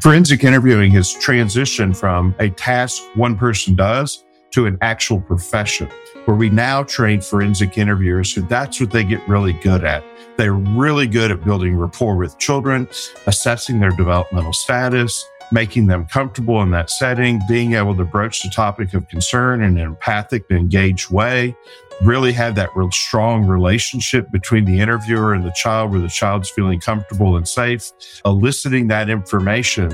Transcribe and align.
Forensic 0.00 0.44
interviewing 0.44 0.90
has 0.92 1.14
transitioned 1.14 1.96
from 1.96 2.34
a 2.38 2.50
task 2.50 3.02
one 3.14 3.36
person 3.36 3.74
does 3.74 4.24
to 4.50 4.66
an 4.66 4.78
actual 4.80 5.20
profession 5.20 5.88
where 6.24 6.36
we 6.36 6.50
now 6.50 6.82
train 6.82 7.20
forensic 7.20 7.78
interviewers 7.78 8.32
who 8.32 8.40
that's 8.42 8.80
what 8.80 8.90
they 8.90 9.04
get 9.04 9.26
really 9.28 9.52
good 9.52 9.84
at. 9.84 10.02
They're 10.36 10.54
really 10.54 11.06
good 11.06 11.30
at 11.30 11.44
building 11.44 11.76
rapport 11.76 12.16
with 12.16 12.38
children, 12.38 12.88
assessing 13.26 13.80
their 13.80 13.90
developmental 13.90 14.52
status, 14.52 15.24
making 15.52 15.86
them 15.86 16.06
comfortable 16.06 16.62
in 16.62 16.70
that 16.72 16.90
setting, 16.90 17.40
being 17.48 17.74
able 17.74 17.96
to 17.96 18.04
broach 18.04 18.42
the 18.42 18.50
topic 18.50 18.94
of 18.94 19.08
concern 19.08 19.62
in 19.62 19.78
an 19.78 19.84
empathic 19.84 20.44
engaged 20.50 21.10
way, 21.10 21.56
really 22.02 22.32
have 22.32 22.54
that 22.56 22.74
real 22.76 22.90
strong 22.90 23.46
relationship 23.46 24.30
between 24.30 24.64
the 24.64 24.80
interviewer 24.80 25.32
and 25.34 25.44
the 25.44 25.52
child 25.52 25.90
where 25.90 26.00
the 26.00 26.08
child's 26.08 26.50
feeling 26.50 26.80
comfortable 26.80 27.36
and 27.36 27.48
safe, 27.48 27.92
eliciting 28.24 28.88
that 28.88 29.08
information, 29.08 29.90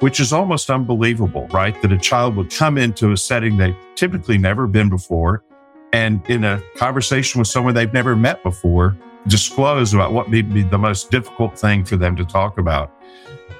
which 0.00 0.20
is 0.20 0.32
almost 0.32 0.70
unbelievable, 0.70 1.46
right? 1.48 1.80
That 1.82 1.92
a 1.92 1.98
child 1.98 2.36
would 2.36 2.50
come 2.50 2.76
into 2.76 3.12
a 3.12 3.16
setting 3.16 3.56
they've 3.56 3.76
typically 3.94 4.38
never 4.38 4.66
been 4.66 4.88
before 4.88 5.42
and 5.92 6.20
in 6.28 6.44
a 6.44 6.60
conversation 6.76 7.38
with 7.38 7.48
someone 7.48 7.74
they've 7.74 7.92
never 7.92 8.14
met 8.14 8.42
before, 8.42 8.96
disclose 9.28 9.94
about 9.94 10.12
what 10.12 10.28
may 10.28 10.42
be 10.42 10.62
the 10.62 10.78
most 10.78 11.10
difficult 11.10 11.58
thing 11.58 11.84
for 11.84 11.96
them 11.96 12.16
to 12.16 12.24
talk 12.24 12.58
about. 12.58 12.92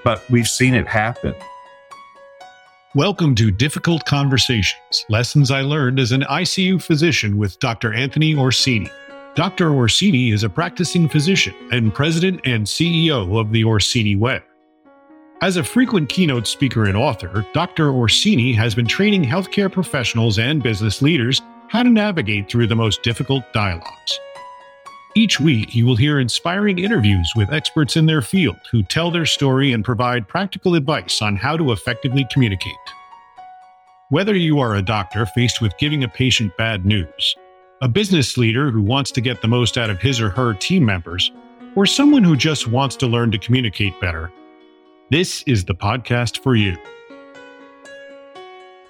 But 0.06 0.22
we've 0.30 0.46
seen 0.46 0.74
it 0.74 0.86
happen. 0.86 1.34
Welcome 2.94 3.34
to 3.34 3.50
Difficult 3.50 4.04
Conversations 4.04 5.04
Lessons 5.08 5.50
I 5.50 5.62
Learned 5.62 5.98
as 5.98 6.12
an 6.12 6.20
ICU 6.20 6.80
Physician 6.80 7.36
with 7.38 7.58
Dr. 7.58 7.92
Anthony 7.92 8.32
Orsini. 8.32 8.88
Dr. 9.34 9.74
Orsini 9.74 10.30
is 10.30 10.44
a 10.44 10.48
practicing 10.48 11.08
physician 11.08 11.56
and 11.72 11.92
president 11.92 12.40
and 12.44 12.64
CEO 12.64 13.40
of 13.40 13.50
the 13.50 13.64
Orsini 13.64 14.14
Way. 14.14 14.42
As 15.42 15.56
a 15.56 15.64
frequent 15.64 16.08
keynote 16.08 16.46
speaker 16.46 16.84
and 16.84 16.96
author, 16.96 17.44
Dr. 17.52 17.90
Orsini 17.90 18.52
has 18.52 18.76
been 18.76 18.86
training 18.86 19.24
healthcare 19.24 19.72
professionals 19.72 20.38
and 20.38 20.62
business 20.62 21.02
leaders 21.02 21.42
how 21.66 21.82
to 21.82 21.90
navigate 21.90 22.48
through 22.48 22.68
the 22.68 22.76
most 22.76 23.02
difficult 23.02 23.42
dialogues. 23.52 24.20
Each 25.16 25.40
week, 25.40 25.74
you 25.74 25.86
will 25.86 25.96
hear 25.96 26.20
inspiring 26.20 26.78
interviews 26.78 27.32
with 27.34 27.50
experts 27.50 27.96
in 27.96 28.04
their 28.04 28.20
field 28.20 28.58
who 28.70 28.82
tell 28.82 29.10
their 29.10 29.24
story 29.24 29.72
and 29.72 29.82
provide 29.82 30.28
practical 30.28 30.74
advice 30.74 31.22
on 31.22 31.36
how 31.36 31.56
to 31.56 31.72
effectively 31.72 32.26
communicate. 32.30 32.74
Whether 34.10 34.36
you 34.36 34.60
are 34.60 34.74
a 34.74 34.82
doctor 34.82 35.24
faced 35.24 35.62
with 35.62 35.78
giving 35.78 36.04
a 36.04 36.08
patient 36.08 36.54
bad 36.58 36.84
news, 36.84 37.34
a 37.80 37.88
business 37.88 38.36
leader 38.36 38.70
who 38.70 38.82
wants 38.82 39.10
to 39.12 39.22
get 39.22 39.40
the 39.40 39.48
most 39.48 39.78
out 39.78 39.88
of 39.88 40.02
his 40.02 40.20
or 40.20 40.28
her 40.28 40.52
team 40.52 40.84
members, 40.84 41.32
or 41.76 41.86
someone 41.86 42.22
who 42.22 42.36
just 42.36 42.66
wants 42.66 42.94
to 42.96 43.06
learn 43.06 43.30
to 43.30 43.38
communicate 43.38 43.98
better, 43.98 44.30
this 45.10 45.42
is 45.44 45.64
the 45.64 45.74
podcast 45.74 46.42
for 46.42 46.56
you. 46.56 46.76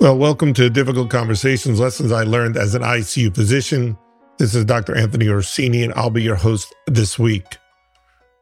Well, 0.01 0.19
welcome 0.19 0.53
to 0.55 0.69
Difficult 0.71 1.09
Conversations 1.09 1.79
Lessons 1.79 2.11
I 2.11 2.25
Learned 2.25 2.57
as 2.57 2.75
an 2.75 2.83
ICU 2.83 3.33
Physician. 3.33 3.97
This 4.39 4.55
is 4.55 4.67
Dr. 4.67 4.95
Anthony 4.95 5.29
Orsini, 5.29 5.83
and 5.83 5.95
I'll 5.95 6.11
be 6.11 6.23
your 6.23 6.37
host 6.37 6.75
this 6.87 7.19
week. 7.19 7.57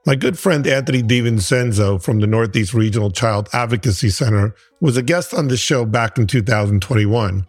My 0.05 0.17
good 0.17 0.37
friend 0.37 0.67
Anthony 0.67 1.05
DiVincenzo 1.05 2.03
from 2.03 2.19
the 2.19 2.27
Northeast 2.27 2.75
Regional 2.75 3.13
Child 3.13 3.49
Advocacy 3.53 4.11
Center 4.11 4.57
was 4.81 4.97
a 4.97 5.03
guest 5.03 5.33
on 5.33 5.47
this 5.47 5.61
show 5.61 5.85
back 5.85 6.19
in 6.19 6.27
2021. 6.27 7.47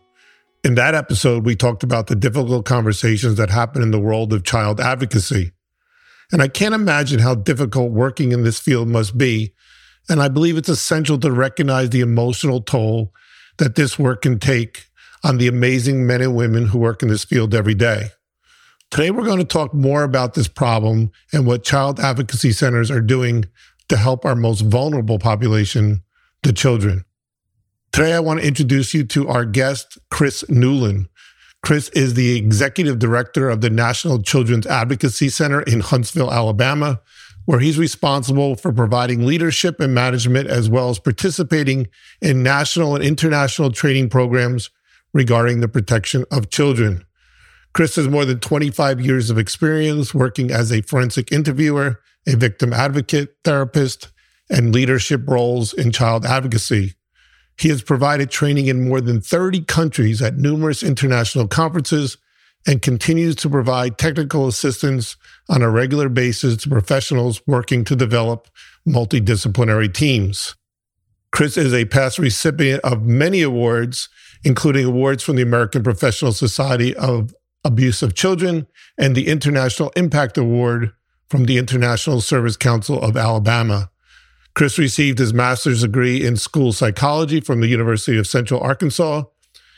In 0.63 0.75
that 0.75 0.93
episode, 0.93 1.43
we 1.43 1.55
talked 1.55 1.81
about 1.81 2.05
the 2.05 2.15
difficult 2.15 2.67
conversations 2.67 3.35
that 3.37 3.49
happen 3.49 3.81
in 3.81 3.89
the 3.89 3.99
world 3.99 4.31
of 4.31 4.43
child 4.43 4.79
advocacy. 4.79 5.51
And 6.31 6.39
I 6.39 6.47
can't 6.47 6.75
imagine 6.75 7.21
how 7.21 7.33
difficult 7.33 7.93
working 7.93 8.31
in 8.31 8.43
this 8.43 8.59
field 8.59 8.87
must 8.87 9.17
be. 9.17 9.55
And 10.07 10.21
I 10.21 10.27
believe 10.27 10.55
it's 10.55 10.69
essential 10.69 11.17
to 11.21 11.31
recognize 11.31 11.89
the 11.89 12.01
emotional 12.01 12.61
toll 12.61 13.11
that 13.57 13.73
this 13.73 13.97
work 13.97 14.21
can 14.21 14.37
take 14.37 14.85
on 15.23 15.39
the 15.39 15.47
amazing 15.47 16.05
men 16.05 16.21
and 16.21 16.35
women 16.35 16.67
who 16.67 16.77
work 16.77 17.01
in 17.01 17.09
this 17.09 17.25
field 17.25 17.55
every 17.55 17.73
day. 17.73 18.11
Today, 18.95 19.11
we're 19.11 19.25
going 19.25 19.39
to 19.39 19.43
talk 19.43 19.73
more 19.73 20.03
about 20.03 20.35
this 20.35 20.47
problem 20.47 21.11
and 21.33 21.45
what 21.45 21.65
child 21.65 21.99
advocacy 21.99 22.53
centers 22.53 22.89
are 22.89 23.01
doing 23.01 23.43
to 23.89 23.97
help 23.97 24.23
our 24.23 24.35
most 24.37 24.61
vulnerable 24.61 25.19
population, 25.19 26.01
the 26.43 26.53
children. 26.53 27.03
Today, 27.91 28.13
I 28.13 28.21
want 28.21 28.39
to 28.39 28.47
introduce 28.47 28.93
you 28.93 29.03
to 29.03 29.27
our 29.27 29.43
guest, 29.43 29.97
Chris 30.09 30.43
Newlin. 30.43 31.09
Chris 31.61 31.89
is 31.89 32.13
the 32.13 32.37
executive 32.37 32.97
director 32.97 33.49
of 33.49 33.59
the 33.59 33.69
National 33.69 34.21
Children's 34.21 34.65
Advocacy 34.65 35.27
Center 35.27 35.61
in 35.63 35.81
Huntsville, 35.81 36.31
Alabama, 36.31 37.01
where 37.43 37.59
he's 37.59 37.77
responsible 37.77 38.55
for 38.55 38.71
providing 38.71 39.25
leadership 39.25 39.81
and 39.81 39.93
management 39.93 40.47
as 40.47 40.69
well 40.69 40.89
as 40.89 40.99
participating 40.99 41.89
in 42.21 42.43
national 42.43 42.95
and 42.95 43.03
international 43.03 43.73
training 43.73 44.07
programs 44.07 44.69
regarding 45.13 45.59
the 45.59 45.67
protection 45.67 46.23
of 46.31 46.49
children. 46.49 47.04
Chris 47.75 47.97
has 47.97 48.07
more 48.07 48.23
than 48.23 48.39
25 48.39 49.01
years 49.01 49.29
of 49.29 49.37
experience 49.37 50.13
working 50.13 50.49
as 50.49 50.71
a 50.71 50.81
forensic 50.83 51.29
interviewer, 51.29 51.99
a 52.25 52.33
victim 52.37 52.71
advocate, 52.71 53.35
therapist, 53.43 54.13
and 54.49 54.73
leadership 54.73 55.21
roles 55.27 55.73
in 55.73 55.91
child 55.91 56.25
advocacy. 56.25 56.93
He 57.59 57.67
has 57.67 57.83
provided 57.83 58.31
training 58.31 58.67
in 58.67 58.87
more 58.87 59.01
than 59.01 59.19
30 59.19 59.65
countries 59.65 60.21
at 60.21 60.37
numerous 60.37 60.83
international 60.83 61.49
conferences 61.49 62.17
and 62.65 62.81
continues 62.81 63.35
to 63.35 63.49
provide 63.49 63.97
technical 63.97 64.47
assistance 64.47 65.17
on 65.49 65.61
a 65.61 65.69
regular 65.69 66.07
basis 66.07 66.55
to 66.63 66.69
professionals 66.69 67.41
working 67.45 67.83
to 67.83 67.95
develop 67.97 68.47
multidisciplinary 68.87 69.93
teams. 69.93 70.55
Chris 71.33 71.57
is 71.57 71.73
a 71.73 71.83
past 71.83 72.19
recipient 72.19 72.79
of 72.85 73.03
many 73.03 73.41
awards, 73.41 74.07
including 74.45 74.85
awards 74.85 75.21
from 75.23 75.35
the 75.35 75.41
American 75.41 75.83
Professional 75.83 76.31
Society 76.31 76.95
of 76.95 77.33
Abuse 77.65 78.01
of 78.01 78.13
Children, 78.13 78.67
and 78.97 79.15
the 79.15 79.27
International 79.27 79.91
Impact 79.97 80.37
Award 80.37 80.93
from 81.29 81.45
the 81.45 81.57
International 81.57 82.21
Service 82.21 82.55
Council 82.55 83.01
of 83.01 83.17
Alabama. 83.17 83.89
Chris 84.53 84.77
received 84.77 85.19
his 85.19 85.33
master's 85.33 85.81
degree 85.81 86.25
in 86.25 86.37
school 86.37 86.71
psychology 86.71 87.41
from 87.41 87.59
the 87.59 87.67
University 87.67 88.17
of 88.17 88.27
Central 88.27 88.61
Arkansas. 88.61 89.23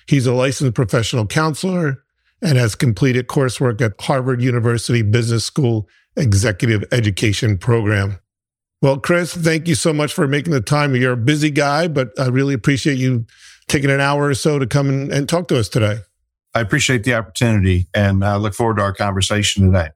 He's 0.05 0.27
a 0.27 0.33
licensed 0.33 0.75
professional 0.75 1.25
counselor 1.25 2.03
and 2.41 2.57
has 2.57 2.75
completed 2.75 3.27
coursework 3.27 3.81
at 3.81 3.99
Harvard 3.99 4.41
University 4.41 5.01
Business 5.01 5.43
School 5.43 5.89
Executive 6.15 6.83
Education 6.91 7.57
Program. 7.57 8.19
Well, 8.81 8.99
Chris, 8.99 9.33
thank 9.33 9.67
you 9.67 9.73
so 9.73 9.91
much 9.91 10.13
for 10.13 10.27
making 10.27 10.53
the 10.53 10.61
time. 10.61 10.95
You're 10.95 11.13
a 11.13 11.17
busy 11.17 11.49
guy, 11.49 11.87
but 11.87 12.09
I 12.19 12.27
really 12.27 12.53
appreciate 12.53 12.99
you 12.99 13.25
taking 13.67 13.89
an 13.89 13.99
hour 13.99 14.27
or 14.27 14.35
so 14.35 14.59
to 14.59 14.67
come 14.67 14.89
and, 14.89 15.11
and 15.11 15.27
talk 15.27 15.47
to 15.47 15.57
us 15.57 15.67
today. 15.67 15.97
I 16.53 16.61
appreciate 16.61 17.03
the 17.03 17.13
opportunity 17.13 17.87
and 17.93 18.23
I 18.23 18.35
look 18.37 18.53
forward 18.53 18.77
to 18.77 18.83
our 18.83 18.93
conversation 18.93 19.71
today. 19.71 19.89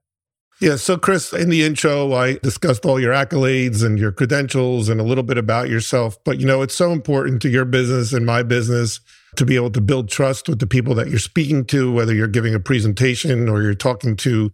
Yeah. 0.60 0.76
So, 0.76 0.96
Chris, 0.96 1.32
in 1.32 1.48
the 1.48 1.64
intro, 1.64 2.12
I 2.12 2.34
discussed 2.34 2.86
all 2.86 3.00
your 3.00 3.12
accolades 3.12 3.84
and 3.84 3.98
your 3.98 4.12
credentials 4.12 4.88
and 4.88 5.00
a 5.00 5.02
little 5.04 5.24
bit 5.24 5.36
about 5.36 5.68
yourself. 5.68 6.16
But, 6.24 6.38
you 6.38 6.46
know, 6.46 6.62
it's 6.62 6.76
so 6.76 6.92
important 6.92 7.42
to 7.42 7.48
your 7.48 7.64
business 7.64 8.12
and 8.12 8.24
my 8.24 8.44
business 8.44 9.00
to 9.34 9.44
be 9.44 9.56
able 9.56 9.72
to 9.72 9.80
build 9.80 10.08
trust 10.08 10.48
with 10.48 10.60
the 10.60 10.68
people 10.68 10.94
that 10.94 11.08
you're 11.08 11.18
speaking 11.18 11.64
to, 11.64 11.90
whether 11.92 12.14
you're 12.14 12.28
giving 12.28 12.54
a 12.54 12.60
presentation 12.60 13.48
or 13.48 13.60
you're 13.60 13.74
talking 13.74 14.14
to 14.18 14.52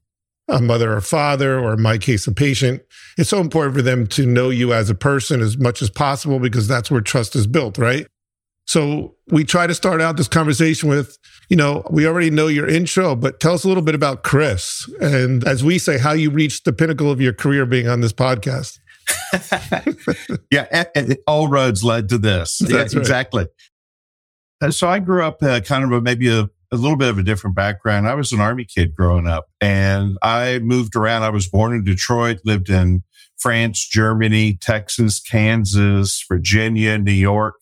a 0.48 0.62
mother 0.62 0.94
or 0.94 1.02
father, 1.02 1.58
or 1.58 1.74
in 1.74 1.82
my 1.82 1.98
case, 1.98 2.26
a 2.26 2.32
patient. 2.32 2.80
It's 3.18 3.28
so 3.28 3.40
important 3.40 3.76
for 3.76 3.82
them 3.82 4.06
to 4.06 4.24
know 4.24 4.48
you 4.48 4.72
as 4.72 4.88
a 4.88 4.94
person 4.94 5.42
as 5.42 5.58
much 5.58 5.82
as 5.82 5.90
possible 5.90 6.38
because 6.38 6.66
that's 6.66 6.90
where 6.90 7.02
trust 7.02 7.36
is 7.36 7.46
built, 7.46 7.76
right? 7.76 8.06
So 8.68 9.14
we 9.28 9.44
try 9.44 9.66
to 9.66 9.74
start 9.74 10.02
out 10.02 10.18
this 10.18 10.28
conversation 10.28 10.90
with, 10.90 11.16
you 11.48 11.56
know, 11.56 11.82
we 11.90 12.06
already 12.06 12.28
know 12.28 12.48
your 12.48 12.68
intro, 12.68 13.16
but 13.16 13.40
tell 13.40 13.54
us 13.54 13.64
a 13.64 13.68
little 13.68 13.82
bit 13.82 13.94
about 13.94 14.22
Chris. 14.22 14.86
And 15.00 15.42
as 15.48 15.64
we 15.64 15.78
say, 15.78 15.96
how 15.96 16.12
you 16.12 16.28
reached 16.28 16.66
the 16.66 16.74
pinnacle 16.74 17.10
of 17.10 17.18
your 17.18 17.32
career 17.32 17.64
being 17.64 17.88
on 17.88 18.02
this 18.02 18.12
podcast. 18.12 18.78
yeah, 20.50 20.84
all 21.26 21.48
roads 21.48 21.82
led 21.82 22.10
to 22.10 22.18
this. 22.18 22.60
Yeah, 22.60 22.80
right. 22.80 22.92
Exactly. 22.92 23.46
So 24.68 24.86
I 24.86 24.98
grew 24.98 25.24
up 25.24 25.42
uh, 25.42 25.60
kind 25.60 25.84
of 25.84 25.92
a, 25.92 26.02
maybe 26.02 26.28
a, 26.28 26.50
a 26.70 26.76
little 26.76 26.98
bit 26.98 27.08
of 27.08 27.16
a 27.16 27.22
different 27.22 27.56
background. 27.56 28.06
I 28.06 28.16
was 28.16 28.32
an 28.32 28.40
army 28.40 28.66
kid 28.66 28.94
growing 28.94 29.26
up 29.26 29.46
and 29.62 30.18
I 30.20 30.58
moved 30.58 30.94
around. 30.94 31.22
I 31.22 31.30
was 31.30 31.48
born 31.48 31.72
in 31.72 31.84
Detroit, 31.84 32.40
lived 32.44 32.68
in 32.68 33.02
France, 33.38 33.88
Germany, 33.88 34.58
Texas, 34.60 35.20
Kansas, 35.20 36.22
Virginia, 36.28 36.98
New 36.98 37.12
York 37.12 37.54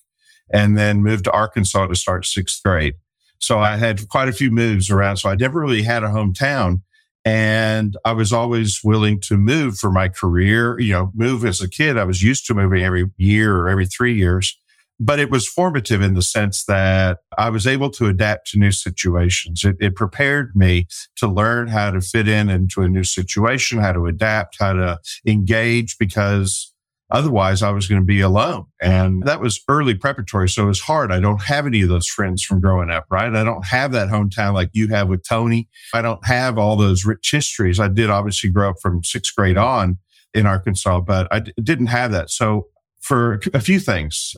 and 0.53 0.77
then 0.77 1.03
moved 1.03 1.25
to 1.25 1.33
Arkansas 1.33 1.87
to 1.87 1.95
start 1.95 2.27
sixth 2.27 2.63
grade. 2.63 2.95
So 3.39 3.59
I 3.59 3.77
had 3.77 4.09
quite 4.09 4.29
a 4.29 4.33
few 4.33 4.51
moves 4.51 4.91
around. 4.91 5.19
So 5.19 5.29
I 5.29 5.35
never 5.35 5.61
really 5.61 5.83
had 5.83 6.03
a 6.03 6.09
hometown. 6.09 6.81
And 7.25 7.97
I 8.05 8.13
was 8.13 8.33
always 8.33 8.81
willing 8.85 9.21
to 9.23 9.37
move 9.37 9.79
for 9.79 9.91
my 9.91 10.09
career, 10.09 10.79
you 10.79 10.93
know, 10.93 11.11
move 11.15 11.45
as 11.45 11.61
a 11.61 11.69
kid. 11.69 11.99
I 11.99 12.05
was 12.05 12.23
used 12.23 12.47
to 12.47 12.55
moving 12.55 12.85
every 12.85 13.07
year 13.17 13.57
or 13.57 13.69
every 13.69 13.87
three 13.87 14.15
years, 14.15 14.57
but 15.01 15.19
it 15.19 15.29
was 15.29 15.49
formative 15.49 16.03
in 16.03 16.15
the 16.15 16.23
sense 16.23 16.65
that 16.67 17.19
I 17.37 17.51
was 17.51 17.67
able 17.67 17.91
to 17.91 18.07
adapt 18.07 18.53
to 18.53 18.61
new 18.61 18.71
situations. 18.71 19.65
It, 19.65 19.77
it 19.81 19.97
prepared 19.97 20.55
me 20.55 20.87
to 21.17 21.27
learn 21.27 21.67
how 21.67 21.91
to 21.91 22.01
fit 22.01 22.29
in 22.29 22.49
into 22.49 22.83
a 22.83 22.89
new 22.89 23.03
situation, 23.03 23.81
how 23.81 23.93
to 23.93 24.07
adapt, 24.07 24.59
how 24.61 24.75
to 24.75 25.01
engage 25.27 25.99
because 25.99 26.73
Otherwise, 27.11 27.63
I 27.63 27.71
was 27.71 27.87
going 27.87 28.01
to 28.01 28.05
be 28.05 28.21
alone. 28.21 28.65
And 28.81 29.23
that 29.25 29.41
was 29.41 29.61
early 29.69 29.95
preparatory. 29.95 30.49
So 30.49 30.65
it 30.65 30.67
was 30.67 30.81
hard. 30.81 31.13
I 31.13 31.21
don't 31.21 31.43
have 31.43 31.67
any 31.67 31.83
of 31.83 31.89
those 31.89 32.09
friends 32.09 32.43
from 32.43 32.61
growing 32.61 32.91
up, 32.91 33.07
right? 33.11 33.35
I 33.35 33.45
don't 33.45 33.65
have 33.67 33.93
that 33.93 34.09
hometown 34.09 34.55
like 34.55 34.71
you 34.73 34.89
have 34.89 35.09
with 35.09 35.23
Tony. 35.27 35.69
I 35.95 36.03
don't 36.03 36.25
have 36.27 36.59
all 36.59 36.75
those 36.75 37.05
rich 37.05 37.31
histories. 37.31 37.79
I 37.79 37.89
did 37.89 38.11
obviously 38.11 38.51
grow 38.51 38.71
up 38.71 38.77
from 38.83 39.05
sixth 39.05 39.37
grade 39.37 39.57
on 39.57 39.99
in 40.35 40.47
Arkansas, 40.47 41.01
but 41.01 41.29
I 41.31 41.41
d- 41.41 41.53
didn't 41.63 41.87
have 41.87 42.11
that. 42.11 42.31
So 42.31 42.67
for 43.01 43.41
a 43.55 43.61
few 43.61 43.79
things, 43.79 44.35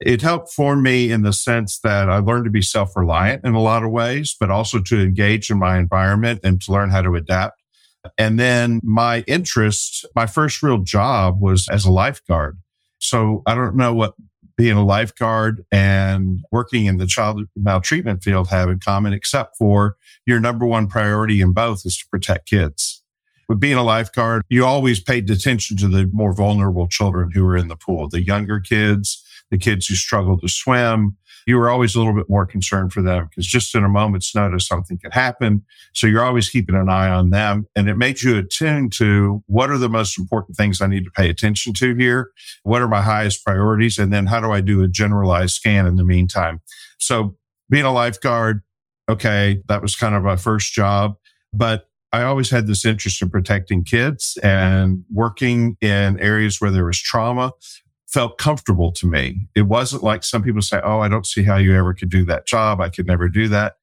it 0.00 0.22
helped 0.22 0.52
form 0.52 0.82
me 0.82 1.10
in 1.10 1.22
the 1.22 1.32
sense 1.32 1.80
that 1.80 2.08
I 2.08 2.18
learned 2.18 2.44
to 2.44 2.50
be 2.50 2.62
self 2.62 2.94
reliant 2.94 3.44
in 3.44 3.54
a 3.54 3.60
lot 3.60 3.82
of 3.82 3.90
ways, 3.90 4.36
but 4.38 4.50
also 4.50 4.80
to 4.80 5.00
engage 5.00 5.50
in 5.50 5.58
my 5.58 5.78
environment 5.78 6.40
and 6.44 6.60
to 6.62 6.72
learn 6.72 6.90
how 6.90 7.02
to 7.02 7.16
adapt. 7.16 7.60
And 8.18 8.38
then 8.38 8.80
my 8.82 9.24
interest, 9.26 10.06
my 10.14 10.26
first 10.26 10.62
real 10.62 10.78
job 10.78 11.40
was 11.40 11.68
as 11.68 11.84
a 11.84 11.92
lifeguard. 11.92 12.58
So 12.98 13.42
I 13.46 13.54
don't 13.54 13.76
know 13.76 13.94
what 13.94 14.14
being 14.56 14.76
a 14.76 14.84
lifeguard 14.84 15.64
and 15.72 16.44
working 16.52 16.86
in 16.86 16.98
the 16.98 17.06
child 17.06 17.42
maltreatment 17.56 18.22
field 18.22 18.48
have 18.48 18.68
in 18.68 18.78
common, 18.78 19.12
except 19.12 19.56
for 19.56 19.96
your 20.26 20.40
number 20.40 20.64
one 20.64 20.86
priority 20.86 21.40
in 21.40 21.52
both 21.52 21.84
is 21.84 21.98
to 21.98 22.06
protect 22.08 22.48
kids. 22.48 23.02
With 23.48 23.60
being 23.60 23.76
a 23.76 23.82
lifeguard, 23.82 24.42
you 24.48 24.64
always 24.64 25.00
paid 25.00 25.28
attention 25.28 25.76
to 25.78 25.88
the 25.88 26.08
more 26.12 26.32
vulnerable 26.32 26.88
children 26.88 27.30
who 27.32 27.44
were 27.44 27.56
in 27.56 27.68
the 27.68 27.76
pool, 27.76 28.08
the 28.08 28.22
younger 28.22 28.60
kids, 28.60 29.22
the 29.50 29.58
kids 29.58 29.86
who 29.86 29.94
struggled 29.94 30.40
to 30.40 30.48
swim, 30.48 31.16
you 31.46 31.56
were 31.56 31.68
always 31.68 31.94
a 31.94 31.98
little 31.98 32.14
bit 32.14 32.28
more 32.28 32.46
concerned 32.46 32.92
for 32.92 33.02
them 33.02 33.26
because 33.28 33.46
just 33.46 33.74
in 33.74 33.84
a 33.84 33.88
moment's 33.88 34.34
notice, 34.34 34.66
something 34.66 34.98
could 34.98 35.12
happen. 35.12 35.64
So 35.92 36.06
you're 36.06 36.24
always 36.24 36.48
keeping 36.48 36.74
an 36.74 36.88
eye 36.88 37.08
on 37.08 37.30
them. 37.30 37.66
And 37.76 37.88
it 37.88 37.96
made 37.96 38.22
you 38.22 38.38
attune 38.38 38.90
to 38.90 39.42
what 39.46 39.70
are 39.70 39.78
the 39.78 39.88
most 39.88 40.18
important 40.18 40.56
things 40.56 40.80
I 40.80 40.86
need 40.86 41.04
to 41.04 41.10
pay 41.10 41.28
attention 41.28 41.72
to 41.74 41.94
here? 41.94 42.30
What 42.62 42.82
are 42.82 42.88
my 42.88 43.02
highest 43.02 43.44
priorities? 43.44 43.98
And 43.98 44.12
then 44.12 44.26
how 44.26 44.40
do 44.40 44.50
I 44.50 44.60
do 44.60 44.82
a 44.82 44.88
generalized 44.88 45.54
scan 45.54 45.86
in 45.86 45.96
the 45.96 46.04
meantime? 46.04 46.60
So 46.98 47.36
being 47.70 47.84
a 47.84 47.92
lifeguard, 47.92 48.62
okay, 49.08 49.62
that 49.68 49.82
was 49.82 49.96
kind 49.96 50.14
of 50.14 50.22
my 50.22 50.36
first 50.36 50.72
job, 50.72 51.16
but 51.52 51.88
I 52.12 52.22
always 52.22 52.48
had 52.48 52.68
this 52.68 52.84
interest 52.84 53.20
in 53.22 53.28
protecting 53.28 53.82
kids 53.82 54.38
and 54.42 55.04
working 55.12 55.76
in 55.80 56.20
areas 56.20 56.60
where 56.60 56.70
there 56.70 56.84
was 56.84 57.00
trauma 57.00 57.52
felt 58.14 58.38
comfortable 58.38 58.92
to 58.92 59.06
me. 59.06 59.48
It 59.56 59.62
wasn't 59.62 60.04
like 60.04 60.22
some 60.22 60.44
people 60.44 60.62
say, 60.62 60.80
Oh, 60.84 61.00
I 61.00 61.08
don't 61.08 61.26
see 61.26 61.42
how 61.42 61.56
you 61.56 61.74
ever 61.74 61.92
could 61.92 62.10
do 62.10 62.24
that 62.26 62.46
job. 62.46 62.80
I 62.80 62.88
could 62.88 63.08
never 63.08 63.28
do 63.28 63.48
that. 63.48 63.74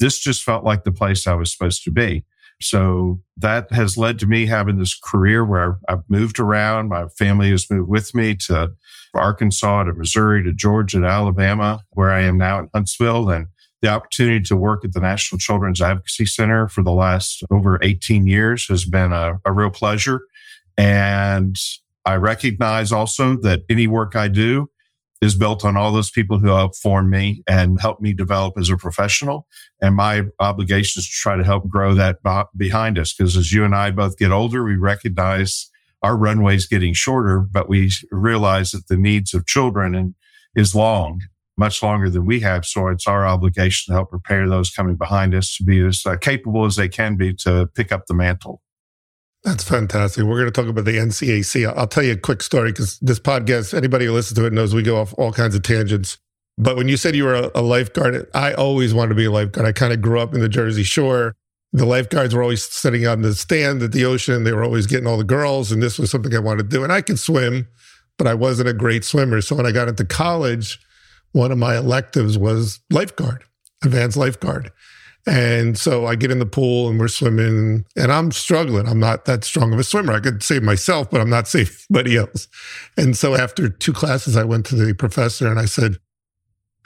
This 0.00 0.18
just 0.18 0.42
felt 0.42 0.64
like 0.64 0.82
the 0.82 0.90
place 0.90 1.28
I 1.28 1.34
was 1.34 1.52
supposed 1.52 1.84
to 1.84 1.92
be. 1.92 2.24
So 2.60 3.20
that 3.36 3.70
has 3.70 3.96
led 3.96 4.18
to 4.18 4.26
me 4.26 4.46
having 4.46 4.78
this 4.78 4.98
career 4.98 5.44
where 5.44 5.78
I've 5.88 6.02
moved 6.08 6.40
around. 6.40 6.88
My 6.88 7.06
family 7.16 7.50
has 7.50 7.70
moved 7.70 7.88
with 7.88 8.16
me 8.16 8.34
to 8.46 8.72
Arkansas, 9.14 9.84
to 9.84 9.92
Missouri, 9.92 10.42
to 10.42 10.52
Georgia, 10.52 10.98
to 11.00 11.06
Alabama, 11.06 11.80
where 11.90 12.10
I 12.10 12.22
am 12.22 12.36
now 12.36 12.58
in 12.58 12.68
Huntsville. 12.74 13.30
And 13.30 13.46
the 13.80 13.88
opportunity 13.88 14.40
to 14.46 14.56
work 14.56 14.84
at 14.84 14.92
the 14.92 15.00
National 15.00 15.38
Children's 15.38 15.80
Advocacy 15.80 16.26
Center 16.26 16.66
for 16.66 16.82
the 16.82 16.90
last 16.90 17.44
over 17.52 17.78
18 17.80 18.26
years 18.26 18.66
has 18.66 18.84
been 18.84 19.12
a, 19.12 19.40
a 19.44 19.52
real 19.52 19.70
pleasure. 19.70 20.22
And 20.76 21.56
I 22.08 22.16
recognize 22.16 22.90
also 22.90 23.36
that 23.42 23.64
any 23.68 23.86
work 23.86 24.16
I 24.16 24.28
do 24.28 24.70
is 25.20 25.34
built 25.34 25.62
on 25.62 25.76
all 25.76 25.92
those 25.92 26.10
people 26.10 26.38
who 26.38 26.46
helped 26.46 26.76
form 26.76 27.10
me 27.10 27.42
and 27.46 27.78
help 27.78 28.00
me 28.00 28.14
develop 28.14 28.54
as 28.56 28.70
a 28.70 28.78
professional. 28.78 29.46
And 29.82 29.94
my 29.94 30.22
obligation 30.40 31.00
is 31.00 31.06
to 31.06 31.12
try 31.12 31.36
to 31.36 31.44
help 31.44 31.68
grow 31.68 31.92
that 31.96 32.16
behind 32.56 32.98
us. 32.98 33.12
Because 33.12 33.36
as 33.36 33.52
you 33.52 33.62
and 33.62 33.74
I 33.74 33.90
both 33.90 34.16
get 34.16 34.32
older, 34.32 34.64
we 34.64 34.76
recognize 34.76 35.68
our 36.02 36.16
runway's 36.16 36.66
getting 36.66 36.94
shorter, 36.94 37.40
but 37.40 37.68
we 37.68 37.90
realize 38.10 38.70
that 38.70 38.88
the 38.88 38.96
needs 38.96 39.34
of 39.34 39.46
children 39.46 39.94
and 39.94 40.14
is 40.56 40.74
long, 40.74 41.20
much 41.58 41.82
longer 41.82 42.08
than 42.08 42.24
we 42.24 42.40
have. 42.40 42.64
So 42.64 42.88
it's 42.88 43.06
our 43.06 43.26
obligation 43.26 43.92
to 43.92 43.96
help 43.98 44.08
prepare 44.08 44.48
those 44.48 44.70
coming 44.70 44.96
behind 44.96 45.34
us 45.34 45.54
to 45.56 45.62
be 45.62 45.84
as 45.84 46.06
uh, 46.06 46.16
capable 46.16 46.64
as 46.64 46.76
they 46.76 46.88
can 46.88 47.16
be 47.18 47.34
to 47.42 47.68
pick 47.74 47.92
up 47.92 48.06
the 48.06 48.14
mantle. 48.14 48.62
That's 49.48 49.64
fantastic. 49.64 50.24
We're 50.24 50.36
going 50.36 50.52
to 50.52 50.60
talk 50.60 50.68
about 50.68 50.84
the 50.84 50.98
NCAC. 50.98 51.74
I'll 51.74 51.86
tell 51.86 52.02
you 52.02 52.12
a 52.12 52.16
quick 52.18 52.42
story 52.42 52.70
because 52.70 52.98
this 52.98 53.18
podcast, 53.18 53.72
anybody 53.72 54.04
who 54.04 54.12
listens 54.12 54.38
to 54.38 54.44
it 54.44 54.52
knows 54.52 54.74
we 54.74 54.82
go 54.82 55.00
off 55.00 55.14
all 55.16 55.32
kinds 55.32 55.54
of 55.54 55.62
tangents. 55.62 56.18
But 56.58 56.76
when 56.76 56.86
you 56.86 56.98
said 56.98 57.16
you 57.16 57.24
were 57.24 57.50
a, 57.54 57.62
lifeguard, 57.62 58.28
I 58.34 58.52
always 58.52 58.92
wanted 58.92 59.10
to 59.10 59.14
be 59.14 59.24
a 59.24 59.30
lifeguard. 59.30 59.66
I 59.66 59.72
kind 59.72 59.94
of 59.94 60.02
grew 60.02 60.20
up 60.20 60.34
in 60.34 60.40
the 60.40 60.50
Jersey 60.50 60.82
Shore. 60.82 61.34
The 61.72 61.86
lifeguards 61.86 62.34
were 62.34 62.42
always 62.42 62.62
sitting 62.62 63.06
on 63.06 63.22
the 63.22 63.34
stand 63.34 63.82
at 63.82 63.92
the 63.92 64.04
ocean. 64.04 64.44
They 64.44 64.52
were 64.52 64.64
always 64.64 64.86
getting 64.86 65.06
all 65.06 65.16
the 65.16 65.24
girls, 65.24 65.72
and 65.72 65.82
this 65.82 65.98
was 65.98 66.10
something 66.10 66.34
I 66.34 66.40
wanted 66.40 66.64
to 66.64 66.76
do. 66.76 66.84
And 66.84 66.92
I 66.92 67.00
could 67.00 67.18
swim, 67.18 67.68
but 68.18 68.26
I 68.26 68.34
wasn't 68.34 68.68
a 68.68 68.74
great 68.74 69.02
swimmer. 69.02 69.40
So 69.40 69.56
when 69.56 69.64
I 69.64 69.72
got 69.72 69.88
into 69.88 70.04
college, 70.04 70.78
one 71.32 71.52
of 71.52 71.56
my 71.56 71.78
electives 71.78 72.36
was 72.36 72.80
lifeguard, 72.90 73.44
advanced 73.82 74.18
lifeguard. 74.18 74.72
And 75.26 75.76
so 75.78 76.06
I 76.06 76.14
get 76.14 76.30
in 76.30 76.38
the 76.38 76.46
pool 76.46 76.88
and 76.88 76.98
we're 76.98 77.08
swimming 77.08 77.84
and 77.96 78.12
I'm 78.12 78.32
struggling. 78.32 78.88
I'm 78.88 79.00
not 79.00 79.26
that 79.26 79.44
strong 79.44 79.72
of 79.72 79.78
a 79.78 79.84
swimmer. 79.84 80.14
I 80.14 80.20
could 80.20 80.42
save 80.42 80.62
myself, 80.62 81.10
but 81.10 81.20
I'm 81.20 81.30
not 81.30 81.48
safe 81.48 81.86
anybody 81.90 82.16
else. 82.16 82.48
And 82.96 83.16
so 83.16 83.34
after 83.34 83.68
two 83.68 83.92
classes, 83.92 84.36
I 84.36 84.44
went 84.44 84.66
to 84.66 84.74
the 84.74 84.94
professor 84.94 85.48
and 85.48 85.58
I 85.58 85.66
said, 85.66 85.98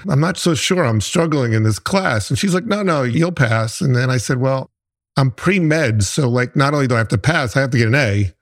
I'm 0.08 0.20
not 0.20 0.36
so 0.36 0.54
sure 0.54 0.84
I'm 0.84 1.00
struggling 1.00 1.52
in 1.52 1.62
this 1.62 1.78
class. 1.78 2.30
And 2.30 2.38
she's 2.38 2.54
like, 2.54 2.64
no, 2.64 2.82
no, 2.82 3.02
you'll 3.04 3.32
pass. 3.32 3.80
And 3.80 3.94
then 3.94 4.10
I 4.10 4.16
said, 4.16 4.38
well, 4.38 4.70
I'm 5.16 5.30
pre-med. 5.30 6.02
So 6.02 6.28
like, 6.28 6.56
not 6.56 6.74
only 6.74 6.88
do 6.88 6.94
I 6.94 6.98
have 6.98 7.08
to 7.08 7.18
pass, 7.18 7.56
I 7.56 7.60
have 7.60 7.70
to 7.70 7.78
get 7.78 7.88
an 7.88 7.94
A. 7.94 8.32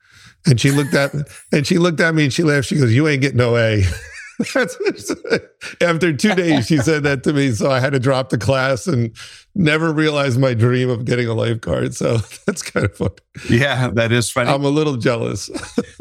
And 0.47 0.59
she 0.59 0.71
looked 0.71 0.95
at 0.95 1.13
and 1.53 1.67
she 1.67 1.79
looked 1.79 2.01
at 2.01 2.15
me 2.15 2.25
and 2.25 2.33
she 2.33 2.43
laughed. 2.43 2.69
She 2.69 2.79
goes, 2.79 2.95
you 2.95 3.07
ain't 3.09 3.23
getting 3.23 3.39
no 3.39 3.57
A. 3.57 3.83
After 5.81 6.17
two 6.17 6.35
days, 6.35 6.67
she 6.67 6.79
said 6.79 7.03
that 7.03 7.23
to 7.25 7.33
me. 7.33 7.53
So 7.53 7.71
I 7.71 7.81
had 7.81 7.93
to 7.93 7.99
drop 7.99 8.31
the 8.31 8.39
class 8.39 8.87
and 8.87 9.15
never 9.55 9.93
realized 9.93 10.39
my 10.39 10.55
dream 10.55 10.89
of 10.89 11.05
getting 11.05 11.27
a 11.27 11.35
lifeguard. 11.35 11.95
So 11.95 12.19
that's 12.47 12.63
kind 12.63 12.87
of 12.87 12.97
fun. 12.97 13.11
Yeah, 13.49 13.91
that 13.95 14.13
is 14.13 14.31
funny. 14.31 14.51
I'm 14.51 14.65
a 14.65 14.71
little 14.71 14.97
jealous. 14.97 15.51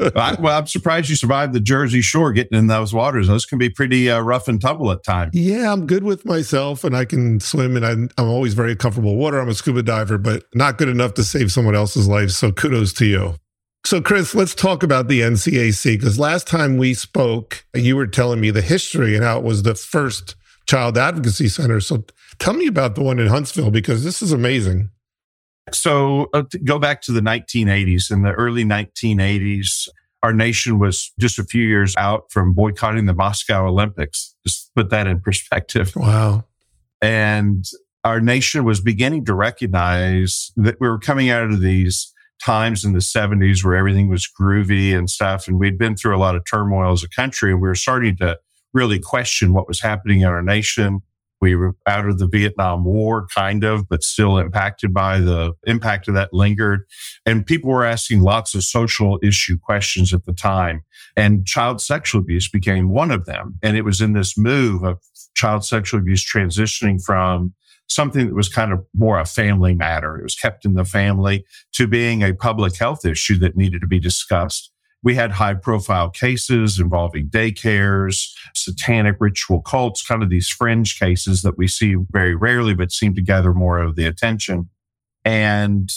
I, 0.16 0.36
well, 0.40 0.58
I'm 0.58 0.66
surprised 0.66 1.10
you 1.10 1.16
survived 1.16 1.52
the 1.52 1.60
Jersey 1.60 2.00
Shore 2.00 2.32
getting 2.32 2.58
in 2.58 2.66
those 2.68 2.94
waters. 2.94 3.28
Those 3.28 3.46
can 3.46 3.58
be 3.58 3.68
pretty 3.68 4.10
uh, 4.10 4.20
rough 4.20 4.48
and 4.48 4.60
tumble 4.60 4.90
at 4.90 5.04
times. 5.04 5.34
Yeah, 5.34 5.72
I'm 5.72 5.86
good 5.86 6.04
with 6.04 6.24
myself 6.24 6.84
and 6.84 6.96
I 6.96 7.04
can 7.04 7.40
swim 7.40 7.76
and 7.76 7.84
I'm, 7.84 8.08
I'm 8.16 8.28
always 8.28 8.54
very 8.54 8.76
comfortable 8.76 9.16
water. 9.16 9.38
I'm 9.38 9.48
a 9.48 9.54
scuba 9.54 9.82
diver, 9.82 10.18
but 10.18 10.44
not 10.54 10.78
good 10.78 10.88
enough 10.88 11.14
to 11.14 11.24
save 11.24 11.52
someone 11.52 11.74
else's 11.74 12.08
life. 12.08 12.30
So 12.30 12.52
kudos 12.52 12.92
to 12.94 13.06
you. 13.06 13.34
So, 13.90 14.00
Chris, 14.00 14.36
let's 14.36 14.54
talk 14.54 14.84
about 14.84 15.08
the 15.08 15.20
NCAC 15.22 15.98
because 15.98 16.16
last 16.16 16.46
time 16.46 16.76
we 16.76 16.94
spoke, 16.94 17.64
you 17.74 17.96
were 17.96 18.06
telling 18.06 18.40
me 18.40 18.52
the 18.52 18.62
history 18.62 19.16
and 19.16 19.24
how 19.24 19.38
it 19.38 19.42
was 19.42 19.64
the 19.64 19.74
first 19.74 20.36
child 20.66 20.96
advocacy 20.96 21.48
center. 21.48 21.80
So, 21.80 22.04
tell 22.38 22.52
me 22.52 22.68
about 22.68 22.94
the 22.94 23.02
one 23.02 23.18
in 23.18 23.26
Huntsville 23.26 23.72
because 23.72 24.04
this 24.04 24.22
is 24.22 24.30
amazing. 24.30 24.90
So, 25.72 26.28
uh, 26.32 26.44
go 26.62 26.78
back 26.78 27.02
to 27.02 27.10
the 27.10 27.20
1980s. 27.20 28.12
In 28.12 28.22
the 28.22 28.30
early 28.30 28.64
1980s, 28.64 29.88
our 30.22 30.32
nation 30.32 30.78
was 30.78 31.12
just 31.18 31.40
a 31.40 31.44
few 31.44 31.66
years 31.66 31.96
out 31.96 32.30
from 32.30 32.54
boycotting 32.54 33.06
the 33.06 33.14
Moscow 33.14 33.66
Olympics. 33.66 34.36
Just 34.46 34.70
put 34.76 34.90
that 34.90 35.08
in 35.08 35.18
perspective. 35.20 35.94
Wow. 35.96 36.44
And 37.02 37.64
our 38.04 38.20
nation 38.20 38.62
was 38.62 38.80
beginning 38.80 39.24
to 39.24 39.34
recognize 39.34 40.52
that 40.54 40.76
we 40.80 40.88
were 40.88 41.00
coming 41.00 41.28
out 41.28 41.50
of 41.50 41.60
these 41.60 42.12
times 42.44 42.84
in 42.84 42.92
the 42.92 43.00
70s 43.00 43.64
where 43.64 43.76
everything 43.76 44.08
was 44.08 44.28
groovy 44.40 44.96
and 44.96 45.10
stuff. 45.10 45.46
And 45.46 45.58
we'd 45.58 45.78
been 45.78 45.96
through 45.96 46.16
a 46.16 46.18
lot 46.18 46.36
of 46.36 46.44
turmoil 46.44 46.92
as 46.92 47.04
a 47.04 47.08
country 47.08 47.52
and 47.52 47.60
we 47.60 47.68
were 47.68 47.74
starting 47.74 48.16
to 48.18 48.38
really 48.72 48.98
question 48.98 49.52
what 49.52 49.68
was 49.68 49.80
happening 49.80 50.20
in 50.20 50.26
our 50.26 50.42
nation. 50.42 51.00
We 51.40 51.54
were 51.54 51.74
out 51.86 52.06
of 52.06 52.18
the 52.18 52.26
Vietnam 52.26 52.84
War, 52.84 53.26
kind 53.34 53.64
of, 53.64 53.88
but 53.88 54.02
still 54.02 54.36
impacted 54.38 54.92
by 54.92 55.20
the 55.20 55.52
impact 55.66 56.06
of 56.06 56.14
that 56.14 56.34
lingered. 56.34 56.82
And 57.24 57.46
people 57.46 57.70
were 57.70 57.84
asking 57.84 58.20
lots 58.20 58.54
of 58.54 58.62
social 58.62 59.18
issue 59.22 59.56
questions 59.58 60.12
at 60.12 60.26
the 60.26 60.34
time. 60.34 60.82
And 61.16 61.46
child 61.46 61.80
sexual 61.80 62.20
abuse 62.20 62.48
became 62.48 62.90
one 62.90 63.10
of 63.10 63.24
them. 63.24 63.58
And 63.62 63.76
it 63.76 63.82
was 63.82 64.02
in 64.02 64.12
this 64.12 64.36
move 64.36 64.82
of 64.82 64.98
child 65.34 65.64
sexual 65.64 66.00
abuse 66.00 66.24
transitioning 66.24 67.02
from 67.02 67.54
something 67.90 68.26
that 68.28 68.34
was 68.34 68.48
kind 68.48 68.72
of 68.72 68.84
more 68.94 69.18
a 69.18 69.26
family 69.26 69.74
matter. 69.74 70.16
It 70.16 70.22
was 70.22 70.36
kept 70.36 70.64
in 70.64 70.74
the 70.74 70.84
family 70.84 71.44
to 71.72 71.86
being 71.86 72.22
a 72.22 72.32
public 72.32 72.76
health 72.76 73.04
issue 73.04 73.36
that 73.38 73.56
needed 73.56 73.80
to 73.80 73.86
be 73.86 73.98
discussed. 73.98 74.70
We 75.02 75.14
had 75.14 75.32
high 75.32 75.54
profile 75.54 76.10
cases 76.10 76.78
involving 76.78 77.28
daycares, 77.28 78.30
satanic 78.54 79.16
ritual 79.18 79.60
cults, 79.60 80.06
kind 80.06 80.22
of 80.22 80.30
these 80.30 80.48
fringe 80.48 80.98
cases 80.98 81.42
that 81.42 81.58
we 81.58 81.66
see 81.66 81.96
very 82.10 82.34
rarely, 82.34 82.74
but 82.74 82.92
seem 82.92 83.14
to 83.14 83.22
gather 83.22 83.52
more 83.52 83.78
of 83.78 83.96
the 83.96 84.06
attention. 84.06 84.68
And 85.24 85.90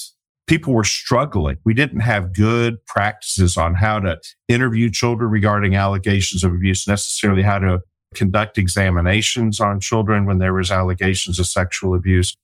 people 0.48 0.74
were 0.74 0.84
struggling. 0.84 1.58
We 1.64 1.74
didn't 1.74 2.00
have 2.00 2.34
good 2.34 2.84
practices 2.86 3.56
on 3.58 3.76
how 3.76 4.00
to 4.00 4.20
interview 4.48 4.90
children 4.90 5.30
regarding 5.30 5.76
allegations 5.76 6.44
of 6.44 6.54
abuse, 6.54 6.88
necessarily 6.88 7.44
how 7.44 7.60
to 7.60 7.82
conduct 8.14 8.58
examinations 8.58 9.60
on 9.60 9.80
children 9.80 10.26
when 10.26 10.38
there 10.38 10.54
was 10.54 10.72
allegations 10.72 11.40
of 11.40 11.48
sexual 11.48 11.96
abuse. 11.96 12.36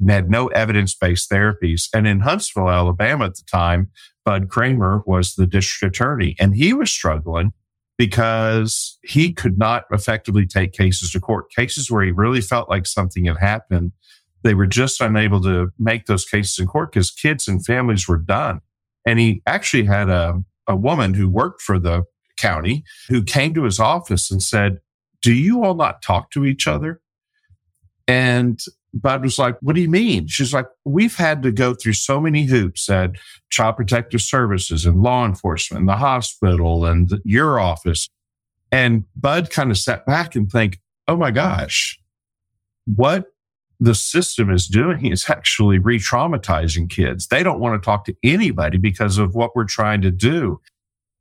And 0.00 0.10
had 0.10 0.28
no 0.28 0.48
evidence-based 0.48 1.30
therapies. 1.30 1.88
And 1.94 2.06
in 2.08 2.20
Huntsville, 2.20 2.68
Alabama 2.68 3.26
at 3.26 3.36
the 3.36 3.44
time, 3.48 3.90
Bud 4.24 4.48
Cramer 4.48 5.02
was 5.06 5.34
the 5.34 5.46
district 5.46 5.96
attorney 5.96 6.34
and 6.40 6.56
he 6.56 6.72
was 6.72 6.90
struggling 6.90 7.52
because 7.96 8.98
he 9.02 9.32
could 9.32 9.56
not 9.56 9.84
effectively 9.92 10.46
take 10.46 10.72
cases 10.72 11.12
to 11.12 11.20
court, 11.20 11.50
cases 11.50 11.90
where 11.90 12.04
he 12.04 12.10
really 12.10 12.40
felt 12.40 12.68
like 12.68 12.86
something 12.86 13.26
had 13.26 13.36
happened. 13.36 13.92
They 14.42 14.54
were 14.54 14.66
just 14.66 15.00
unable 15.00 15.40
to 15.42 15.70
make 15.78 16.06
those 16.06 16.24
cases 16.24 16.58
in 16.58 16.66
court 16.66 16.92
because 16.92 17.12
kids 17.12 17.46
and 17.46 17.64
families 17.64 18.08
were 18.08 18.18
done. 18.18 18.60
And 19.06 19.20
he 19.20 19.42
actually 19.46 19.84
had 19.84 20.08
a, 20.08 20.42
a 20.66 20.74
woman 20.74 21.14
who 21.14 21.28
worked 21.28 21.62
for 21.62 21.78
the 21.78 22.04
county 22.36 22.82
who 23.08 23.22
came 23.22 23.54
to 23.54 23.62
his 23.62 23.78
office 23.78 24.30
and 24.30 24.42
said, 24.42 24.80
Do 25.24 25.32
you 25.32 25.64
all 25.64 25.74
not 25.74 26.02
talk 26.02 26.30
to 26.32 26.44
each 26.44 26.68
other? 26.68 27.00
And 28.06 28.60
Bud 28.92 29.22
was 29.22 29.38
like, 29.38 29.56
What 29.62 29.74
do 29.74 29.80
you 29.80 29.88
mean? 29.88 30.26
She's 30.26 30.52
like, 30.52 30.66
We've 30.84 31.16
had 31.16 31.42
to 31.44 31.50
go 31.50 31.72
through 31.72 31.94
so 31.94 32.20
many 32.20 32.44
hoops 32.44 32.90
at 32.90 33.12
Child 33.48 33.76
Protective 33.76 34.20
Services 34.20 34.84
and 34.84 35.02
law 35.02 35.24
enforcement, 35.24 35.80
and 35.80 35.88
the 35.88 35.96
hospital, 35.96 36.84
and 36.84 37.10
your 37.24 37.58
office. 37.58 38.10
And 38.70 39.04
Bud 39.16 39.50
kind 39.50 39.70
of 39.70 39.78
sat 39.78 40.04
back 40.04 40.36
and 40.36 40.52
think, 40.52 40.78
Oh 41.08 41.16
my 41.16 41.30
gosh, 41.30 41.98
what 42.84 43.32
the 43.80 43.94
system 43.94 44.50
is 44.50 44.66
doing 44.66 45.06
is 45.06 45.30
actually 45.30 45.78
re 45.78 45.98
traumatizing 45.98 46.90
kids. 46.90 47.28
They 47.28 47.42
don't 47.42 47.60
want 47.60 47.82
to 47.82 47.84
talk 47.84 48.04
to 48.04 48.16
anybody 48.22 48.76
because 48.76 49.16
of 49.16 49.34
what 49.34 49.56
we're 49.56 49.64
trying 49.64 50.02
to 50.02 50.10
do. 50.10 50.60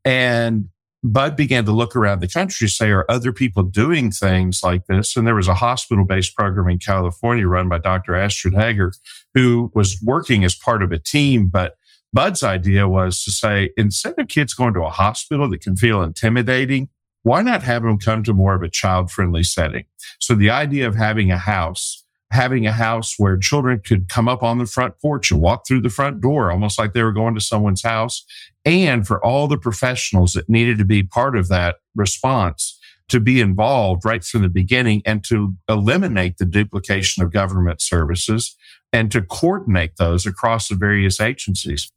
And 0.03 0.67
Bud 1.03 1.35
began 1.35 1.65
to 1.65 1.73
look 1.73 1.95
around 1.95 2.21
the 2.21 2.29
country 2.29 2.67
say, 2.69 2.89
are 2.89 3.05
other 3.09 3.33
people 3.33 3.63
doing 3.63 4.09
things 4.09 4.63
like 4.63 4.85
this? 4.85 5.17
And 5.17 5.27
there 5.27 5.35
was 5.35 5.49
a 5.49 5.55
hospital 5.55 6.05
based 6.05 6.35
program 6.35 6.69
in 6.69 6.79
California 6.79 7.45
run 7.45 7.67
by 7.67 7.79
Dr. 7.79 8.15
Astrid 8.15 8.53
Heger, 8.53 8.93
who 9.33 9.71
was 9.75 10.01
working 10.01 10.45
as 10.45 10.55
part 10.55 10.81
of 10.81 10.91
a 10.93 10.99
team. 10.99 11.49
But 11.49 11.75
Bud's 12.13 12.41
idea 12.41 12.87
was 12.87 13.23
to 13.23 13.31
say, 13.31 13.71
instead 13.75 14.17
of 14.17 14.29
kids 14.29 14.53
going 14.53 14.73
to 14.75 14.83
a 14.83 14.89
hospital 14.89 15.49
that 15.49 15.61
can 15.61 15.75
feel 15.75 16.01
intimidating, 16.01 16.89
why 17.23 17.41
not 17.41 17.63
have 17.63 17.83
them 17.83 17.97
come 17.97 18.23
to 18.23 18.33
more 18.33 18.55
of 18.55 18.63
a 18.63 18.69
child 18.69 19.11
friendly 19.11 19.43
setting? 19.43 19.85
So 20.19 20.35
the 20.35 20.51
idea 20.51 20.87
of 20.87 20.95
having 20.95 21.31
a 21.31 21.37
house 21.37 22.02
having 22.33 22.65
a 22.65 22.71
house 22.71 23.15
where 23.17 23.37
children 23.37 23.79
could 23.79 24.09
come 24.09 24.27
up 24.27 24.41
on 24.41 24.57
the 24.57 24.65
front 24.65 24.99
porch 24.99 25.31
and 25.31 25.39
walk 25.39 25.67
through 25.67 25.81
the 25.81 25.89
front 25.89 26.19
door, 26.19 26.51
almost 26.51 26.79
like 26.79 26.93
they 26.93 27.03
were 27.03 27.11
going 27.11 27.35
to 27.35 27.41
someone's 27.41 27.83
house. 27.83 28.25
And 28.65 29.05
for 29.05 29.23
all 29.23 29.47
the 29.47 29.57
professionals 29.57 30.33
that 30.33 30.49
needed 30.49 30.77
to 30.79 30.85
be 30.85 31.03
part 31.03 31.37
of 31.37 31.47
that 31.49 31.77
response 31.95 32.79
to 33.09 33.19
be 33.19 33.39
involved 33.39 34.03
right 34.05 34.23
from 34.23 34.41
the 34.41 34.49
beginning 34.49 35.01
and 35.05 35.23
to 35.25 35.53
eliminate 35.69 36.37
the 36.37 36.45
duplication 36.45 37.21
of 37.21 37.31
government 37.31 37.81
services 37.81 38.55
and 38.91 39.11
to 39.11 39.21
coordinate 39.21 39.97
those 39.97 40.25
across 40.25 40.67
the 40.67 40.75
various 40.75 41.21
agencies. 41.21 41.91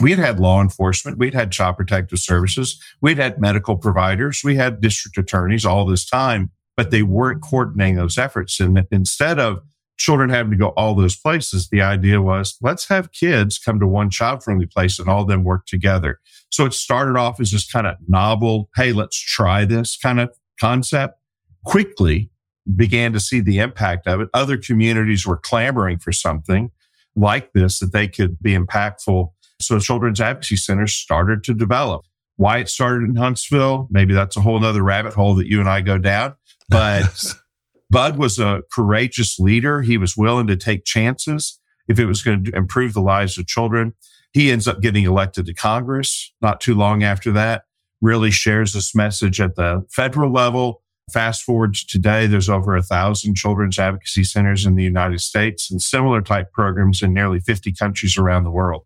We 0.00 0.10
had 0.10 0.18
had 0.18 0.40
law 0.40 0.60
enforcement. 0.60 1.18
We'd 1.18 1.34
had 1.34 1.52
child 1.52 1.76
protective 1.76 2.18
services. 2.18 2.82
We'd 3.00 3.18
had 3.18 3.40
medical 3.40 3.76
providers. 3.76 4.42
We 4.44 4.56
had 4.56 4.80
district 4.80 5.16
attorneys 5.16 5.64
all 5.64 5.86
this 5.86 6.04
time 6.04 6.50
but 6.76 6.90
they 6.90 7.02
weren't 7.02 7.42
coordinating 7.42 7.96
those 7.96 8.18
efforts. 8.18 8.58
And 8.60 8.86
instead 8.90 9.38
of 9.38 9.60
children 9.96 10.28
having 10.30 10.50
to 10.50 10.58
go 10.58 10.68
all 10.70 10.94
those 10.94 11.16
places, 11.16 11.68
the 11.68 11.80
idea 11.80 12.20
was 12.20 12.56
let's 12.60 12.88
have 12.88 13.12
kids 13.12 13.58
come 13.58 13.78
to 13.80 13.86
one 13.86 14.10
child 14.10 14.42
friendly 14.42 14.66
place 14.66 14.98
and 14.98 15.08
all 15.08 15.22
of 15.22 15.28
them 15.28 15.44
work 15.44 15.66
together. 15.66 16.20
So 16.50 16.64
it 16.64 16.74
started 16.74 17.16
off 17.16 17.40
as 17.40 17.52
this 17.52 17.70
kind 17.70 17.86
of 17.86 17.96
novel, 18.08 18.70
hey, 18.76 18.92
let's 18.92 19.18
try 19.18 19.64
this 19.64 19.96
kind 19.96 20.20
of 20.20 20.30
concept. 20.60 21.18
Quickly 21.64 22.30
began 22.76 23.12
to 23.12 23.20
see 23.20 23.40
the 23.40 23.58
impact 23.58 24.06
of 24.06 24.20
it. 24.20 24.28
Other 24.34 24.56
communities 24.56 25.26
were 25.26 25.36
clamoring 25.36 25.98
for 25.98 26.12
something 26.12 26.70
like 27.14 27.52
this 27.52 27.78
that 27.78 27.92
they 27.92 28.08
could 28.08 28.42
be 28.42 28.56
impactful. 28.56 29.30
So 29.60 29.78
children's 29.78 30.20
advocacy 30.20 30.56
centers 30.56 30.92
started 30.92 31.44
to 31.44 31.54
develop. 31.54 32.04
Why 32.36 32.58
it 32.58 32.68
started 32.68 33.08
in 33.08 33.16
Huntsville, 33.16 33.86
maybe 33.90 34.12
that's 34.12 34.36
a 34.36 34.40
whole 34.40 34.62
other 34.64 34.82
rabbit 34.82 35.14
hole 35.14 35.36
that 35.36 35.46
you 35.46 35.60
and 35.60 35.68
I 35.68 35.82
go 35.82 35.98
down. 35.98 36.34
But 36.68 37.34
Bud 37.90 38.18
was 38.18 38.38
a 38.38 38.62
courageous 38.72 39.38
leader. 39.38 39.82
He 39.82 39.98
was 39.98 40.16
willing 40.16 40.46
to 40.48 40.56
take 40.56 40.84
chances 40.84 41.60
if 41.88 41.98
it 41.98 42.06
was 42.06 42.22
going 42.22 42.44
to 42.44 42.56
improve 42.56 42.94
the 42.94 43.00
lives 43.00 43.38
of 43.38 43.46
children. 43.46 43.94
He 44.32 44.50
ends 44.50 44.66
up 44.66 44.80
getting 44.80 45.04
elected 45.04 45.46
to 45.46 45.54
Congress 45.54 46.32
not 46.40 46.60
too 46.60 46.74
long 46.74 47.02
after 47.02 47.30
that, 47.32 47.64
really 48.00 48.30
shares 48.30 48.72
this 48.72 48.94
message 48.94 49.40
at 49.40 49.54
the 49.54 49.84
federal 49.90 50.32
level. 50.32 50.82
Fast 51.12 51.42
forward 51.42 51.74
to 51.74 51.86
today, 51.86 52.26
there's 52.26 52.48
over 52.48 52.74
a 52.74 52.82
thousand 52.82 53.36
children's 53.36 53.78
advocacy 53.78 54.24
centers 54.24 54.64
in 54.64 54.74
the 54.74 54.82
United 54.82 55.20
States 55.20 55.70
and 55.70 55.80
similar 55.80 56.22
type 56.22 56.50
programs 56.52 57.02
in 57.02 57.12
nearly 57.12 57.40
50 57.40 57.72
countries 57.74 58.16
around 58.16 58.44
the 58.44 58.50
world. 58.50 58.84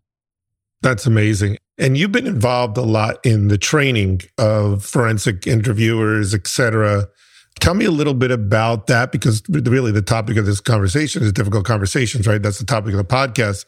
That's 0.81 1.05
amazing. 1.05 1.57
And 1.77 1.97
you've 1.97 2.11
been 2.11 2.27
involved 2.27 2.77
a 2.77 2.81
lot 2.81 3.17
in 3.25 3.47
the 3.47 3.57
training 3.57 4.21
of 4.37 4.85
forensic 4.85 5.47
interviewers, 5.47 6.33
et 6.33 6.45
cetera. 6.45 7.07
Tell 7.59 7.73
me 7.73 7.85
a 7.85 7.91
little 7.91 8.13
bit 8.13 8.31
about 8.31 8.87
that 8.87 9.11
because 9.11 9.43
really 9.49 9.91
the 9.91 10.01
topic 10.01 10.37
of 10.37 10.45
this 10.45 10.61
conversation 10.61 11.23
is 11.23 11.31
difficult 11.33 11.65
conversations, 11.65 12.25
right? 12.25 12.41
That's 12.41 12.59
the 12.59 12.65
topic 12.65 12.93
of 12.93 12.97
the 12.97 13.03
podcast. 13.03 13.65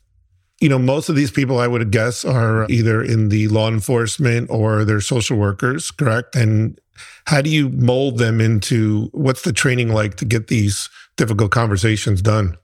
You 0.62 0.70
know, 0.70 0.80
most 0.80 1.10
of 1.10 1.16
these 1.16 1.32
people 1.32 1.60
I 1.60 1.68
would 1.68 1.92
guess 1.92 2.24
are 2.24 2.70
either 2.70 3.04
in 3.04 3.30
the 3.30 3.48
law 3.50 3.68
enforcement 3.68 4.50
or 4.50 4.86
they're 4.86 5.02
social 5.02 5.38
workers, 5.38 5.92
correct? 5.92 6.36
And 6.36 6.80
how 7.26 7.42
do 7.42 7.50
you 7.50 7.70
mold 7.70 8.18
them 8.18 8.40
into 8.40 9.10
what's 9.12 9.42
the 9.42 9.54
training 9.54 9.90
like 9.90 10.16
to 10.18 10.26
get 10.26 10.48
these 10.48 10.90
difficult 11.18 11.52
conversations 11.52 12.22
done? 12.22 12.58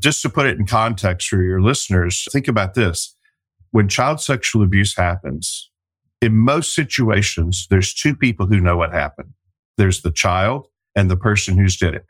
Just 0.00 0.22
to 0.22 0.28
put 0.28 0.46
it 0.46 0.58
in 0.58 0.66
context 0.66 1.28
for 1.28 1.40
your 1.42 1.62
listeners, 1.62 2.26
think 2.32 2.48
about 2.48 2.74
this. 2.74 3.16
When 3.70 3.88
child 3.88 4.20
sexual 4.20 4.62
abuse 4.62 4.96
happens, 4.96 5.70
in 6.20 6.36
most 6.36 6.74
situations, 6.74 7.66
there's 7.70 7.94
two 7.94 8.14
people 8.14 8.46
who 8.46 8.60
know 8.60 8.76
what 8.76 8.92
happened. 8.92 9.32
There's 9.76 10.02
the 10.02 10.12
child 10.12 10.66
and 10.94 11.10
the 11.10 11.16
person 11.16 11.58
who's 11.58 11.76
did 11.76 11.94
it. 11.94 12.06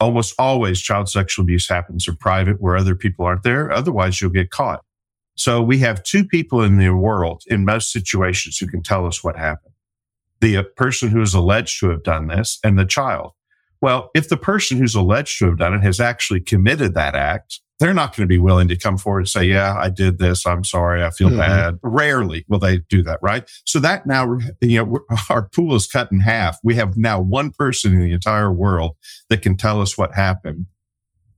Almost 0.00 0.34
always 0.38 0.80
child 0.80 1.08
sexual 1.08 1.44
abuse 1.44 1.68
happens 1.68 2.08
in 2.08 2.16
private 2.16 2.60
where 2.60 2.76
other 2.76 2.94
people 2.94 3.24
aren't 3.24 3.44
there. 3.44 3.70
Otherwise, 3.70 4.20
you'll 4.20 4.30
get 4.30 4.50
caught. 4.50 4.84
So 5.34 5.62
we 5.62 5.78
have 5.78 6.02
two 6.02 6.24
people 6.24 6.62
in 6.62 6.78
the 6.78 6.90
world 6.90 7.42
in 7.46 7.64
most 7.64 7.90
situations 7.90 8.58
who 8.58 8.66
can 8.66 8.82
tell 8.82 9.06
us 9.06 9.24
what 9.24 9.36
happened. 9.36 9.74
The 10.40 10.58
uh, 10.58 10.62
person 10.76 11.08
who 11.08 11.22
is 11.22 11.34
alleged 11.34 11.80
to 11.80 11.90
have 11.90 12.02
done 12.02 12.26
this 12.26 12.58
and 12.64 12.78
the 12.78 12.84
child. 12.84 13.32
Well, 13.80 14.10
if 14.14 14.28
the 14.28 14.36
person 14.36 14.78
who's 14.78 14.94
alleged 14.94 15.38
to 15.38 15.46
have 15.46 15.58
done 15.58 15.74
it 15.74 15.82
has 15.82 16.00
actually 16.00 16.40
committed 16.40 16.94
that 16.94 17.14
act, 17.14 17.60
they're 17.82 17.92
not 17.92 18.14
going 18.14 18.22
to 18.22 18.32
be 18.32 18.38
willing 18.38 18.68
to 18.68 18.76
come 18.76 18.96
forward 18.96 19.20
and 19.20 19.28
say, 19.28 19.42
yeah, 19.42 19.74
I 19.76 19.90
did 19.90 20.18
this. 20.18 20.46
I'm 20.46 20.62
sorry. 20.62 21.02
I 21.02 21.10
feel 21.10 21.30
mm-hmm. 21.30 21.38
bad. 21.38 21.78
Rarely 21.82 22.44
will 22.48 22.60
they 22.60 22.78
do 22.78 23.02
that. 23.02 23.18
Right. 23.22 23.50
So 23.66 23.80
that 23.80 24.06
now, 24.06 24.38
you 24.60 24.84
know, 24.84 25.00
our 25.28 25.48
pool 25.48 25.74
is 25.74 25.88
cut 25.88 26.12
in 26.12 26.20
half. 26.20 26.58
We 26.62 26.76
have 26.76 26.96
now 26.96 27.20
one 27.20 27.50
person 27.50 27.92
in 27.94 28.00
the 28.00 28.12
entire 28.12 28.52
world 28.52 28.96
that 29.30 29.42
can 29.42 29.56
tell 29.56 29.82
us 29.82 29.98
what 29.98 30.14
happened. 30.14 30.66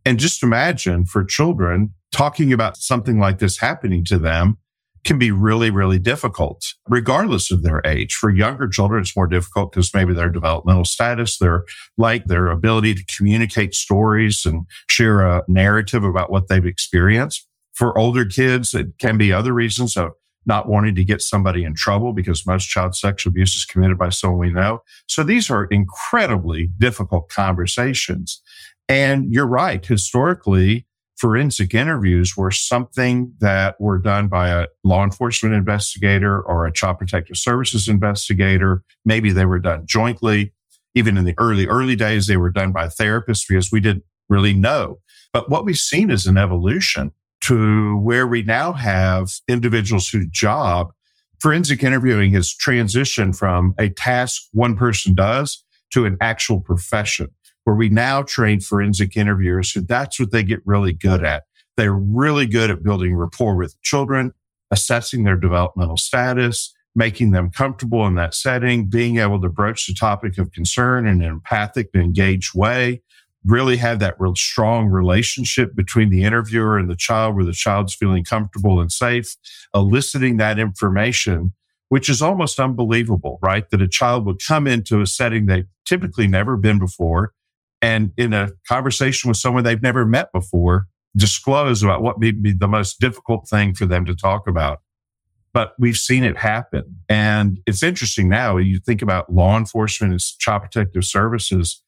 And 0.05 0.19
just 0.19 0.43
imagine 0.43 1.07
for 1.07 1.25
children 1.25 1.95
talking 2.13 2.53
about 2.53 2.77
something 2.77 3.19
like 3.19 3.39
this 3.39 3.59
happening 3.59 4.05
to 4.05 4.19
them 4.19 4.59
can 5.05 5.19
be 5.19 5.31
really, 5.31 5.71
really 5.71 5.99
difficult, 5.99 6.65
regardless 6.89 7.51
of 7.51 7.63
their 7.63 7.83
age. 7.85 8.15
For 8.15 8.31
younger 8.31 8.69
children, 8.69 9.03
it's 9.03 9.17
more 9.17 9.27
difficult 9.27 9.73
because 9.73 9.93
maybe 9.95 10.15
their 10.15 10.31
developmental 10.31 10.85
status, 10.85 11.39
their 11.39 11.65
like 11.99 12.25
their 12.27 12.49
ability 12.49 12.95
to 12.95 13.05
communicate 13.17 13.75
stories 13.75 14.45
and 14.45 14.67
share 14.89 15.21
a 15.21 15.43
narrative 15.47 16.05
about 16.05 16.31
what 16.31 16.49
they've 16.49 16.65
experienced. 16.65 17.47
For 17.75 17.97
older 17.99 18.25
kids, 18.25 18.73
it 18.73 18.99
can 18.99 19.19
be 19.19 19.33
other 19.33 19.53
reasons 19.53 19.97
of 19.97 20.13
not 20.47 20.69
wanting 20.69 20.95
to 20.95 21.05
get 21.05 21.23
somebody 21.23 21.65
in 21.65 21.75
trouble 21.75 22.13
because 22.13 22.47
most 22.47 22.67
child 22.67 22.95
sexual 22.95 23.31
abuse 23.31 23.55
is 23.55 23.65
committed 23.65 23.99
by 23.99 24.11
someone 24.11 24.39
we 24.39 24.53
know. 24.53 24.83
So 25.09 25.23
these 25.23 25.51
are 25.51 25.65
incredibly 25.67 26.69
difficult 26.79 27.29
conversations. 27.29 28.43
And 28.89 29.33
you're 29.33 29.47
right. 29.47 29.85
Historically, 29.85 30.87
forensic 31.17 31.75
interviews 31.75 32.37
were 32.37 32.51
something 32.51 33.33
that 33.39 33.81
were 33.81 33.99
done 33.99 34.29
by 34.29 34.49
a 34.49 34.67
law 34.83 35.05
enforcement 35.05 35.55
investigator 35.55 36.41
or 36.43 36.67
a 36.67 36.73
child 36.73 36.99
protective 36.99 37.37
services 37.37 37.89
investigator. 37.89 38.83
Maybe 39.05 39.31
they 39.31 39.47
were 39.47 39.61
done 39.61 39.87
jointly. 39.87 40.53
Even 40.95 41.17
in 41.17 41.25
the 41.25 41.35
early, 41.39 41.67
early 41.67 41.97
days, 41.97 42.27
they 42.27 42.37
were 42.37 42.51
done 42.51 42.73
by 42.73 42.87
therapists 42.87 43.45
because 43.49 43.73
we 43.73 43.81
didn't 43.81 44.05
really 44.29 44.55
know. 44.55 44.99
But 45.33 45.51
what 45.51 45.65
we've 45.65 45.79
seen 45.79 46.11
is 46.11 46.27
an 46.27 46.39
evolution 46.39 47.13
to 47.43 47.99
where 47.99 48.27
we 48.27 48.43
now 48.43 48.73
have 48.73 49.29
individuals 49.49 50.09
whose 50.09 50.27
job 50.29 50.93
forensic 51.41 51.83
interviewing 51.83 52.33
has 52.33 52.55
transitioned 52.55 53.37
from 53.37 53.75
a 53.79 53.91
task 53.91 54.45
one 54.53 54.77
person 54.77 55.15
does 55.15 55.63
to 55.93 56.07
an 56.07 56.17
actual 56.21 56.61
profession 56.61 57.29
where 57.65 57.77
we 57.77 57.89
now 57.89 58.23
train 58.23 58.61
forensic 58.61 59.17
interviewers 59.17 59.73
who 59.73 59.81
that's 59.81 60.21
what 60.21 60.31
they 60.31 60.43
get 60.43 60.61
really 60.65 60.93
good 60.93 61.25
at. 61.25 61.45
They're 61.77 61.93
really 61.93 62.47
good 62.47 62.71
at 62.71 62.83
building 62.83 63.17
rapport 63.17 63.57
with 63.57 63.81
children, 63.83 64.33
assessing 64.71 65.25
their 65.25 65.37
developmental 65.37 65.97
status, 65.97 66.73
making 66.95 67.33
them 67.33 67.51
comfortable 67.51 68.07
in 68.07 68.15
that 68.15 68.35
setting, 68.35 68.87
being 68.87 69.19
able 69.19 69.41
to 69.41 69.49
broach 69.49 69.87
the 69.87 69.95
topic 69.95 70.39
of 70.39 70.53
concern 70.53 71.07
in 71.07 71.23
an 71.23 71.29
empathic 71.29 71.89
engaged 71.95 72.55
way, 72.55 73.03
really 73.45 73.77
have 73.77 73.99
that 73.99 74.15
real 74.19 74.37
strong 74.37 74.87
relationship 74.87 75.75
between 75.75 76.11
the 76.11 76.23
interviewer 76.23 76.79
and 76.79 76.89
the 76.89 76.97
child 76.97 77.35
where 77.35 77.45
the 77.45 77.53
child's 77.53 77.95
feeling 77.95 78.25
comfortable 78.25 78.81
and 78.81 78.93
safe, 78.93 79.35
eliciting 79.75 80.37
that 80.37 80.59
information, 80.59 81.53
which 81.89 82.09
is 82.09 82.23
almost 82.23 82.61
unbelievable, 82.61 83.39
right? 83.43 83.69
That 83.71 83.83
a 83.83 83.89
child 83.89 84.25
would 84.27 84.41
come 84.47 84.67
into 84.67 85.01
a 85.01 85.07
setting 85.07 85.47
they've 85.47 85.67
typically 85.85 86.29
never 86.29 86.57
been 86.57 86.79
before 86.79 87.33
and 87.85 88.13
in 88.17 88.33
a 88.33 88.51
conversation 88.69 89.29
with 89.29 89.37
someone 89.37 89.65
they've 89.65 89.83
never 89.83 90.07
met 90.07 90.33
before, 90.33 90.87
disclose 91.17 91.83
about 91.83 92.03
what 92.03 92.19
may 92.19 92.33
be 92.33 92.53
the 92.53 92.69
most 92.69 93.01
difficult 93.01 93.49
thing 93.49 93.75
for 93.75 93.87
them 93.87 94.05
to 94.07 94.15
talk 94.15 94.47
about. 94.49 94.81
But 95.53 95.75
we've 95.79 95.97
seen 95.97 96.25
it 96.25 96.37
happen. 96.37 97.01
And 97.09 97.61
it's 97.67 97.83
interesting 97.83 98.29
now, 98.29 98.57
you 98.57 98.81
think 98.81 99.03
about 99.03 99.33
law 99.33 99.57
enforcement 99.57 100.13
and 100.13 100.21
child 100.39 100.63
protective 100.63 101.05
services 101.05 101.85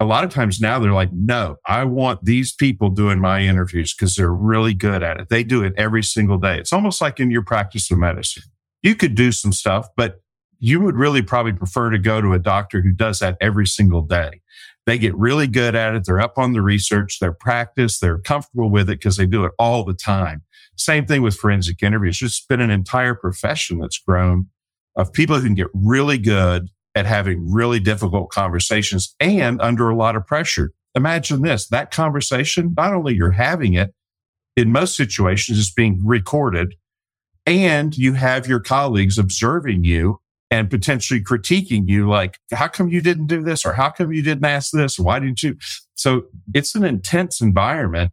a 0.00 0.04
lot 0.04 0.24
of 0.24 0.30
times 0.30 0.60
now 0.60 0.78
they're 0.78 0.92
like, 0.92 1.12
no, 1.12 1.56
I 1.66 1.84
want 1.84 2.24
these 2.24 2.52
people 2.54 2.90
doing 2.90 3.18
my 3.18 3.40
interviews 3.40 3.94
because 3.94 4.14
they're 4.14 4.32
really 4.32 4.74
good 4.74 5.02
at 5.02 5.18
it. 5.18 5.28
They 5.28 5.42
do 5.42 5.64
it 5.64 5.74
every 5.76 6.02
single 6.02 6.38
day. 6.38 6.58
It's 6.58 6.72
almost 6.72 7.00
like 7.00 7.18
in 7.18 7.30
your 7.30 7.42
practice 7.42 7.90
of 7.90 7.98
medicine. 7.98 8.44
You 8.82 8.94
could 8.94 9.16
do 9.16 9.32
some 9.32 9.52
stuff, 9.52 9.88
but 9.96 10.20
you 10.60 10.80
would 10.80 10.96
really 10.96 11.22
probably 11.22 11.52
prefer 11.52 11.90
to 11.90 11.98
go 11.98 12.20
to 12.20 12.32
a 12.32 12.38
doctor 12.38 12.80
who 12.80 12.92
does 12.92 13.18
that 13.20 13.36
every 13.40 13.66
single 13.66 14.02
day. 14.02 14.40
They 14.88 14.96
get 14.96 15.14
really 15.18 15.46
good 15.46 15.74
at 15.74 15.94
it. 15.94 16.06
They're 16.06 16.18
up 16.18 16.38
on 16.38 16.54
the 16.54 16.62
research, 16.62 17.18
they're 17.20 17.30
practiced, 17.30 18.00
they're 18.00 18.20
comfortable 18.20 18.70
with 18.70 18.88
it 18.88 18.98
because 18.98 19.18
they 19.18 19.26
do 19.26 19.44
it 19.44 19.52
all 19.58 19.84
the 19.84 19.92
time. 19.92 20.44
Same 20.76 21.04
thing 21.04 21.20
with 21.20 21.36
forensic 21.36 21.82
interviews. 21.82 22.22
It's 22.22 22.40
been 22.40 22.62
an 22.62 22.70
entire 22.70 23.14
profession 23.14 23.80
that's 23.80 23.98
grown 23.98 24.46
of 24.96 25.12
people 25.12 25.36
who 25.36 25.42
can 25.42 25.54
get 25.54 25.66
really 25.74 26.16
good 26.16 26.70
at 26.94 27.04
having 27.04 27.52
really 27.52 27.80
difficult 27.80 28.30
conversations 28.30 29.14
and 29.20 29.60
under 29.60 29.90
a 29.90 29.94
lot 29.94 30.16
of 30.16 30.26
pressure. 30.26 30.72
Imagine 30.94 31.42
this, 31.42 31.68
that 31.68 31.90
conversation, 31.90 32.72
not 32.74 32.94
only 32.94 33.14
you're 33.14 33.32
having 33.32 33.74
it, 33.74 33.92
in 34.56 34.72
most 34.72 34.96
situations, 34.96 35.58
it's 35.58 35.70
being 35.70 36.00
recorded 36.02 36.76
and 37.44 37.94
you 37.94 38.14
have 38.14 38.48
your 38.48 38.60
colleagues 38.60 39.18
observing 39.18 39.84
you 39.84 40.22
and 40.50 40.70
potentially 40.70 41.22
critiquing 41.22 41.88
you 41.88 42.08
like, 42.08 42.38
how 42.52 42.68
come 42.68 42.88
you 42.88 43.00
didn't 43.00 43.26
do 43.26 43.42
this? 43.42 43.66
Or 43.66 43.74
how 43.74 43.90
come 43.90 44.12
you 44.12 44.22
didn't 44.22 44.44
ask 44.44 44.72
this? 44.72 44.98
Why 44.98 45.18
didn't 45.18 45.42
you? 45.42 45.56
So 45.94 46.24
it's 46.54 46.74
an 46.74 46.84
intense 46.84 47.40
environment 47.40 48.12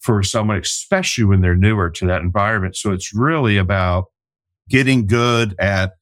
for 0.00 0.22
someone, 0.22 0.58
especially 0.58 1.24
when 1.24 1.40
they're 1.40 1.56
newer 1.56 1.90
to 1.90 2.06
that 2.06 2.22
environment. 2.22 2.76
So 2.76 2.92
it's 2.92 3.14
really 3.14 3.56
about 3.56 4.06
getting 4.68 5.06
good 5.06 5.54
at 5.58 5.92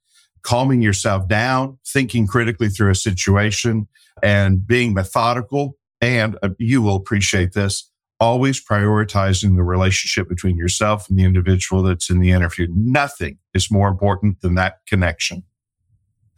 calming 0.42 0.82
yourself 0.82 1.28
down, 1.28 1.78
thinking 1.86 2.26
critically 2.26 2.68
through 2.68 2.90
a 2.90 2.94
situation 2.94 3.88
and 4.22 4.66
being 4.66 4.94
methodical. 4.94 5.76
And 6.00 6.38
uh, 6.42 6.50
you 6.58 6.82
will 6.82 6.96
appreciate 6.96 7.52
this. 7.52 7.90
Always 8.20 8.64
prioritizing 8.64 9.56
the 9.56 9.62
relationship 9.62 10.28
between 10.28 10.56
yourself 10.56 11.08
and 11.08 11.18
the 11.18 11.24
individual 11.24 11.82
that's 11.82 12.10
in 12.10 12.18
the 12.18 12.30
interview. 12.30 12.66
Nothing 12.70 13.38
is 13.54 13.70
more 13.70 13.88
important 13.88 14.40
than 14.40 14.54
that 14.56 14.78
connection. 14.88 15.44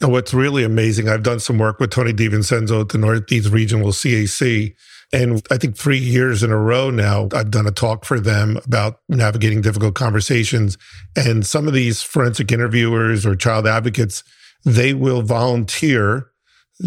And 0.00 0.10
what's 0.12 0.32
really 0.32 0.64
amazing, 0.64 1.08
I've 1.08 1.22
done 1.22 1.40
some 1.40 1.58
work 1.58 1.78
with 1.78 1.90
Tony 1.90 2.12
DiVincenzo 2.12 2.80
at 2.80 2.88
the 2.88 2.98
Northeast 2.98 3.50
Regional 3.50 3.88
CAC. 3.88 4.74
And 5.12 5.44
I 5.50 5.58
think 5.58 5.76
three 5.76 5.98
years 5.98 6.42
in 6.42 6.50
a 6.50 6.56
row 6.56 6.88
now, 6.88 7.28
I've 7.34 7.50
done 7.50 7.66
a 7.66 7.72
talk 7.72 8.04
for 8.04 8.18
them 8.18 8.56
about 8.64 9.00
navigating 9.08 9.60
difficult 9.60 9.94
conversations. 9.94 10.78
And 11.16 11.44
some 11.46 11.66
of 11.66 11.74
these 11.74 12.00
forensic 12.00 12.50
interviewers 12.50 13.26
or 13.26 13.34
child 13.34 13.66
advocates, 13.66 14.22
they 14.64 14.94
will 14.94 15.22
volunteer 15.22 16.28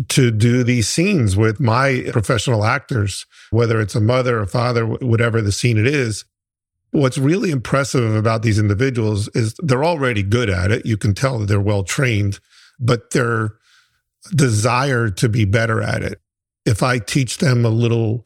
to 0.08 0.32
do 0.32 0.64
these 0.64 0.88
scenes 0.88 1.38
with 1.38 1.60
my 1.60 2.06
professional 2.12 2.66
actors, 2.66 3.28
whether 3.52 3.80
it's 3.80 3.94
a 3.94 4.02
mother, 4.02 4.40
a 4.40 4.48
father, 4.48 4.86
whatever 4.86 5.40
the 5.42 5.52
scene 5.52 5.78
it 5.78 5.86
is. 5.86 6.26
What's 6.92 7.18
really 7.18 7.52
impressive 7.52 8.16
about 8.16 8.42
these 8.42 8.58
individuals 8.58 9.28
is 9.30 9.54
they're 9.60 9.86
already 9.86 10.24
good 10.24 10.50
at 10.50 10.72
it. 10.72 10.86
You 10.86 10.98
can 10.98 11.14
tell 11.14 11.40
that 11.40 11.48
they're 11.48 11.60
well 11.60 11.84
trained 11.84 12.40
but 12.86 13.12
their 13.12 13.56
desire 14.36 15.10
to 15.10 15.30
be 15.30 15.46
better 15.46 15.82
at 15.82 16.02
it. 16.02 16.20
If 16.66 16.82
I 16.82 17.00
teach 17.00 17.40
them 17.40 17.66
a 17.66 17.70
little 17.70 18.26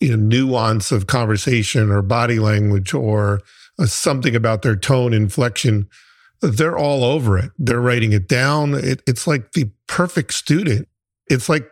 you 0.00 0.16
know, 0.16 0.16
nuance 0.16 0.92
of 0.92 1.06
conversation 1.06 1.90
or 1.90 2.02
body 2.02 2.38
language 2.38 2.94
or 2.94 3.40
uh, 3.78 3.86
something 3.86 4.34
about 4.34 4.62
their 4.62 4.76
tone, 4.76 5.12
inflection, 5.12 5.88
they're 6.40 6.76
all 6.76 7.04
over 7.04 7.38
it. 7.38 7.50
They're 7.58 7.80
writing 7.80 8.12
it 8.12 8.28
down. 8.28 8.74
It, 8.74 9.02
it's 9.06 9.26
like 9.26 9.52
the 9.52 9.70
perfect 9.86 10.34
student. 10.34 10.88
It's 11.28 11.48
like 11.48 11.68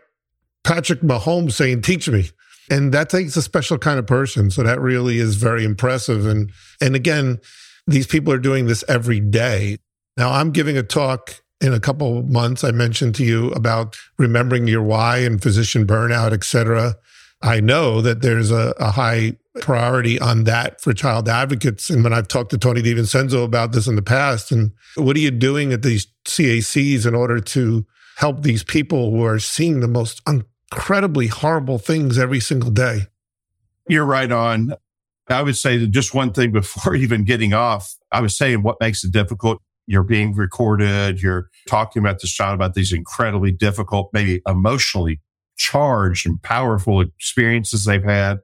Patrick 0.64 1.00
Mahomes 1.00 1.52
saying, 1.52 1.83
"Teach 1.83 2.09
me," 2.09 2.30
and 2.70 2.92
that 2.94 3.11
takes 3.11 3.37
a 3.37 3.42
special 3.42 3.76
kind 3.76 3.98
of 3.98 4.06
person. 4.06 4.50
So 4.50 4.62
that 4.62 4.80
really 4.80 5.18
is 5.18 5.37
very 5.37 5.64
impressive. 5.64 6.26
And 6.26 6.50
and 6.80 6.94
again, 6.94 7.38
these 7.87 8.06
people 8.06 8.33
are 8.33 8.38
doing 8.38 8.66
this 8.66 8.85
every 8.88 9.20
day. 9.20 9.78
Now 10.16 10.33
I'm 10.33 10.52
giving 10.52 10.78
a 10.78 10.83
talk 10.83 11.41
in 11.62 11.72
a 11.72 11.81
couple 11.81 12.25
months, 12.25 12.64
I 12.64 12.72
mentioned 12.72 13.14
to 13.14 13.25
you 13.25 13.51
about 13.53 13.96
remembering 14.18 14.66
your 14.66 14.83
why 14.83 15.18
and 15.18 15.40
physician 15.40 15.87
burnout, 15.87 16.33
et 16.33 16.42
cetera. 16.42 16.96
I 17.40 17.61
know 17.61 18.01
that 18.01 18.20
there's 18.20 18.51
a, 18.51 18.75
a 18.79 18.90
high 18.90 19.37
priority 19.61 20.18
on 20.18 20.44
that 20.44 20.81
for 20.81 20.92
child 20.92 21.29
advocates. 21.29 21.88
And 21.88 22.03
when 22.03 22.12
I've 22.12 22.27
talked 22.27 22.51
to 22.51 22.59
Tony 22.59 22.83
DiVincenzo 22.83 23.44
about 23.44 23.72
this 23.72 23.87
in 23.87 23.94
the 23.94 24.03
past, 24.03 24.51
and 24.51 24.72
what 24.96 25.16
are 25.16 25.20
you 25.20 25.31
doing 25.31 25.72
at 25.72 25.83
these 25.83 26.09
CACs 26.25 27.07
in 27.07 27.14
order 27.14 27.38
to 27.38 27.87
help 28.16 28.42
these 28.42 28.64
people 28.64 29.12
who 29.12 29.25
are 29.25 29.38
seeing 29.38 29.81
the 29.81 29.88
most 29.88 30.20
incredibly 30.27 31.29
horrible 31.29 31.79
things 31.79 32.18
every 32.18 32.40
single 32.40 32.70
day? 32.70 33.03
You're 33.88 34.05
right 34.05 34.31
on. 34.31 34.75
I 35.29 35.42
would 35.42 35.57
say 35.57 35.79
that 35.79 35.90
just 35.92 36.12
one 36.12 36.33
thing 36.33 36.51
before 36.51 36.94
even 36.96 37.25
getting 37.25 37.55
off, 37.55 37.94
I 38.11 38.20
was 38.20 38.37
saying 38.37 38.62
what 38.62 38.81
makes 38.81 39.05
it 39.05 39.12
difficult 39.12 39.62
you're 39.92 40.02
being 40.02 40.35
recorded. 40.35 41.22
You're 41.22 41.50
talking 41.68 42.00
about 42.00 42.20
this 42.20 42.33
child 42.33 42.55
about 42.55 42.74
these 42.74 42.92
incredibly 42.92 43.52
difficult, 43.52 44.11
maybe 44.12 44.40
emotionally 44.46 45.20
charged 45.57 46.26
and 46.26 46.42
powerful 46.42 47.00
experiences 47.00 47.85
they've 47.85 48.02
had. 48.02 48.40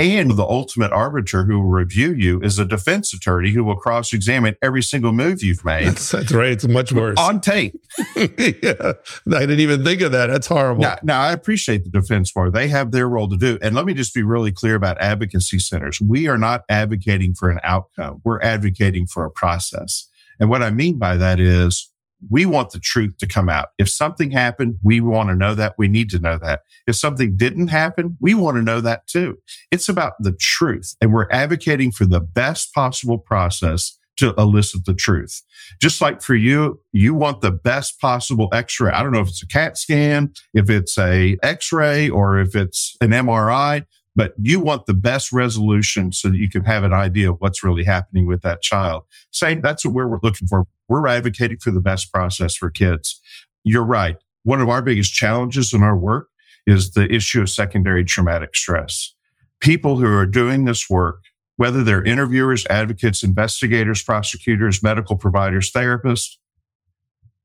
And 0.00 0.30
the 0.30 0.44
ultimate 0.44 0.92
arbiter 0.92 1.44
who 1.44 1.60
will 1.60 1.68
review 1.68 2.14
you 2.14 2.40
is 2.40 2.58
a 2.58 2.64
defense 2.64 3.12
attorney 3.12 3.50
who 3.50 3.62
will 3.62 3.76
cross 3.76 4.14
examine 4.14 4.56
every 4.62 4.82
single 4.82 5.12
move 5.12 5.42
you've 5.42 5.62
made. 5.62 5.88
That's, 5.88 6.10
that's, 6.10 6.32
right. 6.32 6.52
It's 6.52 6.66
much 6.66 6.90
worse. 6.90 7.18
On 7.18 7.38
tape. 7.38 7.78
yeah. 8.16 8.92
I 9.30 9.40
didn't 9.40 9.60
even 9.60 9.84
think 9.84 10.00
of 10.00 10.12
that. 10.12 10.28
That's 10.28 10.46
horrible. 10.46 10.80
Now, 10.80 10.96
now, 11.02 11.20
I 11.20 11.32
appreciate 11.32 11.84
the 11.84 11.90
defense 11.90 12.32
bar. 12.32 12.50
They 12.50 12.68
have 12.68 12.92
their 12.92 13.10
role 13.10 13.28
to 13.28 13.36
do. 13.36 13.58
And 13.60 13.74
let 13.74 13.84
me 13.84 13.92
just 13.92 14.14
be 14.14 14.22
really 14.22 14.52
clear 14.52 14.74
about 14.74 14.98
advocacy 15.02 15.58
centers. 15.58 16.00
We 16.00 16.28
are 16.28 16.38
not 16.38 16.62
advocating 16.70 17.34
for 17.34 17.50
an 17.50 17.60
outcome, 17.62 18.22
we're 18.24 18.40
advocating 18.40 19.06
for 19.06 19.26
a 19.26 19.30
process. 19.30 20.08
And 20.40 20.50
what 20.50 20.62
I 20.62 20.70
mean 20.70 20.98
by 20.98 21.16
that 21.16 21.38
is 21.38 21.90
we 22.28 22.44
want 22.44 22.70
the 22.70 22.80
truth 22.80 23.16
to 23.18 23.26
come 23.26 23.48
out. 23.48 23.68
If 23.78 23.88
something 23.88 24.30
happened, 24.30 24.76
we 24.82 25.00
want 25.00 25.30
to 25.30 25.34
know 25.34 25.54
that. 25.54 25.74
We 25.78 25.88
need 25.88 26.10
to 26.10 26.18
know 26.18 26.38
that. 26.38 26.60
If 26.86 26.96
something 26.96 27.36
didn't 27.36 27.68
happen, 27.68 28.16
we 28.20 28.34
want 28.34 28.56
to 28.56 28.62
know 28.62 28.80
that 28.80 29.06
too. 29.06 29.38
It's 29.70 29.88
about 29.88 30.14
the 30.18 30.32
truth. 30.32 30.96
And 31.00 31.12
we're 31.12 31.30
advocating 31.30 31.92
for 31.92 32.04
the 32.04 32.20
best 32.20 32.74
possible 32.74 33.18
process 33.18 33.96
to 34.18 34.34
elicit 34.36 34.84
the 34.84 34.92
truth. 34.92 35.40
Just 35.80 36.02
like 36.02 36.20
for 36.20 36.34
you, 36.34 36.80
you 36.92 37.14
want 37.14 37.40
the 37.40 37.52
best 37.52 37.98
possible 38.00 38.48
x-ray. 38.52 38.92
I 38.92 39.02
don't 39.02 39.12
know 39.12 39.20
if 39.20 39.28
it's 39.28 39.42
a 39.42 39.46
CAT 39.46 39.78
scan, 39.78 40.32
if 40.52 40.68
it's 40.68 40.98
a 40.98 41.38
x-ray 41.42 42.10
or 42.10 42.38
if 42.38 42.54
it's 42.54 42.96
an 43.00 43.10
MRI 43.10 43.86
but 44.16 44.32
you 44.40 44.60
want 44.60 44.86
the 44.86 44.94
best 44.94 45.32
resolution 45.32 46.12
so 46.12 46.28
that 46.28 46.36
you 46.36 46.48
can 46.48 46.64
have 46.64 46.84
an 46.84 46.92
idea 46.92 47.30
of 47.30 47.40
what's 47.40 47.62
really 47.62 47.84
happening 47.84 48.26
with 48.26 48.42
that 48.42 48.62
child. 48.62 49.04
Same, 49.30 49.60
that's 49.60 49.84
what 49.84 49.94
we're 49.94 50.18
looking 50.22 50.48
for. 50.48 50.66
We're 50.88 51.06
advocating 51.06 51.58
for 51.58 51.70
the 51.70 51.80
best 51.80 52.12
process 52.12 52.56
for 52.56 52.70
kids. 52.70 53.20
You're 53.64 53.84
right. 53.84 54.16
One 54.42 54.60
of 54.60 54.68
our 54.68 54.82
biggest 54.82 55.12
challenges 55.12 55.72
in 55.72 55.82
our 55.82 55.96
work 55.96 56.28
is 56.66 56.92
the 56.92 57.12
issue 57.12 57.42
of 57.42 57.50
secondary 57.50 58.04
traumatic 58.04 58.56
stress. 58.56 59.14
People 59.60 59.98
who 59.98 60.06
are 60.06 60.26
doing 60.26 60.64
this 60.64 60.88
work, 60.88 61.22
whether 61.56 61.84
they're 61.84 62.02
interviewers, 62.02 62.66
advocates, 62.66 63.22
investigators, 63.22 64.02
prosecutors, 64.02 64.82
medical 64.82 65.16
providers, 65.16 65.70
therapists, 65.70 66.36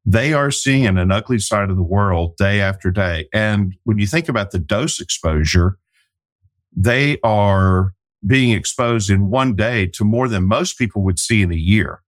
they 0.06 0.34
are 0.34 0.52
seeing 0.52 0.86
an 0.86 1.12
ugly 1.12 1.40
side 1.40 1.70
of 1.70 1.76
the 1.76 1.84
world 1.84 2.38
day 2.38 2.62
after 2.62 2.92
day. 2.92 3.28
And 3.34 3.76
when 3.84 3.98
you 3.98 4.06
think 4.06 4.30
about 4.30 4.52
the 4.52 4.60
dose 4.60 5.02
exposure, 5.02 5.78
they 6.76 7.18
are 7.24 7.94
being 8.26 8.52
exposed 8.52 9.10
in 9.10 9.30
one 9.30 9.56
day 9.56 9.86
to 9.88 10.04
more 10.04 10.28
than 10.28 10.44
most 10.44 10.78
people 10.78 11.04
would 11.04 11.20
see 11.20 11.42
in 11.42 11.52
a 11.52 11.56
year. 11.56 12.02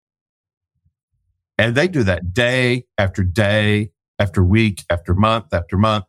And 1.57 1.75
they 1.75 1.87
do 1.87 2.03
that 2.03 2.33
day 2.33 2.85
after 2.97 3.23
day, 3.23 3.91
after 4.19 4.43
week, 4.43 4.83
after 4.89 5.13
month, 5.13 5.53
after 5.53 5.77
month. 5.77 6.05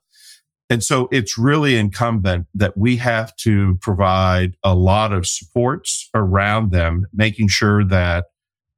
And 0.71 0.83
so 0.83 1.09
it's 1.11 1.38
really 1.38 1.77
incumbent 1.77 2.47
that 2.55 2.77
we 2.77 2.97
have 2.97 3.35
to 3.37 3.79
provide 3.81 4.55
a 4.62 4.75
lot 4.75 5.12
of 5.12 5.27
supports 5.27 6.11
around 6.14 6.73
them, 6.73 7.07
making 7.14 7.49
sure 7.49 7.85
that 7.85 8.27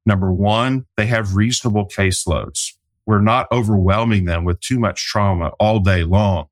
number 0.07 0.33
one, 0.33 0.87
they 0.97 1.07
have 1.07 1.35
reasonable 1.35 1.89
caseloads. 1.89 2.75
We're 3.07 3.21
not 3.21 3.49
overwhelming 3.51 4.27
them 4.27 4.45
with 4.45 4.61
too 4.61 4.79
much 4.79 5.05
trauma 5.05 5.49
all 5.59 5.81
day 5.81 6.05
long. 6.05 6.47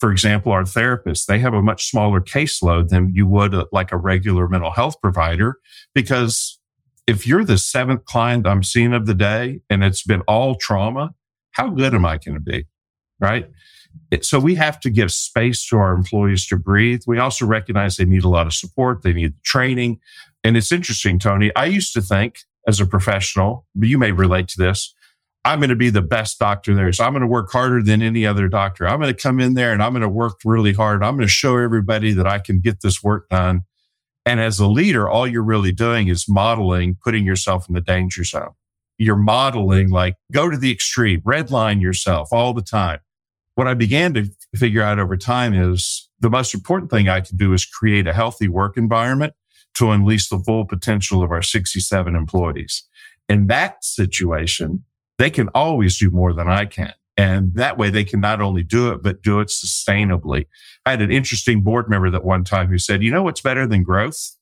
For 0.00 0.10
example, 0.10 0.52
our 0.52 0.64
therapists, 0.64 1.26
they 1.26 1.38
have 1.38 1.54
a 1.54 1.62
much 1.62 1.90
smaller 1.90 2.20
caseload 2.20 2.88
than 2.88 3.12
you 3.14 3.26
would 3.26 3.54
uh, 3.54 3.66
like 3.72 3.92
a 3.92 3.96
regular 3.96 4.48
mental 4.48 4.70
health 4.70 5.00
provider 5.00 5.58
because 5.94 6.58
if 7.06 7.26
you're 7.26 7.44
the 7.44 7.58
seventh 7.58 8.04
client 8.06 8.46
I'm 8.46 8.62
seeing 8.62 8.92
of 8.92 9.06
the 9.06 9.14
day 9.14 9.60
and 9.68 9.84
it's 9.84 10.02
been 10.02 10.22
all 10.22 10.54
trauma, 10.54 11.14
how 11.52 11.68
good 11.68 11.94
am 11.94 12.04
I 12.04 12.18
going 12.18 12.34
to 12.34 12.40
be? 12.40 12.66
Right. 13.20 13.50
So 14.22 14.40
we 14.40 14.56
have 14.56 14.80
to 14.80 14.90
give 14.90 15.12
space 15.12 15.66
to 15.68 15.76
our 15.76 15.94
employees 15.94 16.46
to 16.48 16.56
breathe. 16.56 17.02
We 17.06 17.18
also 17.18 17.46
recognize 17.46 17.96
they 17.96 18.04
need 18.04 18.24
a 18.24 18.28
lot 18.28 18.46
of 18.46 18.54
support. 18.54 19.02
They 19.02 19.12
need 19.12 19.34
training. 19.44 20.00
And 20.42 20.56
it's 20.56 20.72
interesting, 20.72 21.18
Tony. 21.18 21.54
I 21.54 21.66
used 21.66 21.92
to 21.94 22.00
think 22.00 22.40
as 22.66 22.80
a 22.80 22.86
professional, 22.86 23.66
you 23.74 23.98
may 23.98 24.12
relate 24.12 24.48
to 24.48 24.58
this. 24.58 24.94
I'm 25.44 25.60
going 25.60 25.70
to 25.70 25.76
be 25.76 25.90
the 25.90 26.02
best 26.02 26.38
doctor 26.38 26.74
there. 26.74 26.90
So 26.92 27.04
I'm 27.04 27.12
going 27.12 27.20
to 27.20 27.26
work 27.26 27.52
harder 27.52 27.82
than 27.82 28.00
any 28.00 28.24
other 28.24 28.48
doctor. 28.48 28.88
I'm 28.88 28.98
going 28.98 29.14
to 29.14 29.22
come 29.22 29.40
in 29.40 29.54
there 29.54 29.72
and 29.72 29.82
I'm 29.82 29.92
going 29.92 30.02
to 30.02 30.08
work 30.08 30.40
really 30.44 30.72
hard. 30.72 31.02
I'm 31.02 31.16
going 31.16 31.28
to 31.28 31.32
show 31.32 31.58
everybody 31.58 32.12
that 32.12 32.26
I 32.26 32.38
can 32.38 32.60
get 32.60 32.80
this 32.80 33.02
work 33.02 33.28
done. 33.28 33.62
And 34.24 34.40
as 34.40 34.58
a 34.58 34.66
leader, 34.66 35.06
all 35.06 35.26
you're 35.26 35.44
really 35.44 35.72
doing 35.72 36.08
is 36.08 36.26
modeling, 36.28 36.96
putting 37.02 37.26
yourself 37.26 37.68
in 37.68 37.74
the 37.74 37.82
danger 37.82 38.24
zone. 38.24 38.52
You're 38.96 39.16
modeling 39.16 39.90
like 39.90 40.14
go 40.32 40.48
to 40.48 40.56
the 40.56 40.72
extreme, 40.72 41.20
redline 41.22 41.80
yourself 41.82 42.28
all 42.32 42.54
the 42.54 42.62
time. 42.62 43.00
What 43.54 43.68
I 43.68 43.74
began 43.74 44.14
to 44.14 44.26
figure 44.56 44.82
out 44.82 44.98
over 44.98 45.16
time 45.16 45.52
is 45.52 46.08
the 46.20 46.30
most 46.30 46.54
important 46.54 46.90
thing 46.90 47.08
I 47.08 47.20
can 47.20 47.36
do 47.36 47.52
is 47.52 47.66
create 47.66 48.06
a 48.06 48.14
healthy 48.14 48.48
work 48.48 48.78
environment 48.78 49.34
to 49.74 49.90
unleash 49.90 50.28
the 50.28 50.38
full 50.38 50.64
potential 50.64 51.22
of 51.22 51.30
our 51.30 51.42
67 51.42 52.16
employees. 52.16 52.84
In 53.28 53.46
that 53.48 53.84
situation, 53.84 54.84
they 55.18 55.30
can 55.30 55.48
always 55.54 55.98
do 55.98 56.10
more 56.10 56.32
than 56.32 56.48
I 56.48 56.66
can. 56.66 56.92
And 57.16 57.54
that 57.54 57.78
way 57.78 57.90
they 57.90 58.04
can 58.04 58.20
not 58.20 58.40
only 58.40 58.62
do 58.64 58.90
it, 58.90 59.02
but 59.02 59.22
do 59.22 59.40
it 59.40 59.48
sustainably. 59.48 60.46
I 60.84 60.90
had 60.90 61.02
an 61.02 61.12
interesting 61.12 61.62
board 61.62 61.88
member 61.88 62.10
that 62.10 62.24
one 62.24 62.42
time 62.42 62.68
who 62.68 62.78
said, 62.78 63.02
you 63.02 63.10
know 63.10 63.22
what's 63.22 63.40
better 63.40 63.66
than 63.66 63.84
growth? 63.84 64.36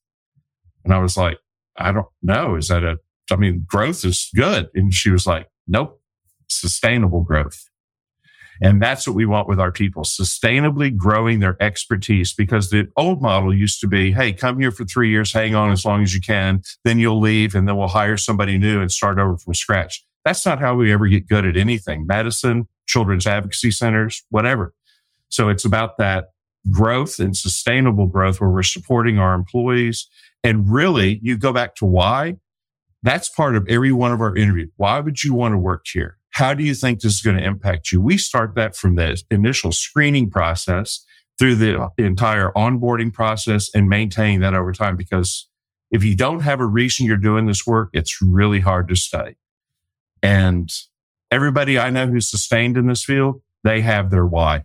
And 0.85 0.95
I 0.95 0.99
was 0.99 1.17
like, 1.17 1.39
I 1.77 1.93
don't 1.93 2.09
know. 2.23 2.57
Is 2.57 2.69
that 2.69 2.83
a, 2.83 2.97
I 3.31 3.37
mean, 3.37 3.65
growth 3.67 4.05
is 4.05 4.31
good. 4.35 4.69
And 4.75 4.93
she 4.93 5.11
was 5.11 5.27
like, 5.27 5.49
nope, 5.69 6.01
sustainable 6.49 7.23
growth. 7.23 7.65
And 8.61 8.81
that's 8.81 9.07
what 9.07 9.17
we 9.17 9.27
want 9.27 9.49
with 9.49 9.59
our 9.59 9.73
people, 9.73 10.05
sustainably 10.05 10.95
growing 10.97 11.41
their 11.41 11.61
expertise 11.61 12.33
because 12.33 12.71
the 12.71 12.89
old 12.97 13.21
model 13.21 13.53
used 13.53 13.81
to 13.81 13.89
be, 13.89 14.13
Hey, 14.13 14.33
come 14.33 14.61
here 14.61 14.71
for 14.71 14.85
three 14.85 15.11
years, 15.11 15.33
hang 15.33 15.55
on 15.55 15.73
as 15.73 15.85
long 15.85 16.03
as 16.03 16.15
you 16.15 16.21
can. 16.21 16.63
Then 16.85 16.99
you'll 16.99 17.21
leave 17.21 17.55
and 17.55 17.67
then 17.67 17.77
we'll 17.77 17.89
hire 17.89 18.17
somebody 18.17 18.59
new 18.59 18.81
and 18.81 18.93
start 18.93 19.19
over 19.19 19.37
from 19.37 19.55
scratch. 19.55 20.05
That's 20.25 20.47
not 20.47 20.61
how 20.61 20.75
we 20.75 20.93
ever 20.93 21.07
get 21.09 21.29
good 21.29 21.45
at 21.45 21.57
anything. 21.57 22.07
Medicine, 22.07 22.69
children's 22.87 23.27
advocacy 23.27 23.71
centers, 23.71 24.23
whatever. 24.31 24.75
So 25.29 25.49
it's 25.49 25.65
about 25.65 25.99
that 25.99 26.27
growth 26.71 27.19
and 27.19 27.37
sustainable 27.37 28.07
growth 28.07 28.41
where 28.41 28.51
we're 28.51 28.63
supporting 28.63 29.19
our 29.19 29.35
employees. 29.35 30.09
And 30.45 30.71
really, 30.71 31.19
you 31.23 31.37
go 31.37 31.53
back 31.53 31.75
to 31.77 31.85
why. 31.85 32.37
That's 33.03 33.29
part 33.29 33.57
of 33.57 33.67
every 33.69 33.93
one 33.93 34.13
of 34.13 34.21
our 34.21 34.37
interviews. 34.37 34.71
Why 34.77 35.01
would 35.01 35.25
you 35.25 35.35
want 35.35 35.55
to 35.55 35.59
work 35.59 35.87
here? 35.93 36.19
How 36.31 36.55
do 36.55 36.63
you 36.63 36.75
think 36.75 37.01
this 37.01 37.15
is 37.15 37.21
going 37.21 37.37
to 37.37 37.45
impact 37.45 37.91
you? 37.91 38.01
We 38.01 38.17
start 38.17 38.55
that 38.55 38.77
from 38.77 38.95
the 38.95 39.21
initial 39.31 39.73
screening 39.73 40.31
process 40.31 41.05
through 41.39 41.57
the 41.57 41.89
entire 41.99 42.53
onboarding 42.53 43.13
process 43.13 43.71
and 43.75 43.89
maintaining 43.89 44.41
that 44.41 44.55
over 44.55 44.73
time. 44.73 44.97
Because 44.97 45.49
if 45.91 46.05
you 46.05 46.15
don't 46.15 46.41
have 46.41 46.61
a 46.61 46.67
reason 46.67 47.07
you're 47.07 47.17
doing 47.17 47.47
this 47.47 47.67
work, 47.67 47.91
it's 47.93 48.23
really 48.23 48.61
hard 48.61 48.89
to 48.89 48.97
stay. 48.97 49.35
And 50.23 50.71
everybody 51.31 51.79
I 51.79 51.91
know 51.91 52.07
who's 52.07 52.31
sustained 52.31 52.77
in 52.77 52.87
this 52.87 53.05
field, 53.05 53.43
they 53.65 53.81
have 53.81 54.11
their 54.11 54.27
why. 54.27 54.65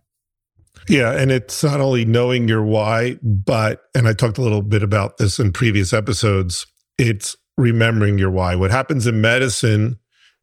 Yeah. 0.88 1.12
And 1.12 1.32
it's 1.32 1.64
not 1.64 1.82
only 1.82 2.06
knowing 2.06 2.48
your 2.48 2.64
why, 2.64 3.18
but, 3.24 3.84
and 3.96 4.08
I 4.08 4.14
talked 4.14 4.38
a 4.38 4.44
little 4.44 4.62
bit 4.62 4.84
about 4.84 5.18
this 5.18 5.40
in 5.40 5.52
previous 5.52 5.94
episodes, 5.94 6.66
it's 6.98 7.36
remembering 7.58 8.18
your 8.18 8.30
why. 8.30 8.56
What 8.56 8.72
happens 8.72 9.08
in 9.08 9.20
medicine, 9.20 9.98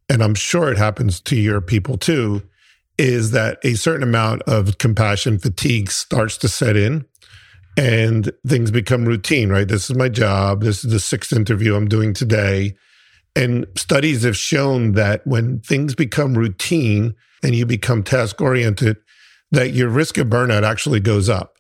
and 0.09 0.23
I'm 0.23 0.35
sure 0.35 0.71
it 0.71 0.79
happens 0.79 1.21
to 1.23 1.37
your 1.37 1.61
people 1.61 1.97
too, 1.97 2.43
is 2.99 3.31
that 3.31 3.59
a 3.65 3.75
certain 3.75 4.03
amount 4.03 4.43
of 4.43 4.79
compassion 4.79 5.39
fatigue 5.39 5.91
starts 5.91 6.37
to 6.39 6.49
set 6.49 6.77
in 6.77 7.05
and 7.77 8.31
things 8.47 8.71
become 8.71 9.05
routine, 9.05 9.51
right? 9.51 9.67
This 9.67 9.91
is 9.91 9.97
my 9.97 10.09
job. 10.09 10.63
This 10.63 10.85
is 10.85 10.93
the 10.93 11.01
sixth 11.01 11.33
interview 11.33 11.75
I'm 11.75 11.89
doing 11.89 12.15
today. 12.15 12.75
And 13.37 13.67
studies 13.77 14.23
have 14.23 14.37
shown 14.37 14.93
that 14.93 15.27
when 15.27 15.61
things 15.61 15.95
become 15.95 16.39
routine 16.39 17.15
and 17.43 17.55
you 17.55 17.67
become 17.67 18.03
task 18.03 18.41
oriented, 18.41 18.97
that 19.51 19.73
your 19.73 19.89
risk 19.89 20.19
of 20.19 20.29
burnout 20.29 20.63
actually 20.63 21.01
goes 21.01 21.29
up 21.29 21.57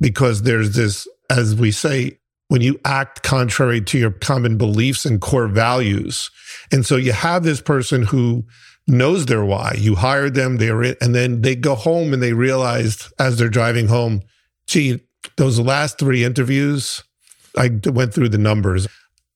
because 0.00 0.42
there's 0.42 0.74
this, 0.76 1.06
as 1.30 1.54
we 1.54 1.70
say, 1.70 2.18
when 2.48 2.60
you 2.60 2.78
act 2.84 3.22
contrary 3.22 3.80
to 3.80 3.98
your 3.98 4.10
common 4.10 4.58
beliefs 4.58 5.04
and 5.06 5.20
core 5.20 5.48
values. 5.48 6.30
And 6.70 6.84
so 6.84 6.96
you 6.96 7.12
have 7.12 7.42
this 7.42 7.60
person 7.60 8.02
who 8.02 8.44
knows 8.86 9.26
their 9.26 9.44
why. 9.44 9.74
You 9.78 9.94
hired 9.94 10.34
them, 10.34 10.58
they're 10.58 10.82
in, 10.82 10.96
and 11.00 11.14
then 11.14 11.40
they 11.40 11.56
go 11.56 11.74
home 11.74 12.12
and 12.12 12.22
they 12.22 12.34
realized 12.34 13.12
as 13.18 13.38
they're 13.38 13.48
driving 13.48 13.88
home, 13.88 14.20
gee, 14.66 15.00
those 15.36 15.58
last 15.58 15.98
three 15.98 16.22
interviews, 16.22 17.02
I 17.56 17.70
went 17.86 18.12
through 18.12 18.28
the 18.28 18.38
numbers. 18.38 18.86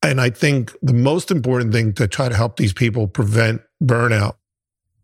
And 0.08 0.22
I 0.22 0.30
think 0.30 0.74
the 0.80 0.94
most 0.94 1.30
important 1.30 1.74
thing 1.74 1.92
to 1.92 2.08
try 2.08 2.30
to 2.30 2.34
help 2.34 2.56
these 2.56 2.72
people 2.72 3.06
prevent 3.08 3.60
burnout 3.84 4.36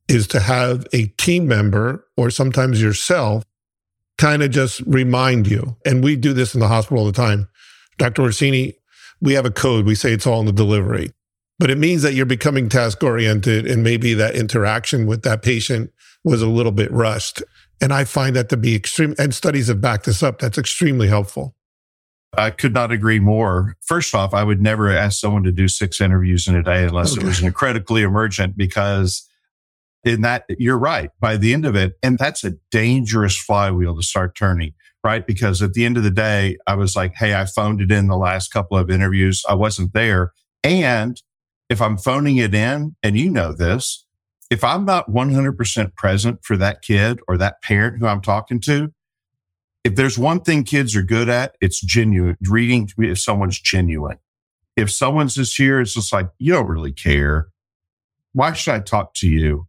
is 0.08 0.26
to 0.28 0.40
have 0.40 0.86
a 0.94 1.08
team 1.18 1.46
member 1.46 2.06
or 2.16 2.30
sometimes 2.30 2.80
yourself 2.80 3.44
kind 4.16 4.42
of 4.42 4.50
just 4.50 4.80
remind 4.86 5.46
you. 5.46 5.76
And 5.84 6.02
we 6.02 6.16
do 6.16 6.32
this 6.32 6.54
in 6.54 6.60
the 6.60 6.68
hospital 6.68 7.00
all 7.00 7.04
the 7.04 7.12
time. 7.12 7.48
Dr. 7.98 8.22
Orsini, 8.22 8.78
we 9.20 9.34
have 9.34 9.44
a 9.44 9.50
code. 9.50 9.84
We 9.84 9.94
say 9.94 10.10
it's 10.14 10.26
all 10.26 10.40
in 10.40 10.46
the 10.46 10.52
delivery, 10.52 11.12
but 11.58 11.68
it 11.68 11.76
means 11.76 12.00
that 12.00 12.14
you're 12.14 12.24
becoming 12.24 12.70
task 12.70 13.04
oriented 13.04 13.66
and 13.66 13.84
maybe 13.84 14.14
that 14.14 14.34
interaction 14.34 15.04
with 15.04 15.22
that 15.24 15.42
patient 15.42 15.92
was 16.24 16.40
a 16.40 16.48
little 16.48 16.72
bit 16.72 16.90
rushed. 16.90 17.42
And 17.78 17.92
I 17.92 18.04
find 18.04 18.34
that 18.36 18.48
to 18.48 18.56
be 18.56 18.74
extreme, 18.74 19.14
and 19.18 19.34
studies 19.34 19.68
have 19.68 19.82
backed 19.82 20.06
this 20.06 20.22
up. 20.22 20.38
That's 20.38 20.56
extremely 20.56 21.08
helpful. 21.08 21.54
I 22.38 22.50
could 22.50 22.74
not 22.74 22.92
agree 22.92 23.20
more. 23.20 23.76
First 23.82 24.14
off, 24.14 24.34
I 24.34 24.44
would 24.44 24.60
never 24.60 24.90
ask 24.90 25.20
someone 25.20 25.42
to 25.44 25.52
do 25.52 25.68
six 25.68 26.00
interviews 26.00 26.46
in 26.48 26.56
a 26.56 26.62
day 26.62 26.84
unless 26.84 27.12
okay. 27.12 27.22
it 27.22 27.28
was 27.28 27.42
incredibly 27.42 28.02
emergent 28.02 28.56
because 28.56 29.28
in 30.04 30.20
that 30.20 30.44
you're 30.58 30.78
right 30.78 31.10
by 31.20 31.36
the 31.36 31.52
end 31.52 31.64
of 31.64 31.74
it. 31.74 31.94
And 32.02 32.18
that's 32.18 32.44
a 32.44 32.52
dangerous 32.70 33.36
flywheel 33.36 33.96
to 33.96 34.02
start 34.02 34.36
turning, 34.36 34.74
right? 35.02 35.26
Because 35.26 35.62
at 35.62 35.72
the 35.72 35.84
end 35.84 35.96
of 35.96 36.02
the 36.02 36.10
day, 36.10 36.58
I 36.66 36.74
was 36.74 36.94
like, 36.94 37.14
Hey, 37.14 37.34
I 37.34 37.46
phoned 37.46 37.80
it 37.80 37.90
in 37.90 38.08
the 38.08 38.16
last 38.16 38.52
couple 38.52 38.76
of 38.76 38.90
interviews. 38.90 39.42
I 39.48 39.54
wasn't 39.54 39.92
there. 39.92 40.32
And 40.62 41.20
if 41.68 41.80
I'm 41.80 41.96
phoning 41.98 42.36
it 42.36 42.54
in 42.54 42.96
and 43.02 43.18
you 43.18 43.30
know 43.30 43.52
this, 43.52 44.04
if 44.50 44.62
I'm 44.62 44.84
not 44.84 45.10
100% 45.10 45.94
present 45.96 46.44
for 46.44 46.56
that 46.58 46.82
kid 46.82 47.20
or 47.26 47.36
that 47.38 47.62
parent 47.62 47.98
who 47.98 48.06
I'm 48.06 48.20
talking 48.20 48.60
to, 48.60 48.92
if 49.84 49.96
there's 49.96 50.18
one 50.18 50.40
thing 50.40 50.64
kids 50.64 50.96
are 50.96 51.02
good 51.02 51.28
at, 51.28 51.54
it's 51.60 51.80
genuine 51.80 52.36
reading 52.48 52.88
if 52.98 53.20
someone's 53.20 53.60
genuine. 53.60 54.18
If 54.76 54.90
someone's 54.90 55.34
just 55.34 55.56
here, 55.56 55.80
it's 55.80 55.94
just 55.94 56.12
like, 56.12 56.30
you 56.38 56.52
don't 56.52 56.66
really 56.66 56.92
care. 56.92 57.48
Why 58.32 58.54
should 58.54 58.74
I 58.74 58.80
talk 58.80 59.14
to 59.16 59.28
you? 59.28 59.68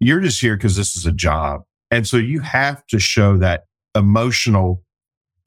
You're 0.00 0.20
just 0.20 0.40
here 0.40 0.56
because 0.56 0.76
this 0.76 0.96
is 0.96 1.06
a 1.06 1.12
job. 1.12 1.62
And 1.90 2.06
so 2.06 2.16
you 2.16 2.40
have 2.40 2.84
to 2.88 2.98
show 2.98 3.38
that 3.38 3.64
emotional 3.94 4.82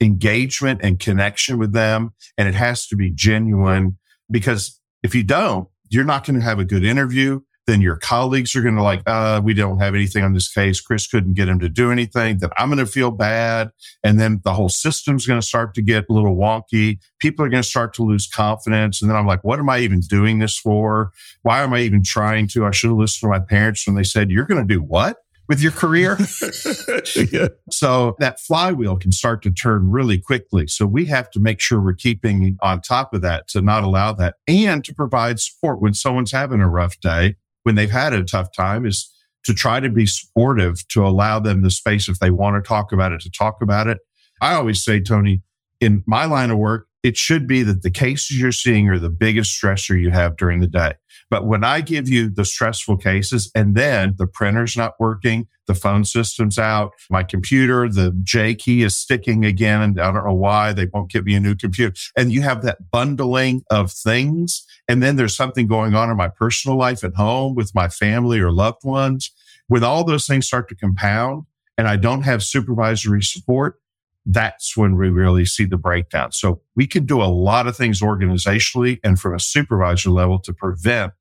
engagement 0.02 0.80
and 0.82 0.98
connection 0.98 1.60
with 1.60 1.74
them. 1.74 2.14
And 2.38 2.48
it 2.48 2.56
has 2.56 2.88
to 2.88 2.96
be 2.96 3.12
genuine 3.12 3.98
because 4.32 4.80
if 5.04 5.14
you 5.14 5.24
don't, 5.24 5.68
you're 5.90 6.06
not 6.06 6.26
going 6.26 6.40
to 6.40 6.46
have 6.46 6.58
a 6.58 6.66
good 6.66 6.86
interview 6.86 7.42
then 7.70 7.82
your 7.82 7.96
colleagues 7.96 8.56
are 8.56 8.62
going 8.62 8.76
to 8.76 8.82
like, 8.82 9.02
uh, 9.06 9.40
we 9.44 9.54
don't 9.54 9.80
have 9.80 9.94
anything 9.94 10.24
on 10.24 10.34
this 10.34 10.52
case. 10.52 10.82
Chris 10.82 11.08
couldn't 11.08 11.34
get 11.34 11.48
him 11.48 11.60
to 11.60 11.70
do 11.70 11.92
anything. 11.92 12.40
Then 12.40 12.50
I'm 12.58 12.70
going 12.70 12.80
to 12.80 12.86
feel 12.86 13.12
bad. 13.12 13.70
And 14.04 14.20
then 14.20 14.42
the 14.44 14.54
whole 14.54 14.70
system's 14.70 15.28
going 15.28 15.40
to 15.40 15.46
start 15.46 15.76
to 15.76 15.82
get 15.82 16.06
a 16.10 16.14
little 16.14 16.36
wonky. 16.36 17.00
People 17.20 17.46
are 17.46 17.50
going 17.50 17.62
to 17.62 17.70
start 17.70 17.94
to 17.96 18.04
lose 18.04 18.28
confidence. 18.28 19.02
And 19.02 19.10
then 19.10 19.18
I'm 19.18 19.28
like, 19.28 19.44
what 19.44 19.60
am 19.60 19.70
I 19.70 19.80
even 19.80 20.00
doing 20.00 20.40
this 20.40 20.58
for? 20.58 21.12
Why 21.44 21.62
am 21.62 21.74
I 21.74 21.82
even 21.82 22.04
trying 22.04 22.48
to? 22.50 22.66
I 22.66 22.72
should 22.72 22.90
have 22.90 22.98
listened 22.98 23.28
to 23.28 23.40
my 23.40 23.46
parents 23.46 23.86
when 23.86 23.96
they 23.96 24.04
said, 24.04 24.32
you're 24.32 24.46
going 24.46 24.68
to 24.68 24.74
do 24.74 24.82
what? 24.82 25.18
with 25.48 25.62
your 25.62 25.72
career. 25.72 26.16
yeah. 27.32 27.48
So 27.72 28.16
that 28.20 28.40
flywheel 28.40 28.98
can 28.98 29.12
start 29.12 29.42
to 29.42 29.52
turn 29.52 29.90
really 29.90 30.20
quickly. 30.20 30.68
So 30.68 30.86
we 30.86 31.06
have 31.06 31.32
to 31.32 31.40
make 31.40 31.60
sure 31.60 31.82
we're 31.82 31.96
keeping 31.96 32.60
on 32.62 32.82
top 32.82 33.16
of 33.16 33.22
that 33.24 33.48
to 33.48 33.62
not 33.62 33.84
allow 33.84 34.14
that 34.14 34.36
and 34.48 34.86
to 34.86 34.94
provide 34.94 35.40
support 35.40 35.82
when 35.82 35.96
someone's 35.96 36.32
having 36.32 36.62
a 36.62 36.70
rough 36.70 37.00
day 37.00 37.36
when 37.64 37.76
they've 37.76 37.92
had 37.92 38.14
a 38.14 38.24
tough 38.24 38.50
time 38.56 38.86
is 38.86 39.12
to 39.46 39.54
try 39.54 39.80
to 39.80 39.90
be 39.90 40.06
supportive, 40.06 40.88
to 40.90 41.06
allow 41.06 41.40
them 41.40 41.62
the 41.62 41.72
space 41.72 42.10
if 42.10 42.20
they 42.20 42.30
want 42.30 42.62
to 42.62 42.68
talk 42.68 42.92
about 42.92 43.12
it, 43.12 43.22
to 43.22 43.32
talk 43.32 43.62
about 43.62 43.88
it. 43.88 44.00
I 44.42 44.54
always 44.54 44.84
say, 44.84 45.00
Tony, 45.00 45.42
in 45.80 46.04
my 46.06 46.26
line 46.26 46.52
of 46.52 46.58
work, 46.58 46.88
it 47.04 47.16
should 47.16 47.48
be 47.48 47.64
that 47.64 47.82
the 47.82 47.92
cases 47.92 48.40
you're 48.40 48.52
seeing 48.52 48.90
are 48.90 49.00
the 49.00 49.10
biggest 49.10 49.60
stressor 49.60 50.00
you 50.00 50.10
have 50.12 50.36
during 50.36 50.60
the 50.60 50.68
day. 50.68 50.94
But 51.30 51.46
when 51.46 51.64
I 51.64 51.82
give 51.82 52.10
you 52.10 52.30
the 52.30 52.46
stressful 52.46 52.98
cases 52.98 53.52
and 53.54 53.76
then 53.76 54.16
the 54.18 54.26
printer's 54.26 54.76
not 54.76 54.94
working, 55.00 55.48
the 55.68 55.76
phone 55.76 56.04
system's 56.04 56.58
out, 56.58 56.92
my 57.12 57.24
computer, 57.24 57.88
the 57.88 58.18
J 58.24 58.56
key 58.56 58.82
is 58.82 58.98
sticking 58.98 59.46
again. 59.46 59.82
And 59.82 60.02
I 60.02 60.12
don't 60.12 60.26
know 60.26 60.34
why 60.34 60.74
they 60.74 60.88
won't 60.92 61.12
give 61.12 61.26
me 61.26 61.36
a 61.36 61.40
new 61.40 61.56
computer. 61.56 61.94
And 62.18 62.32
you 62.32 62.42
have 62.42 62.64
that 62.64 62.90
bundling 62.92 63.62
of 63.70 63.92
things. 63.92 64.66
And 64.88 65.04
then 65.04 65.16
there's 65.16 65.36
something 65.36 65.68
going 65.68 65.94
on 65.94 66.10
in 66.10 66.18
my 66.18 66.30
personal 66.30 66.78
life 66.78 67.04
at 67.04 67.14
home 67.14 67.54
with 67.54 67.76
my 67.76 67.90
family 67.90 68.40
or 68.40 68.52
loved 68.52 68.84
ones. 68.84 69.32
When 69.68 69.84
all 69.84 70.04
those 70.04 70.26
things 70.26 70.48
start 70.48 70.68
to 70.70 70.76
compound 70.76 71.44
and 71.78 71.88
I 71.88 71.96
don't 71.96 72.24
have 72.24 72.42
supervisory 72.42 73.22
support, 73.22 73.80
that's 74.26 74.76
when 74.76 74.98
we 74.98 75.10
really 75.10 75.46
see 75.46 75.66
the 75.66 75.78
breakdown. 75.78 76.32
So 76.32 76.62
we 76.76 76.88
can 76.88 77.06
do 77.06 77.22
a 77.22 77.26
lot 77.26 77.68
of 77.68 77.78
things 77.78 78.02
organizationally 78.02 79.00
and 79.04 79.20
from 79.20 79.36
a 79.36 79.40
supervisor 79.40 80.10
level 80.10 80.40
to 80.40 80.54
prevent 80.54 81.14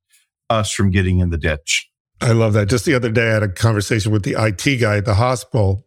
us 0.49 0.71
from 0.71 0.91
getting 0.91 1.19
in 1.19 1.29
the 1.29 1.37
ditch. 1.37 1.89
I 2.21 2.31
love 2.31 2.53
that. 2.53 2.67
Just 2.67 2.85
the 2.85 2.95
other 2.95 3.11
day, 3.11 3.29
I 3.29 3.33
had 3.33 3.43
a 3.43 3.49
conversation 3.49 4.11
with 4.11 4.23
the 4.23 4.35
IT 4.37 4.77
guy 4.79 4.97
at 4.97 5.05
the 5.05 5.15
hospital. 5.15 5.85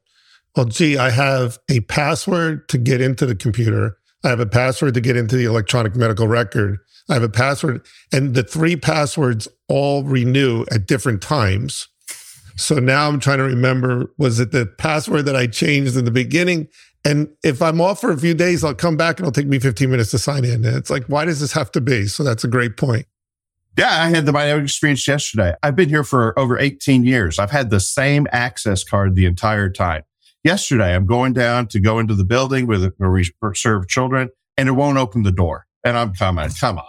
Well, 0.57 0.67
gee, 0.67 0.97
I 0.99 1.11
have 1.11 1.59
a 1.71 1.81
password 1.81 2.69
to 2.71 2.79
get 2.79 3.01
into 3.01 3.27
the 3.27 3.35
computer. 3.35 3.97
I 4.25 4.29
have 4.29 4.41
a 4.41 4.47
password 4.47 4.95
to 4.95 5.01
get 5.01 5.17
into 5.17 5.37
the 5.37 5.45
electronic 5.45 5.97
medical 5.97 6.29
record. 6.29 6.79
I 7.09 7.15
have 7.15 7.23
a 7.23 7.29
password, 7.29 7.85
and 8.13 8.35
the 8.35 8.45
three 8.45 8.77
passwords 8.77 9.49
all 9.69 10.05
renew 10.05 10.65
at 10.71 10.87
different 10.87 11.21
times. 11.21 11.89
So 12.57 12.77
now 12.77 13.09
I'm 13.09 13.19
trying 13.19 13.39
to 13.39 13.45
remember 13.45 14.13
was 14.19 14.39
it 14.39 14.53
the 14.53 14.67
password 14.67 15.25
that 15.25 15.37
I 15.37 15.47
changed 15.47 15.97
in 15.97 16.05
the 16.05 16.11
beginning? 16.11 16.69
And 17.05 17.29
if 17.43 17.61
I'm 17.61 17.81
off 17.81 18.01
for 18.01 18.13
a 18.13 18.17
few 18.17 18.35
days, 18.35 18.63
I'll 18.63 18.75
come 18.75 18.97
back 18.97 19.19
and 19.19 19.27
it'll 19.27 19.33
take 19.33 19.49
me 19.49 19.59
15 19.59 19.91
minutes 19.91 20.13
to 20.13 20.19
sign 20.19 20.45
in. 20.45 20.65
And 20.65 20.77
it's 20.77 20.91
like, 20.91 21.05
why 21.07 21.25
does 21.25 21.41
this 21.41 21.53
have 21.53 21.73
to 21.73 21.81
be? 21.81 22.07
So 22.07 22.23
that's 22.23 22.45
a 22.45 22.49
great 22.49 22.77
point. 22.77 23.07
Yeah, 23.77 24.03
I 24.03 24.09
had 24.11 24.27
the, 24.27 24.33
my 24.33 24.51
own 24.51 24.65
experience 24.65 25.07
yesterday. 25.09 25.55
I've 25.63 25.77
been 25.77 25.89
here 25.89 26.05
for 26.05 26.39
over 26.39 26.59
18 26.59 27.05
years. 27.05 27.39
I've 27.39 27.51
had 27.51 27.71
the 27.71 27.81
same 27.81 28.27
access 28.31 28.85
card 28.85 29.15
the 29.15 29.25
entire 29.25 29.71
time. 29.71 30.03
Yesterday, 30.45 30.95
I'm 30.95 31.07
going 31.07 31.33
down 31.33 31.69
to 31.69 31.81
go 31.81 31.99
into 31.99 32.15
the 32.15 32.25
building 32.25 32.67
with 32.67 32.93
where 32.99 33.11
we 33.11 33.31
serve 33.55 33.89
children 33.89 34.29
and 34.57 34.69
it 34.69 34.73
won't 34.73 34.99
open 34.99 35.23
the 35.23 35.33
door. 35.33 35.67
And 35.85 35.97
I'm 35.97 36.13
coming, 36.13 36.51
come 36.61 36.79
on. 36.79 36.85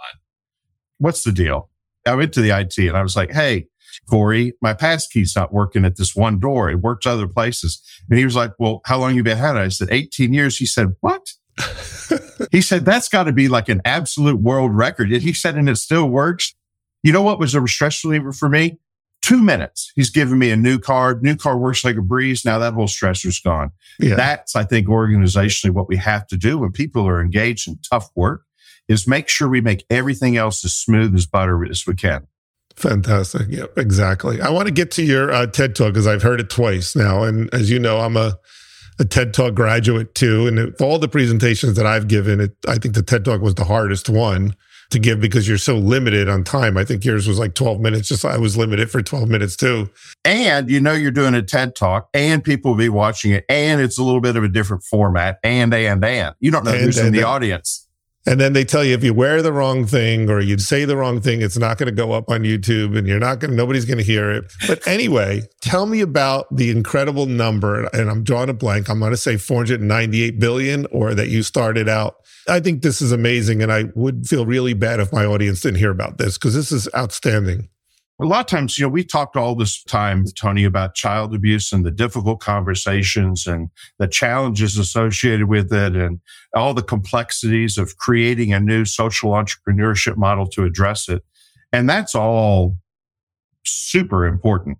What's 0.98 1.24
the 1.24 1.32
deal? 1.32 1.70
I 2.06 2.14
went 2.14 2.34
to 2.34 2.42
the 2.42 2.50
IT 2.50 2.76
and 2.78 2.96
I 2.96 3.02
was 3.02 3.16
like, 3.16 3.32
Hey, 3.32 3.68
Corey, 4.08 4.54
my 4.60 4.74
passkey's 4.74 5.34
not 5.34 5.52
working 5.52 5.84
at 5.84 5.96
this 5.96 6.14
one 6.14 6.38
door. 6.38 6.70
It 6.70 6.80
works 6.80 7.06
other 7.06 7.28
places. 7.28 7.80
And 8.08 8.18
he 8.18 8.24
was 8.24 8.36
like, 8.36 8.52
well, 8.58 8.80
how 8.84 8.98
long 8.98 9.14
you 9.14 9.22
been 9.22 9.38
had 9.38 9.56
it? 9.56 9.60
I 9.60 9.68
said, 9.68 9.88
18 9.90 10.32
years. 10.32 10.56
He 10.56 10.66
said, 10.66 10.88
what? 11.00 11.32
he 12.50 12.60
said, 12.60 12.84
that's 12.84 13.08
got 13.08 13.24
to 13.24 13.32
be 13.32 13.48
like 13.48 13.68
an 13.68 13.80
absolute 13.84 14.40
world 14.40 14.74
record. 14.74 15.12
And 15.12 15.22
he 15.22 15.32
said, 15.32 15.56
and 15.56 15.68
it 15.68 15.76
still 15.76 16.08
works. 16.08 16.54
You 17.04 17.12
know 17.12 17.22
what 17.22 17.38
was 17.38 17.54
a 17.54 17.64
stress 17.68 18.02
reliever 18.04 18.32
for 18.32 18.48
me? 18.48 18.78
Two 19.22 19.42
minutes. 19.42 19.92
He's 19.94 20.10
giving 20.10 20.38
me 20.38 20.50
a 20.50 20.56
new 20.56 20.78
card. 20.78 21.22
New 21.22 21.36
car 21.36 21.56
works 21.56 21.84
like 21.84 21.96
a 21.96 22.02
breeze. 22.02 22.44
Now 22.44 22.58
that 22.58 22.74
whole 22.74 22.88
stressor's 22.88 23.38
gone. 23.38 23.70
Yeah. 24.00 24.16
That's, 24.16 24.56
I 24.56 24.64
think, 24.64 24.88
organizationally 24.88 25.70
what 25.70 25.88
we 25.88 25.96
have 25.96 26.26
to 26.28 26.36
do 26.36 26.58
when 26.58 26.72
people 26.72 27.06
are 27.06 27.20
engaged 27.20 27.68
in 27.68 27.78
tough 27.88 28.10
work 28.16 28.44
is 28.88 29.06
make 29.06 29.28
sure 29.28 29.48
we 29.48 29.60
make 29.60 29.84
everything 29.90 30.36
else 30.36 30.64
as 30.64 30.74
smooth 30.74 31.14
as 31.14 31.26
butter 31.26 31.64
as 31.70 31.86
we 31.86 31.94
can. 31.94 32.26
Fantastic. 32.76 33.46
Yeah, 33.48 33.66
exactly. 33.76 34.40
I 34.40 34.48
want 34.50 34.66
to 34.66 34.72
get 34.72 34.90
to 34.92 35.02
your 35.02 35.30
uh, 35.30 35.46
TED 35.46 35.76
Talk 35.76 35.92
because 35.92 36.06
I've 36.06 36.22
heard 36.22 36.40
it 36.40 36.50
twice 36.50 36.96
now. 36.96 37.22
And 37.22 37.52
as 37.54 37.70
you 37.70 37.78
know, 37.78 38.00
I'm 38.00 38.16
a, 38.16 38.36
a 38.98 39.04
TED 39.04 39.32
Talk 39.32 39.54
graduate 39.54 40.14
too. 40.14 40.46
And 40.46 40.58
of 40.58 40.80
all 40.80 40.98
the 40.98 41.08
presentations 41.08 41.76
that 41.76 41.86
I've 41.86 42.08
given, 42.08 42.40
it, 42.40 42.56
I 42.66 42.76
think 42.76 42.94
the 42.94 43.02
TED 43.02 43.24
Talk 43.24 43.42
was 43.42 43.54
the 43.54 43.64
hardest 43.64 44.08
one 44.08 44.54
to 44.90 44.98
give 44.98 45.20
because 45.20 45.48
you're 45.48 45.58
so 45.58 45.76
limited 45.76 46.28
on 46.28 46.44
time. 46.44 46.76
I 46.76 46.84
think 46.84 47.04
yours 47.04 47.26
was 47.26 47.38
like 47.38 47.54
12 47.54 47.80
minutes. 47.80 48.08
Just 48.08 48.24
I 48.24 48.38
was 48.38 48.56
limited 48.56 48.90
for 48.90 49.02
12 49.02 49.28
minutes 49.28 49.56
too. 49.56 49.90
And 50.24 50.70
you 50.70 50.80
know 50.80 50.92
you're 50.92 51.10
doing 51.10 51.34
a 51.34 51.42
TED 51.42 51.74
talk 51.74 52.08
and 52.14 52.42
people 52.42 52.72
will 52.72 52.78
be 52.78 52.88
watching 52.88 53.32
it 53.32 53.44
and 53.48 53.80
it's 53.80 53.98
a 53.98 54.02
little 54.02 54.20
bit 54.20 54.36
of 54.36 54.44
a 54.44 54.48
different 54.48 54.82
format 54.84 55.38
and 55.42 55.72
and 55.74 56.04
and. 56.04 56.34
You 56.40 56.50
don't 56.50 56.64
know 56.64 56.72
and, 56.72 56.80
who's 56.80 56.98
and, 56.98 57.08
in 57.08 57.12
the 57.12 57.20
and, 57.20 57.28
audience. 57.28 57.84
And 58.26 58.40
then 58.40 58.54
they 58.54 58.64
tell 58.64 58.82
you 58.82 58.94
if 58.94 59.04
you 59.04 59.12
wear 59.12 59.42
the 59.42 59.52
wrong 59.52 59.86
thing 59.86 60.30
or 60.30 60.40
you 60.40 60.56
say 60.58 60.86
the 60.86 60.96
wrong 60.96 61.20
thing, 61.20 61.42
it's 61.42 61.58
not 61.58 61.76
going 61.76 61.88
to 61.88 61.94
go 61.94 62.12
up 62.12 62.30
on 62.30 62.40
YouTube 62.40 62.96
and 62.96 63.06
you're 63.06 63.18
not 63.18 63.38
going 63.38 63.50
to, 63.50 63.56
nobody's 63.56 63.84
going 63.84 63.98
to 63.98 64.04
hear 64.04 64.30
it. 64.30 64.50
But 64.66 64.86
anyway, 64.86 65.42
tell 65.60 65.84
me 65.84 66.00
about 66.00 66.46
the 66.54 66.70
incredible 66.70 67.26
number. 67.26 67.84
And 67.92 68.08
I'm 68.08 68.24
drawing 68.24 68.48
a 68.48 68.54
blank. 68.54 68.88
I'm 68.88 68.98
going 68.98 69.10
to 69.10 69.16
say 69.18 69.36
498 69.36 70.40
billion 70.40 70.86
or 70.86 71.14
that 71.14 71.28
you 71.28 71.42
started 71.42 71.86
out 71.86 72.16
I 72.48 72.60
think 72.60 72.82
this 72.82 73.00
is 73.00 73.12
amazing. 73.12 73.62
And 73.62 73.72
I 73.72 73.84
would 73.94 74.26
feel 74.26 74.46
really 74.46 74.74
bad 74.74 75.00
if 75.00 75.12
my 75.12 75.24
audience 75.24 75.60
didn't 75.60 75.78
hear 75.78 75.90
about 75.90 76.18
this 76.18 76.36
because 76.36 76.54
this 76.54 76.72
is 76.72 76.88
outstanding. 76.94 77.68
A 78.20 78.24
lot 78.24 78.40
of 78.40 78.46
times, 78.46 78.78
you 78.78 78.84
know, 78.84 78.90
we 78.90 79.02
talked 79.02 79.36
all 79.36 79.56
this 79.56 79.82
time, 79.82 80.24
Tony, 80.38 80.62
about 80.62 80.94
child 80.94 81.34
abuse 81.34 81.72
and 81.72 81.84
the 81.84 81.90
difficult 81.90 82.38
conversations 82.38 83.44
and 83.46 83.70
the 83.98 84.06
challenges 84.06 84.78
associated 84.78 85.48
with 85.48 85.72
it 85.72 85.96
and 85.96 86.20
all 86.54 86.74
the 86.74 86.82
complexities 86.82 87.76
of 87.76 87.96
creating 87.96 88.52
a 88.52 88.60
new 88.60 88.84
social 88.84 89.32
entrepreneurship 89.32 90.16
model 90.16 90.46
to 90.46 90.62
address 90.62 91.08
it. 91.08 91.24
And 91.72 91.90
that's 91.90 92.14
all 92.14 92.76
super 93.64 94.26
important. 94.26 94.78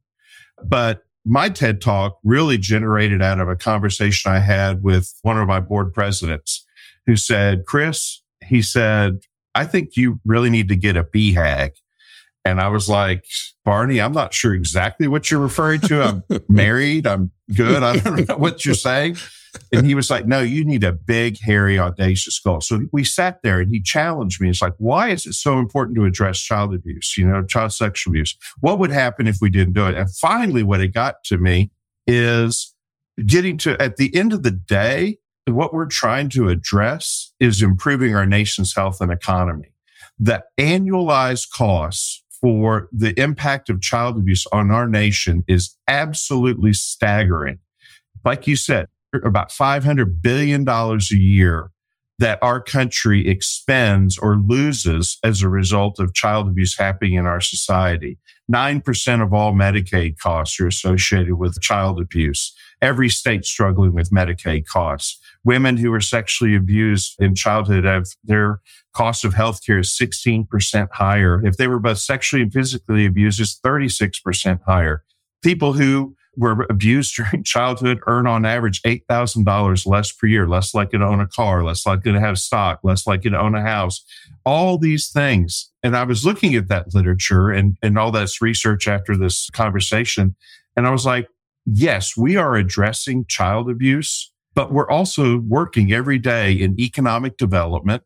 But 0.63 1.03
my 1.25 1.49
TED 1.49 1.81
talk 1.81 2.19
really 2.23 2.57
generated 2.57 3.21
out 3.21 3.41
of 3.41 3.49
a 3.49 3.57
conversation 3.57 4.31
I 4.31 4.39
had 4.39 4.85
with 4.85 5.13
one 5.23 5.39
of 5.39 5.49
my 5.49 5.59
board 5.59 5.93
presidents 5.93 6.64
who 7.07 7.17
said, 7.17 7.65
Chris, 7.67 8.23
he 8.45 8.63
said, 8.63 9.21
I 9.55 9.65
think 9.65 9.97
you 9.97 10.21
really 10.25 10.51
need 10.51 10.69
to 10.69 10.77
get 10.77 10.97
a 10.97 11.05
BHAG. 11.05 11.71
And 12.45 12.61
I 12.61 12.69
was 12.69 12.89
like, 12.89 13.25
Barney, 13.65 14.01
I'm 14.01 14.13
not 14.13 14.35
sure 14.35 14.53
exactly 14.55 15.09
what 15.09 15.31
you're 15.31 15.41
referring 15.41 15.81
to. 15.83 16.03
I'm 16.03 16.25
married. 16.49 17.07
I'm 17.07 17.31
good. 17.55 17.83
I 17.83 17.97
don't 17.99 18.29
know 18.29 18.37
what 18.37 18.65
you're 18.65 18.75
saying. 18.75 19.17
And 19.73 19.87
he 19.87 19.95
was 19.95 20.11
like, 20.11 20.27
no, 20.27 20.41
you 20.41 20.65
need 20.65 20.85
a 20.85 20.93
big, 20.93 21.39
hairy, 21.41 21.79
audacious 21.79 22.39
goal. 22.41 22.61
So 22.61 22.87
we 22.93 23.05
sat 23.05 23.41
there 23.43 23.61
and 23.61 23.71
he 23.71 23.81
challenged 23.81 24.41
me. 24.41 24.51
It's 24.51 24.61
like, 24.61 24.75
why 24.79 25.11
is 25.11 25.27
it 25.27 25.35
so 25.35 25.59
important 25.59 25.97
to 25.97 26.05
address 26.05 26.41
child 26.41 26.75
abuse, 26.75 27.17
you 27.17 27.27
know, 27.27 27.45
child 27.45 27.73
sexual 27.73 28.13
abuse? 28.13 28.37
What 28.61 28.79
would 28.79 28.91
happen 28.91 29.27
if 29.27 29.39
we 29.41 29.51
didn't 29.51 29.75
do 29.75 29.87
it? 29.87 29.97
And 29.97 30.13
finally, 30.17 30.63
what 30.63 30.81
it 30.81 30.93
got 30.93 31.23
to 31.27 31.39
me 31.39 31.71
is 32.07 32.75
getting 33.25 33.57
to, 33.59 33.81
at 33.81 33.97
the 33.97 34.15
end 34.15 34.33
of 34.33 34.43
the 34.43 34.51
day, 34.51 35.19
what 35.47 35.75
we're 35.75 35.87
trying 35.87 36.29
to 36.31 36.49
address 36.49 37.33
is 37.39 37.63
improving 37.63 38.15
our 38.15 38.27
nation's 38.27 38.75
health 38.75 39.01
and 39.01 39.13
economy. 39.13 39.73
The 40.19 40.45
annualized 40.59 41.51
costs 41.51 42.23
for 42.41 42.89
the 42.93 43.19
impact 43.21 43.69
of 43.71 43.81
child 43.81 44.17
abuse 44.17 44.47
on 44.53 44.71
our 44.71 44.89
nation 44.89 45.45
is 45.49 45.77
absolutely 45.89 46.73
staggering. 46.73 47.59
Like 48.25 48.47
you 48.47 48.57
said, 48.57 48.89
about 49.13 49.51
$500 49.51 50.23
billion 50.23 50.69
a 50.69 50.99
year 51.11 51.71
that 52.19 52.39
our 52.43 52.61
country 52.61 53.29
expends 53.29 54.17
or 54.19 54.37
loses 54.37 55.19
as 55.25 55.43
a 55.43 55.49
result 55.49 55.99
of 55.99 56.15
child 56.15 56.49
abuse 56.49 56.77
happening 56.79 57.15
in 57.15 57.27
our 57.27 57.41
society. 57.41 58.19
9% 58.53 59.23
of 59.23 59.33
all 59.33 59.53
Medicaid 59.53 60.19
costs 60.19 60.61
are 60.61 60.67
associated 60.67 61.35
with 61.35 61.61
child 61.61 62.01
abuse. 62.01 62.55
Every 62.81 63.09
state 63.09 63.45
struggling 63.45 63.95
with 63.95 64.11
Medicaid 64.11 64.67
costs 64.67 65.19
women 65.45 65.77
who 65.77 65.91
were 65.91 66.01
sexually 66.01 66.55
abused 66.55 67.15
in 67.19 67.35
childhood 67.35 67.85
have 67.85 68.07
their 68.25 68.61
cost 68.95 69.25
of 69.25 69.35
healthcare 69.35 69.81
is 69.81 69.97
16% 70.01 70.89
higher. 70.93 71.45
If 71.45 71.57
they 71.57 71.69
were 71.69 71.79
both 71.79 71.99
sexually 71.99 72.43
and 72.43 72.53
physically 72.53 73.07
abused, 73.07 73.41
it's 73.41 73.61
36% 73.61 74.61
higher. 74.67 75.05
People 75.43 75.75
who 75.75 76.17
were 76.37 76.67
abused 76.71 77.17
during 77.17 77.45
childhood 77.45 78.01
earn 78.07 78.27
on 78.27 78.45
average 78.45 78.81
$8,000 78.83 79.87
less 79.87 80.13
per 80.13 80.27
year, 80.27 80.49
less 80.49 80.75
likely 80.75 80.99
to 80.99 81.05
own 81.05 81.21
a 81.21 81.29
car, 81.29 81.63
less 81.63 81.85
likely 81.87 82.13
to 82.13 82.21
have 82.21 82.39
stock, 82.39 82.81
less 82.83 83.07
likely 83.07 83.31
to 83.31 83.39
own 83.39 83.55
a 83.55 83.63
house, 83.63 84.03
all 84.47 84.79
these 84.79 85.09
things. 85.09 85.71
And 85.83 85.97
I 85.97 86.05
was 86.05 86.25
looking 86.25 86.55
at 86.55 86.69
that 86.69 86.95
literature 86.95 87.51
and, 87.51 87.77
and 87.83 87.99
all 87.99 88.11
this 88.11 88.41
research 88.41 88.89
after 88.89 89.17
this 89.17 89.51
conversation. 89.51 90.35
And 90.77 90.87
I 90.87 90.91
was 90.91 91.05
like, 91.05 91.29
yes, 91.67 92.17
we 92.17 92.37
are 92.37 92.57
addressing 92.57 93.27
child 93.27 93.71
abuse 93.71 94.31
but 94.55 94.73
we're 94.73 94.91
also 94.91 95.39
working 95.39 95.93
every 95.93 96.19
day 96.19 96.53
in 96.53 96.79
economic 96.81 97.37
development 97.37 98.03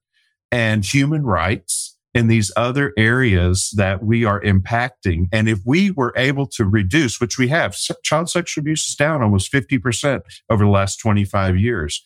and 0.51 0.85
human 0.85 1.25
rights 1.25 1.97
in 2.15 2.27
these 2.27 2.51
other 2.57 2.93
areas 2.97 3.73
that 3.77 4.03
we 4.03 4.25
are 4.25 4.41
impacting. 4.41 5.29
And 5.31 5.49
if 5.49 5.61
we 5.65 5.91
were 5.91 6.13
able 6.17 6.47
to 6.49 6.65
reduce, 6.65 7.21
which 7.21 7.39
we 7.39 7.49
have, 7.49 7.77
child 8.03 8.31
sexual 8.31 8.63
abuse 8.63 8.89
is 8.89 8.97
down 8.97 9.23
almost 9.23 9.53
50% 9.53 10.23
over 10.51 10.65
the 10.65 10.71
last 10.71 10.97
25 10.97 11.57
years. 11.59 12.03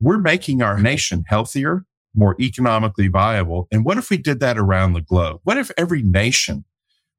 We're 0.00 0.18
making 0.18 0.62
our 0.62 0.78
nation 0.80 1.24
healthier, 1.26 1.84
more 2.14 2.36
economically 2.40 3.08
viable. 3.08 3.68
And 3.70 3.84
what 3.84 3.98
if 3.98 4.08
we 4.08 4.16
did 4.16 4.40
that 4.40 4.56
around 4.56 4.94
the 4.94 5.02
globe? 5.02 5.40
What 5.44 5.58
if 5.58 5.70
every 5.76 6.02
nation 6.02 6.64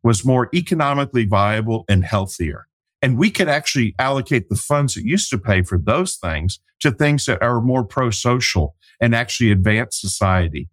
was 0.03 0.25
more 0.25 0.49
economically 0.53 1.25
viable 1.25 1.85
and 1.87 2.03
healthier? 2.03 2.67
And 3.01 3.17
we 3.17 3.31
could 3.31 3.47
actually 3.47 3.95
allocate 3.97 4.49
the 4.49 4.55
funds 4.55 4.93
that 4.93 5.05
used 5.05 5.29
to 5.31 5.37
pay 5.37 5.63
for 5.63 5.77
those 5.77 6.15
things 6.15 6.59
to 6.81 6.91
things 6.91 7.25
that 7.25 7.41
are 7.41 7.61
more 7.61 7.83
pro 7.83 8.09
social 8.11 8.75
and 8.99 9.15
actually 9.15 9.51
advance 9.51 9.99
society. 9.99 10.69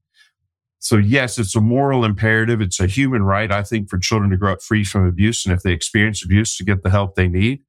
So 0.78 0.96
yes, 0.96 1.38
it's 1.38 1.56
a 1.56 1.60
moral 1.60 2.04
imperative. 2.04 2.60
It's 2.60 2.80
a 2.80 2.86
human 2.86 3.22
right, 3.22 3.50
I 3.50 3.62
think, 3.62 3.88
for 3.88 3.98
children 3.98 4.30
to 4.30 4.36
grow 4.36 4.52
up 4.52 4.62
free 4.62 4.84
from 4.84 5.06
abuse. 5.06 5.44
And 5.44 5.54
if 5.54 5.62
they 5.62 5.72
experience 5.72 6.24
abuse, 6.24 6.56
to 6.56 6.64
get 6.64 6.82
the 6.82 6.90
help 6.90 7.14
they 7.14 7.28
need. 7.28 7.62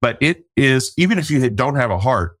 But 0.00 0.18
it 0.20 0.44
is, 0.56 0.92
even 0.96 1.18
if 1.18 1.30
you 1.30 1.48
don't 1.50 1.76
have 1.76 1.90
a 1.90 1.98
heart, 1.98 2.38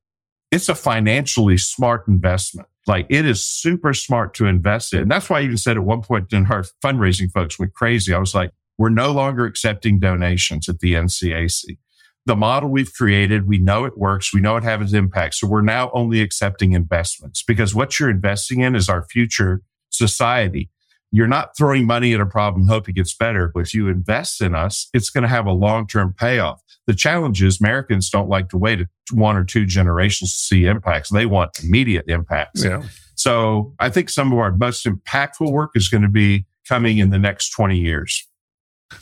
it's 0.50 0.68
a 0.68 0.74
financially 0.74 1.58
smart 1.58 2.06
investment. 2.08 2.68
Like 2.86 3.06
it 3.08 3.24
is 3.24 3.44
super 3.44 3.94
smart 3.94 4.34
to 4.34 4.46
invest 4.46 4.92
in. 4.92 5.02
And 5.02 5.10
that's 5.10 5.30
why 5.30 5.40
I 5.40 5.42
even 5.42 5.56
said 5.56 5.76
at 5.76 5.84
one 5.84 6.02
point 6.02 6.32
in 6.32 6.46
our 6.46 6.64
fundraising 6.82 7.30
folks 7.30 7.58
went 7.58 7.74
crazy. 7.74 8.12
I 8.12 8.18
was 8.18 8.34
like, 8.34 8.50
we're 8.80 8.88
no 8.88 9.12
longer 9.12 9.44
accepting 9.44 9.98
donations 9.98 10.66
at 10.66 10.78
the 10.78 10.94
NCAC. 10.94 11.76
The 12.24 12.34
model 12.34 12.70
we've 12.70 12.90
created, 12.90 13.46
we 13.46 13.58
know 13.58 13.84
it 13.84 13.98
works. 13.98 14.32
We 14.32 14.40
know 14.40 14.56
it 14.56 14.64
has 14.64 14.94
impact. 14.94 15.34
So 15.34 15.46
we're 15.46 15.60
now 15.60 15.90
only 15.92 16.22
accepting 16.22 16.72
investments 16.72 17.42
because 17.42 17.74
what 17.74 18.00
you're 18.00 18.08
investing 18.08 18.60
in 18.60 18.74
is 18.74 18.88
our 18.88 19.04
future 19.04 19.60
society. 19.90 20.70
You're 21.12 21.28
not 21.28 21.54
throwing 21.58 21.86
money 21.86 22.14
at 22.14 22.22
a 22.22 22.26
problem, 22.26 22.68
hope 22.68 22.88
it 22.88 22.94
gets 22.94 23.14
better. 23.14 23.50
But 23.52 23.60
if 23.60 23.74
you 23.74 23.88
invest 23.88 24.40
in 24.40 24.54
us, 24.54 24.88
it's 24.94 25.10
going 25.10 25.22
to 25.22 25.28
have 25.28 25.44
a 25.44 25.52
long 25.52 25.86
term 25.86 26.14
payoff. 26.14 26.62
The 26.86 26.94
challenge 26.94 27.42
is 27.42 27.60
Americans 27.60 28.08
don't 28.08 28.30
like 28.30 28.48
to 28.48 28.56
wait 28.56 28.86
one 29.12 29.36
or 29.36 29.44
two 29.44 29.66
generations 29.66 30.32
to 30.32 30.38
see 30.38 30.64
impacts. 30.64 31.10
They 31.10 31.26
want 31.26 31.50
immediate 31.62 32.06
impacts. 32.08 32.64
Yeah. 32.64 32.84
So 33.14 33.74
I 33.78 33.90
think 33.90 34.08
some 34.08 34.32
of 34.32 34.38
our 34.38 34.52
most 34.52 34.86
impactful 34.86 35.52
work 35.52 35.72
is 35.74 35.90
going 35.90 36.02
to 36.02 36.08
be 36.08 36.46
coming 36.66 36.96
in 36.96 37.10
the 37.10 37.18
next 37.18 37.50
20 37.50 37.76
years. 37.76 38.26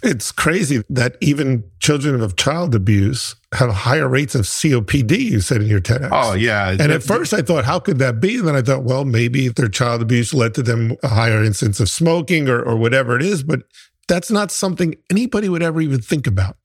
It's 0.03 0.31
crazy 0.31 0.83
that 0.91 1.17
even 1.21 1.65
children 1.81 2.21
of 2.21 2.37
child 2.37 2.75
abuse 2.75 3.35
have 3.55 3.71
higher 3.71 4.09
rates 4.09 4.35
of 4.35 4.43
COPD, 4.43 5.19
you 5.19 5.41
said 5.41 5.63
in 5.63 5.69
your 5.69 5.81
TEDx. 5.81 6.11
Oh, 6.13 6.35
yeah. 6.35 6.71
And 6.71 6.93
at 6.93 7.03
first 7.03 7.33
I 7.33 7.43
thought, 7.43 7.65
how 7.65 7.81
could 7.81 7.99
that 7.99 8.21
be? 8.21 8.37
And 8.39 8.49
then 8.49 8.55
I 8.55 8.63
thought, 8.63 8.85
well, 8.85 9.05
maybe 9.05 9.49
their 9.49 9.69
child 9.69 10.03
abuse 10.03 10.35
led 10.35 10.55
to 10.55 10.63
them 10.63 10.97
a 11.03 11.09
higher 11.09 11.43
instance 11.43 11.81
of 11.81 11.89
smoking 11.89 12.49
or, 12.49 12.63
or 12.63 12.77
whatever 12.77 13.17
it 13.17 13.23
is. 13.23 13.43
But 13.43 13.63
that's 14.07 14.31
not 14.31 14.51
something 14.51 14.95
anybody 15.11 15.49
would 15.49 15.63
ever 15.63 15.81
even 15.81 16.01
think 16.01 16.27
about. 16.27 16.57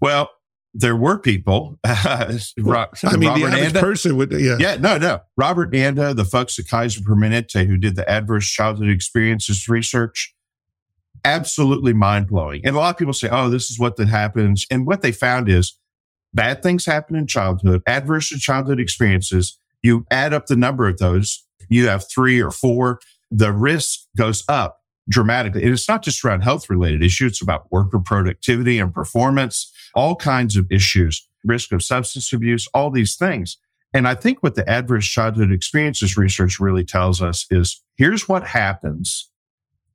Well, 0.00 0.30
there 0.72 0.96
were 0.96 1.18
people. 1.18 1.78
I 1.84 2.28
mean, 2.28 2.68
Robert 2.68 3.00
the 3.00 3.26
average 3.26 3.54
Anda, 3.54 3.80
person 3.80 4.16
would, 4.16 4.32
yeah. 4.32 4.56
Yeah, 4.58 4.76
no, 4.76 4.98
no. 4.98 5.20
Robert 5.36 5.74
Anda, 5.74 6.14
the 6.14 6.24
folks 6.24 6.58
at 6.58 6.68
Kaiser 6.68 7.00
Permanente 7.00 7.66
who 7.66 7.76
did 7.76 7.96
the 7.96 8.08
adverse 8.08 8.48
childhood 8.48 8.88
experiences 8.88 9.68
research, 9.68 10.34
absolutely 11.24 11.92
mind 11.92 12.28
blowing. 12.28 12.60
And 12.64 12.76
a 12.76 12.78
lot 12.78 12.90
of 12.90 12.98
people 12.98 13.12
say, 13.12 13.28
oh, 13.30 13.48
this 13.48 13.70
is 13.70 13.78
what 13.78 13.96
that 13.96 14.08
happens. 14.08 14.66
And 14.70 14.86
what 14.86 15.02
they 15.02 15.12
found 15.12 15.48
is 15.48 15.76
bad 16.32 16.62
things 16.62 16.86
happen 16.86 17.16
in 17.16 17.26
childhood, 17.26 17.82
adverse 17.86 18.28
childhood 18.28 18.80
experiences. 18.80 19.58
You 19.82 20.06
add 20.10 20.32
up 20.32 20.46
the 20.46 20.56
number 20.56 20.88
of 20.88 20.98
those, 20.98 21.44
you 21.68 21.88
have 21.88 22.08
three 22.10 22.40
or 22.40 22.50
four, 22.50 23.00
the 23.30 23.52
risk 23.52 24.00
goes 24.16 24.44
up 24.48 24.80
dramatically. 25.08 25.62
And 25.62 25.72
it's 25.72 25.88
not 25.88 26.02
just 26.02 26.24
around 26.24 26.42
health 26.42 26.68
related 26.70 27.02
issues. 27.02 27.32
It's 27.32 27.42
about 27.42 27.70
worker 27.72 27.98
productivity 27.98 28.78
and 28.78 28.92
performance, 28.92 29.72
all 29.94 30.14
kinds 30.16 30.56
of 30.56 30.70
issues, 30.70 31.26
risk 31.44 31.72
of 31.72 31.82
substance 31.82 32.32
abuse, 32.32 32.68
all 32.74 32.90
these 32.90 33.16
things. 33.16 33.56
And 33.92 34.06
I 34.06 34.14
think 34.14 34.42
what 34.42 34.54
the 34.54 34.68
adverse 34.68 35.06
childhood 35.06 35.50
experiences 35.50 36.16
research 36.16 36.60
really 36.60 36.84
tells 36.84 37.20
us 37.20 37.46
is 37.50 37.82
here's 37.96 38.28
what 38.28 38.46
happens 38.46 39.29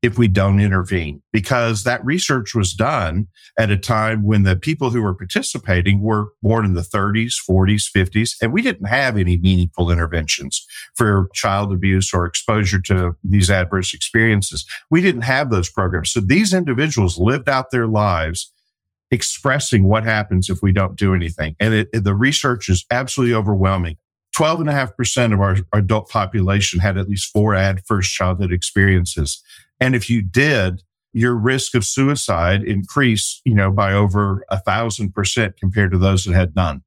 if 0.06 0.20
we 0.20 0.28
don't 0.28 0.60
intervene 0.60 1.20
because 1.34 1.84
that 1.84 2.06
research 2.06 2.54
was 2.54 2.74
done 2.74 3.28
at 3.58 3.72
a 3.72 3.78
time 3.78 4.24
when 4.24 4.44
the 4.44 4.56
people 4.56 4.92
who 4.92 5.02
were 5.02 5.16
participating 5.16 6.00
were 6.00 6.28
born 6.44 6.64
in 6.64 6.76
the 6.76 6.82
30s, 6.82 7.34
40s, 7.50 7.90
50s, 7.92 8.36
and 8.40 8.54
we 8.54 8.62
didn't 8.62 8.86
have 8.86 9.18
any 9.18 9.36
meaningful 9.38 9.90
interventions 9.90 10.64
for 10.94 11.28
child 11.34 11.74
abuse 11.74 12.14
or 12.14 12.28
exposure 12.28 12.80
to 12.80 13.16
these 13.24 13.50
adverse 13.50 13.96
experiences. 13.96 14.64
We 14.92 15.02
didn't 15.02 15.24
have 15.24 15.50
those 15.50 15.72
programs. 15.72 16.12
So 16.12 16.20
these 16.20 16.54
individuals 16.54 17.18
lived 17.18 17.50
out 17.50 17.72
their 17.72 17.88
lives 17.88 18.52
expressing 19.10 19.86
what 19.86 20.04
happens 20.04 20.52
if 20.52 20.60
we 20.62 20.72
don't 20.72 20.96
do 20.96 21.16
anything. 21.16 21.56
And 21.60 21.74
it, 21.74 22.04
the 22.04 22.14
research 22.14 22.70
is 22.70 22.86
absolutely 22.92 23.34
overwhelming. 23.34 23.98
12.5% 24.38 25.34
of 25.34 25.40
our 25.40 25.58
adult 25.74 26.10
population 26.10 26.80
had 26.80 26.98
at 26.98 27.08
least 27.08 27.32
four 27.32 27.56
adverse 27.56 28.10
childhood 28.10 28.52
experiences. 28.52 29.42
And 29.80 29.96
if 29.96 30.10
you 30.10 30.22
did, 30.22 30.82
your 31.14 31.34
risk 31.34 31.76
of 31.76 31.86
suicide 31.86 32.64
increased, 32.64 33.42
you 33.46 33.56
know, 33.56 33.72
by 33.72 33.94
over 33.94 34.46
a 34.50 34.60
thousand 34.60 35.14
percent 35.14 35.58
compared 35.58 35.92
to 35.92 35.98
those 35.98 36.26
that 36.26 36.34
had 36.34 36.56
none. 36.56 36.84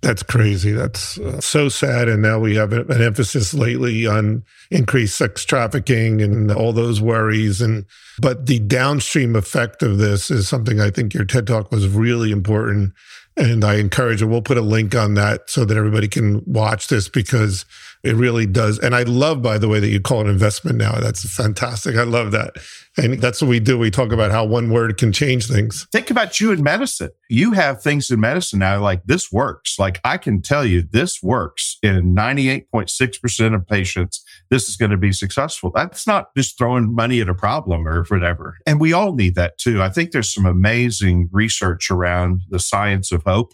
That's 0.00 0.22
crazy. 0.22 0.70
That's 0.70 1.18
uh, 1.18 1.40
so 1.40 1.68
sad. 1.68 2.08
And 2.08 2.22
now 2.22 2.38
we 2.38 2.54
have 2.54 2.72
an 2.72 3.02
emphasis 3.02 3.52
lately 3.52 4.06
on 4.06 4.44
increased 4.70 5.16
sex 5.16 5.44
trafficking 5.44 6.22
and 6.22 6.52
all 6.52 6.72
those 6.72 7.00
worries. 7.00 7.60
And 7.60 7.84
but 8.20 8.46
the 8.46 8.60
downstream 8.60 9.34
effect 9.34 9.82
of 9.82 9.98
this 9.98 10.30
is 10.30 10.48
something 10.48 10.80
I 10.80 10.90
think 10.90 11.14
your 11.14 11.24
TED 11.24 11.48
talk 11.48 11.72
was 11.72 11.88
really 11.88 12.30
important. 12.30 12.92
And 13.38 13.64
I 13.64 13.76
encourage 13.76 14.20
it. 14.20 14.26
We'll 14.26 14.42
put 14.42 14.56
a 14.56 14.62
link 14.62 14.94
on 14.94 15.14
that 15.14 15.48
so 15.48 15.64
that 15.64 15.76
everybody 15.76 16.08
can 16.08 16.42
watch 16.44 16.88
this 16.88 17.08
because 17.08 17.64
it 18.02 18.14
really 18.14 18.46
does. 18.46 18.78
And 18.78 18.94
I 18.94 19.02
love, 19.02 19.42
by 19.42 19.58
the 19.58 19.68
way, 19.68 19.80
that 19.80 19.88
you 19.88 20.00
call 20.00 20.22
it 20.22 20.28
investment 20.28 20.76
now. 20.76 20.92
That's 21.00 21.28
fantastic. 21.34 21.96
I 21.96 22.04
love 22.04 22.32
that. 22.32 22.56
And 22.96 23.20
that's 23.20 23.40
what 23.40 23.48
we 23.48 23.60
do. 23.60 23.78
We 23.78 23.90
talk 23.90 24.12
about 24.12 24.30
how 24.30 24.44
one 24.44 24.70
word 24.70 24.96
can 24.98 25.12
change 25.12 25.46
things. 25.46 25.86
Think 25.92 26.10
about 26.10 26.40
you 26.40 26.52
in 26.52 26.62
medicine. 26.62 27.10
You 27.28 27.52
have 27.52 27.82
things 27.82 28.10
in 28.10 28.20
medicine 28.20 28.58
now 28.58 28.80
like 28.80 29.04
this 29.04 29.30
works. 29.30 29.78
Like 29.78 30.00
I 30.04 30.16
can 30.16 30.42
tell 30.42 30.64
you 30.64 30.82
this 30.82 31.22
works 31.22 31.78
in 31.82 32.14
98.6% 32.14 33.54
of 33.54 33.66
patients. 33.66 34.24
This 34.50 34.68
is 34.68 34.76
going 34.76 34.90
to 34.90 34.96
be 34.96 35.12
successful. 35.12 35.70
That's 35.74 36.06
not 36.06 36.34
just 36.36 36.56
throwing 36.56 36.94
money 36.94 37.20
at 37.20 37.28
a 37.28 37.34
problem 37.34 37.86
or 37.86 38.04
whatever. 38.04 38.56
And 38.66 38.80
we 38.80 38.92
all 38.92 39.14
need 39.14 39.34
that 39.34 39.58
too. 39.58 39.82
I 39.82 39.90
think 39.90 40.10
there's 40.10 40.32
some 40.32 40.46
amazing 40.46 41.28
research 41.32 41.90
around 41.90 42.42
the 42.48 42.58
science 42.58 43.12
of 43.12 43.22
hope 43.24 43.52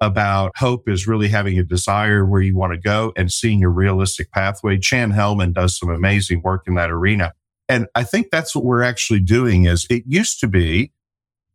about 0.00 0.50
hope 0.56 0.88
is 0.88 1.06
really 1.06 1.28
having 1.28 1.58
a 1.58 1.62
desire 1.62 2.26
where 2.26 2.42
you 2.42 2.56
want 2.56 2.72
to 2.72 2.78
go 2.78 3.12
and 3.16 3.30
seeing 3.30 3.62
a 3.62 3.68
realistic 3.68 4.32
pathway. 4.32 4.76
Chan 4.76 5.12
Hellman 5.12 5.54
does 5.54 5.78
some 5.78 5.90
amazing 5.90 6.42
work 6.42 6.64
in 6.66 6.74
that 6.74 6.90
arena. 6.90 7.32
And 7.68 7.86
I 7.94 8.02
think 8.02 8.26
that's 8.30 8.54
what 8.54 8.64
we're 8.64 8.82
actually 8.82 9.20
doing 9.20 9.66
is 9.66 9.86
it 9.88 10.02
used 10.06 10.40
to 10.40 10.48
be 10.48 10.92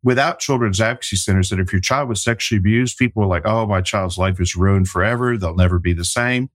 without 0.02 0.38
children's 0.38 0.80
advocacy 0.80 1.16
centers 1.16 1.50
that 1.50 1.60
if 1.60 1.72
your 1.72 1.80
child 1.82 2.08
was 2.08 2.24
sexually 2.24 2.58
abused, 2.58 2.96
people 2.96 3.22
were 3.22 3.28
like, 3.28 3.44
Oh, 3.44 3.66
my 3.66 3.82
child's 3.82 4.16
life 4.16 4.40
is 4.40 4.56
ruined 4.56 4.88
forever. 4.88 5.36
They'll 5.36 5.54
never 5.54 5.78
be 5.78 5.92
the 5.92 6.04
same. 6.04 6.48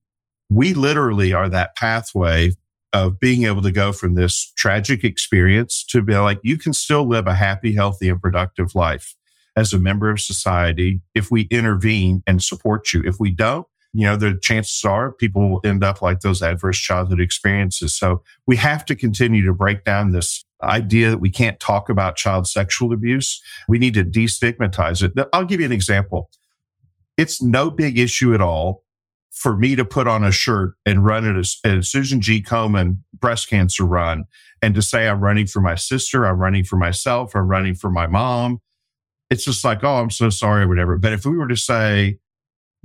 We 0.53 0.75
literally 0.75 1.33
are 1.33 1.49
that 1.49 1.75
pathway 1.75 2.51
of 2.93 3.19
being 3.19 3.45
able 3.45 3.63
to 3.63 3.71
go 3.71 3.91
from 3.91 4.13
this 4.13 4.53
tragic 4.55 5.03
experience 5.03 5.83
to 5.85 6.03
be 6.03 6.15
like, 6.15 6.39
you 6.43 6.57
can 6.57 6.73
still 6.73 7.07
live 7.07 7.25
a 7.25 7.33
happy, 7.33 7.73
healthy, 7.73 8.07
and 8.07 8.21
productive 8.21 8.75
life 8.75 9.15
as 9.55 9.73
a 9.73 9.79
member 9.79 10.11
of 10.11 10.21
society 10.21 11.01
if 11.15 11.31
we 11.31 11.43
intervene 11.49 12.21
and 12.27 12.43
support 12.43 12.93
you. 12.93 13.01
If 13.03 13.19
we 13.19 13.31
don't, 13.31 13.65
you 13.93 14.05
know, 14.05 14.15
the 14.15 14.37
chances 14.41 14.85
are 14.85 15.11
people 15.11 15.49
will 15.49 15.61
end 15.63 15.83
up 15.83 16.03
like 16.03 16.19
those 16.19 16.43
adverse 16.43 16.77
childhood 16.77 17.19
experiences. 17.19 17.95
So 17.95 18.21
we 18.45 18.55
have 18.57 18.85
to 18.85 18.95
continue 18.95 19.43
to 19.45 19.53
break 19.53 19.83
down 19.83 20.11
this 20.11 20.45
idea 20.61 21.09
that 21.09 21.17
we 21.17 21.31
can't 21.31 21.59
talk 21.59 21.89
about 21.89 22.15
child 22.15 22.47
sexual 22.47 22.93
abuse. 22.93 23.41
We 23.67 23.79
need 23.79 23.95
to 23.95 24.03
destigmatize 24.03 25.01
it. 25.01 25.13
I'll 25.33 25.45
give 25.45 25.59
you 25.59 25.65
an 25.65 25.71
example. 25.71 26.29
It's 27.17 27.41
no 27.41 27.71
big 27.71 27.97
issue 27.97 28.35
at 28.35 28.41
all 28.41 28.82
for 29.33 29.57
me 29.57 29.75
to 29.75 29.83
put 29.83 30.07
on 30.07 30.23
a 30.23 30.31
shirt 30.31 30.75
and 30.85 31.03
run 31.03 31.25
at 31.25 31.35
a, 31.35 31.77
a 31.77 31.83
Susan 31.83 32.21
G. 32.21 32.41
Komen 32.41 32.99
breast 33.19 33.49
cancer 33.49 33.83
run 33.83 34.25
and 34.61 34.75
to 34.75 34.81
say 34.81 35.07
I'm 35.09 35.21
running 35.21 35.47
for 35.47 35.59
my 35.59 35.75
sister, 35.75 36.25
I'm 36.25 36.37
running 36.37 36.63
for 36.63 36.77
myself, 36.77 37.35
I'm 37.35 37.47
running 37.47 37.75
for 37.75 37.89
my 37.89 38.07
mom, 38.07 38.61
it's 39.29 39.43
just 39.43 39.65
like, 39.65 39.83
oh, 39.83 39.95
I'm 39.95 40.11
so 40.11 40.29
sorry 40.29 40.63
or 40.63 40.67
whatever. 40.67 40.97
But 40.97 41.13
if 41.13 41.25
we 41.25 41.35
were 41.35 41.47
to 41.47 41.57
say, 41.57 42.19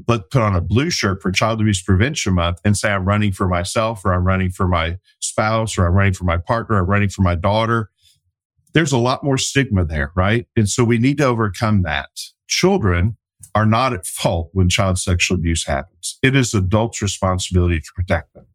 let's 0.09 0.25
put 0.31 0.41
on 0.41 0.57
a 0.57 0.61
blue 0.63 0.89
shirt 0.89 1.21
for 1.21 1.31
Child 1.31 1.61
Abuse 1.61 1.83
Prevention 1.83 2.35
Month 2.35 2.61
and 2.65 2.77
say 2.77 2.91
I'm 2.91 3.05
running 3.05 3.33
for 3.33 3.47
myself 3.47 4.05
or 4.05 4.15
I'm 4.15 4.27
running 4.27 4.51
for 4.51 4.67
my 4.67 4.97
spouse 5.21 5.77
or 5.77 5.87
I'm 5.87 5.95
running 5.95 6.15
for 6.15 6.25
my 6.25 6.39
partner, 6.39 6.79
I'm 6.79 6.87
running 6.87 7.11
for 7.11 7.23
my 7.23 7.35
daughter, 7.35 7.91
there's 8.73 8.93
a 8.93 8.99
lot 8.99 9.23
more 9.23 9.37
stigma 9.37 9.85
there, 9.85 10.13
right? 10.17 10.47
And 10.57 10.69
so 10.69 10.83
we 10.83 10.99
need 10.99 11.19
to 11.19 11.27
overcome 11.27 11.83
that. 11.83 12.09
Children 12.47 13.18
are 13.55 13.67
not 13.67 13.93
at 13.93 14.07
fault 14.07 14.51
when 14.53 14.69
child 14.69 14.99
sexual 14.99 15.37
abuse 15.37 15.67
happens. 15.67 16.19
It 16.23 16.37
is 16.37 16.55
adults' 16.55 17.03
responsibility 17.03 17.81
to 17.81 17.93
protect 17.95 18.35
them. 18.35 18.47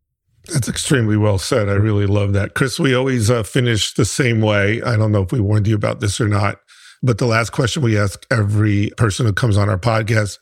That's 0.52 0.68
extremely 0.68 1.16
well 1.16 1.38
said. 1.38 1.70
I 1.70 1.74
really 1.74 2.06
love 2.06 2.34
that. 2.34 2.54
Chris, 2.54 2.80
we 2.80 2.94
always 2.94 3.30
uh, 3.30 3.44
finish 3.44 3.94
the 3.94 4.06
same 4.06 4.42
way. 4.42 4.82
I 4.82 4.98
don't 4.98 5.12
know 5.12 5.24
if 5.24 5.32
we 5.32 5.40
warned 5.40 5.68
you 5.68 5.76
about 5.76 6.02
this 6.02 6.20
or 6.20 6.28
not. 6.28 6.60
But 7.02 7.18
the 7.18 7.26
last 7.26 7.52
question 7.52 7.84
we 7.84 7.98
ask 7.98 8.26
every 8.32 8.90
person 8.98 9.26
who 9.26 9.34
comes 9.34 9.58
on 9.58 9.70
our 9.70 9.78
podcast 9.78 10.38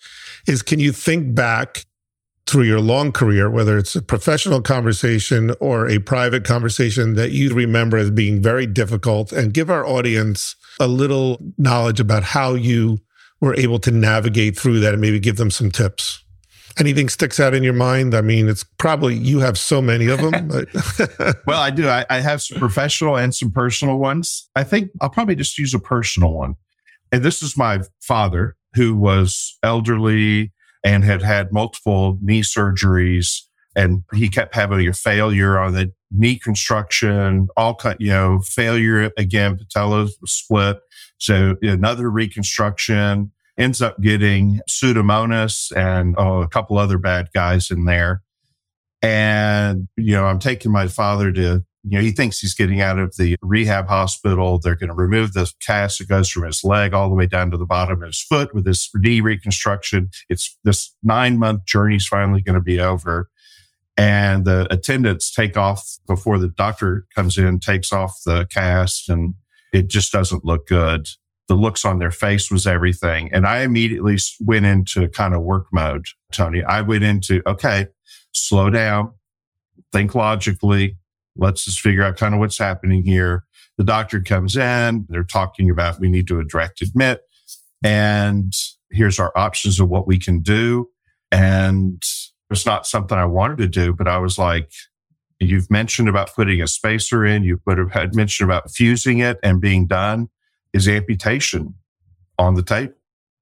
is 0.47 0.61
Can 0.61 0.79
you 0.79 0.91
think 0.91 1.33
back 1.33 1.85
through 2.47 2.63
your 2.63 2.81
long 2.81 3.11
career, 3.11 3.49
whether 3.49 3.77
it's 3.77 3.95
a 3.95 4.01
professional 4.01 4.61
conversation 4.61 5.53
or 5.59 5.87
a 5.87 5.99
private 5.99 6.43
conversation 6.43 7.13
that 7.13 7.31
you 7.31 7.53
remember 7.53 7.97
as 7.97 8.11
being 8.11 8.41
very 8.41 8.65
difficult, 8.65 9.31
and 9.31 9.53
give 9.53 9.69
our 9.69 9.85
audience 9.85 10.55
a 10.79 10.87
little 10.87 11.39
knowledge 11.57 11.99
about 11.99 12.23
how 12.23 12.53
you 12.53 12.99
were 13.41 13.55
able 13.55 13.79
to 13.79 13.91
navigate 13.91 14.57
through 14.57 14.79
that 14.79 14.93
and 14.93 15.01
maybe 15.01 15.19
give 15.19 15.37
them 15.37 15.51
some 15.51 15.71
tips? 15.71 16.23
Anything 16.79 17.09
sticks 17.09 17.39
out 17.39 17.53
in 17.53 17.63
your 17.63 17.73
mind? 17.73 18.15
I 18.15 18.21
mean, 18.21 18.47
it's 18.47 18.63
probably 18.63 19.15
you 19.15 19.39
have 19.39 19.57
so 19.57 19.81
many 19.81 20.07
of 20.07 20.21
them. 20.21 20.49
Well, 21.45 21.59
I 21.59 21.69
do. 21.69 21.89
I, 21.89 22.05
I 22.09 22.21
have 22.21 22.41
some 22.41 22.59
professional 22.59 23.17
and 23.17 23.35
some 23.35 23.51
personal 23.51 23.97
ones. 23.97 24.47
I 24.55 24.63
think 24.63 24.91
I'll 25.01 25.09
probably 25.09 25.35
just 25.35 25.57
use 25.57 25.73
a 25.73 25.79
personal 25.79 26.31
one. 26.33 26.55
And 27.11 27.23
this 27.23 27.43
is 27.43 27.57
my 27.57 27.81
father, 27.99 28.55
who 28.73 28.95
was 28.95 29.57
elderly 29.63 30.53
and 30.83 31.03
had 31.03 31.21
had 31.21 31.51
multiple 31.51 32.17
knee 32.21 32.41
surgeries. 32.41 33.41
And 33.75 34.03
he 34.13 34.29
kept 34.29 34.55
having 34.55 34.87
a 34.87 34.93
failure 34.93 35.57
on 35.59 35.73
the 35.73 35.91
knee 36.11 36.37
construction, 36.37 37.47
all 37.55 37.73
cut, 37.73 37.99
you 37.99 38.09
know, 38.09 38.39
failure 38.45 39.11
again, 39.17 39.57
patella 39.57 40.07
split. 40.25 40.79
So 41.21 41.55
another 41.61 42.09
reconstruction 42.09 43.31
ends 43.55 43.79
up 43.79 44.01
getting 44.01 44.59
pseudomonas 44.67 45.71
and 45.77 46.15
oh, 46.17 46.41
a 46.41 46.47
couple 46.47 46.79
other 46.79 46.97
bad 46.97 47.29
guys 47.31 47.69
in 47.69 47.85
there. 47.85 48.23
And, 49.03 49.87
you 49.97 50.13
know, 50.13 50.25
I'm 50.25 50.39
taking 50.39 50.71
my 50.71 50.87
father 50.87 51.31
to, 51.31 51.63
you 51.83 51.97
know, 51.97 52.01
he 52.01 52.09
thinks 52.09 52.39
he's 52.39 52.55
getting 52.55 52.81
out 52.81 52.97
of 52.97 53.15
the 53.17 53.35
rehab 53.43 53.87
hospital. 53.87 54.57
They're 54.57 54.75
going 54.75 54.89
to 54.89 54.95
remove 54.95 55.33
the 55.33 55.51
cast 55.63 55.99
that 55.99 56.09
goes 56.09 56.27
from 56.27 56.43
his 56.43 56.63
leg 56.63 56.91
all 56.95 57.07
the 57.07 57.15
way 57.15 57.27
down 57.27 57.51
to 57.51 57.57
the 57.57 57.67
bottom 57.67 58.01
of 58.01 58.07
his 58.07 58.23
foot 58.23 58.55
with 58.55 58.65
this 58.65 58.89
knee 58.95 59.21
reconstruction. 59.21 60.09
It's 60.27 60.57
this 60.63 60.95
nine 61.03 61.37
month 61.37 61.65
journey 61.65 61.97
is 61.97 62.07
finally 62.07 62.41
going 62.41 62.55
to 62.55 62.61
be 62.61 62.79
over. 62.79 63.29
And 63.95 64.45
the 64.45 64.67
attendants 64.73 65.31
take 65.31 65.55
off 65.55 65.87
before 66.07 66.39
the 66.39 66.47
doctor 66.47 67.05
comes 67.13 67.37
in, 67.37 67.59
takes 67.59 67.93
off 67.93 68.17
the 68.25 68.47
cast, 68.47 69.07
and 69.07 69.35
it 69.71 69.87
just 69.89 70.11
doesn't 70.11 70.45
look 70.45 70.67
good 70.67 71.07
the 71.51 71.55
looks 71.57 71.83
on 71.83 71.99
their 71.99 72.11
face 72.11 72.49
was 72.49 72.65
everything. 72.65 73.29
And 73.33 73.45
I 73.45 73.63
immediately 73.63 74.17
went 74.39 74.65
into 74.65 75.09
kind 75.09 75.33
of 75.33 75.41
work 75.41 75.67
mode, 75.73 76.05
Tony. 76.31 76.63
I 76.63 76.79
went 76.79 77.03
into, 77.03 77.41
okay, 77.45 77.87
slow 78.31 78.69
down, 78.69 79.13
think 79.91 80.15
logically. 80.15 80.97
Let's 81.35 81.65
just 81.65 81.81
figure 81.81 82.03
out 82.03 82.15
kind 82.15 82.33
of 82.33 82.39
what's 82.39 82.57
happening 82.57 83.03
here. 83.03 83.43
The 83.77 83.83
doctor 83.83 84.21
comes 84.21 84.55
in. 84.55 85.05
They're 85.09 85.25
talking 85.25 85.69
about 85.69 85.99
we 85.99 86.09
need 86.09 86.29
to 86.29 86.39
a 86.39 86.45
direct 86.45 86.81
admit. 86.81 87.19
And 87.83 88.53
here's 88.89 89.19
our 89.19 89.37
options 89.37 89.81
of 89.81 89.89
what 89.89 90.07
we 90.07 90.19
can 90.19 90.39
do. 90.39 90.87
And 91.33 92.01
it's 92.49 92.65
not 92.65 92.87
something 92.87 93.17
I 93.17 93.25
wanted 93.25 93.57
to 93.57 93.67
do, 93.67 93.91
but 93.91 94.07
I 94.07 94.19
was 94.19 94.37
like, 94.37 94.71
you've 95.49 95.69
mentioned 95.71 96.07
about 96.07 96.33
putting 96.35 96.61
a 96.61 96.67
spacer 96.67 97.25
in. 97.25 97.43
You 97.43 97.59
have 97.67 97.91
had 97.91 98.15
mentioned 98.15 98.49
about 98.49 98.71
fusing 98.71 99.19
it 99.19 99.39
and 99.43 99.59
being 99.59 99.87
done 99.87 100.29
is 100.73 100.87
amputation 100.87 101.75
on 102.37 102.55
the 102.55 102.63
tape. 102.63 102.93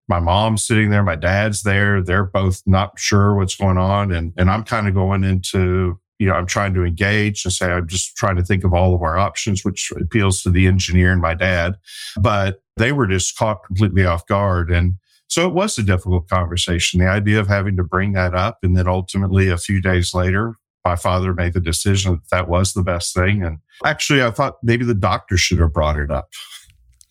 My 0.08 0.20
mom's 0.20 0.64
sitting 0.64 0.90
there, 0.90 1.04
my 1.04 1.16
dad's 1.16 1.62
there. 1.62 2.02
They're 2.02 2.24
both 2.24 2.64
not 2.66 2.98
sure 2.98 3.36
what's 3.36 3.56
going 3.56 3.78
on. 3.78 4.12
And, 4.12 4.34
and 4.38 4.50
I'm 4.50 4.64
kind 4.64 4.88
of 4.88 4.96
going 4.96 5.24
into, 5.24 6.00
you 6.18 6.28
know, 6.28 6.34
I'm 6.34 6.48
trying 6.48 6.74
to 6.74 6.84
engage 6.84 7.46
and 7.46 7.54
say, 7.54 7.72
I'm 7.72 7.88
just 7.88 8.16
trying 8.16 8.36
to 8.38 8.44
think 8.44 8.64
of 8.64 8.74
all 8.74 8.96
of 8.96 9.04
our 9.04 9.18
options, 9.20 9.64
which 9.64 9.92
appeals 9.92 10.42
to 10.44 10.50
the 10.50 10.66
engineer 10.66 11.12
and 11.12 11.22
my 11.22 11.36
dad. 11.36 11.76
But 12.20 12.64
they 12.78 12.92
were 12.92 13.06
just 13.06 13.38
caught 13.38 13.64
completely 13.64 14.04
off 14.04 14.26
guard. 14.26 14.72
And 14.72 14.96
so 15.28 15.48
it 15.48 15.54
was 15.54 15.78
a 15.78 15.84
difficult 15.84 16.28
conversation. 16.28 17.00
The 17.00 17.08
idea 17.08 17.40
of 17.40 17.48
having 17.48 17.78
to 17.78 17.84
bring 17.84 18.14
that 18.14 18.34
up. 18.34 18.60
And 18.64 18.76
then 18.76 18.88
ultimately, 18.88 19.50
a 19.50 19.58
few 19.58 19.80
days 19.80 20.16
later, 20.16 20.56
my 20.90 20.96
father 20.96 21.36
made 21.36 21.54
the 21.54 21.60
decision 21.60 22.14
that 22.14 22.30
that 22.32 22.50
was 22.50 22.74
the 22.74 22.82
best 22.82 23.14
thing. 23.14 23.44
And 23.44 23.60
actually, 23.86 24.24
I 24.24 24.32
thought 24.32 24.56
maybe 24.64 24.86
the 24.86 24.96
doctor 24.96 25.38
should 25.38 25.60
have 25.60 25.72
brought 25.72 26.00
it 26.00 26.10
up. 26.10 26.30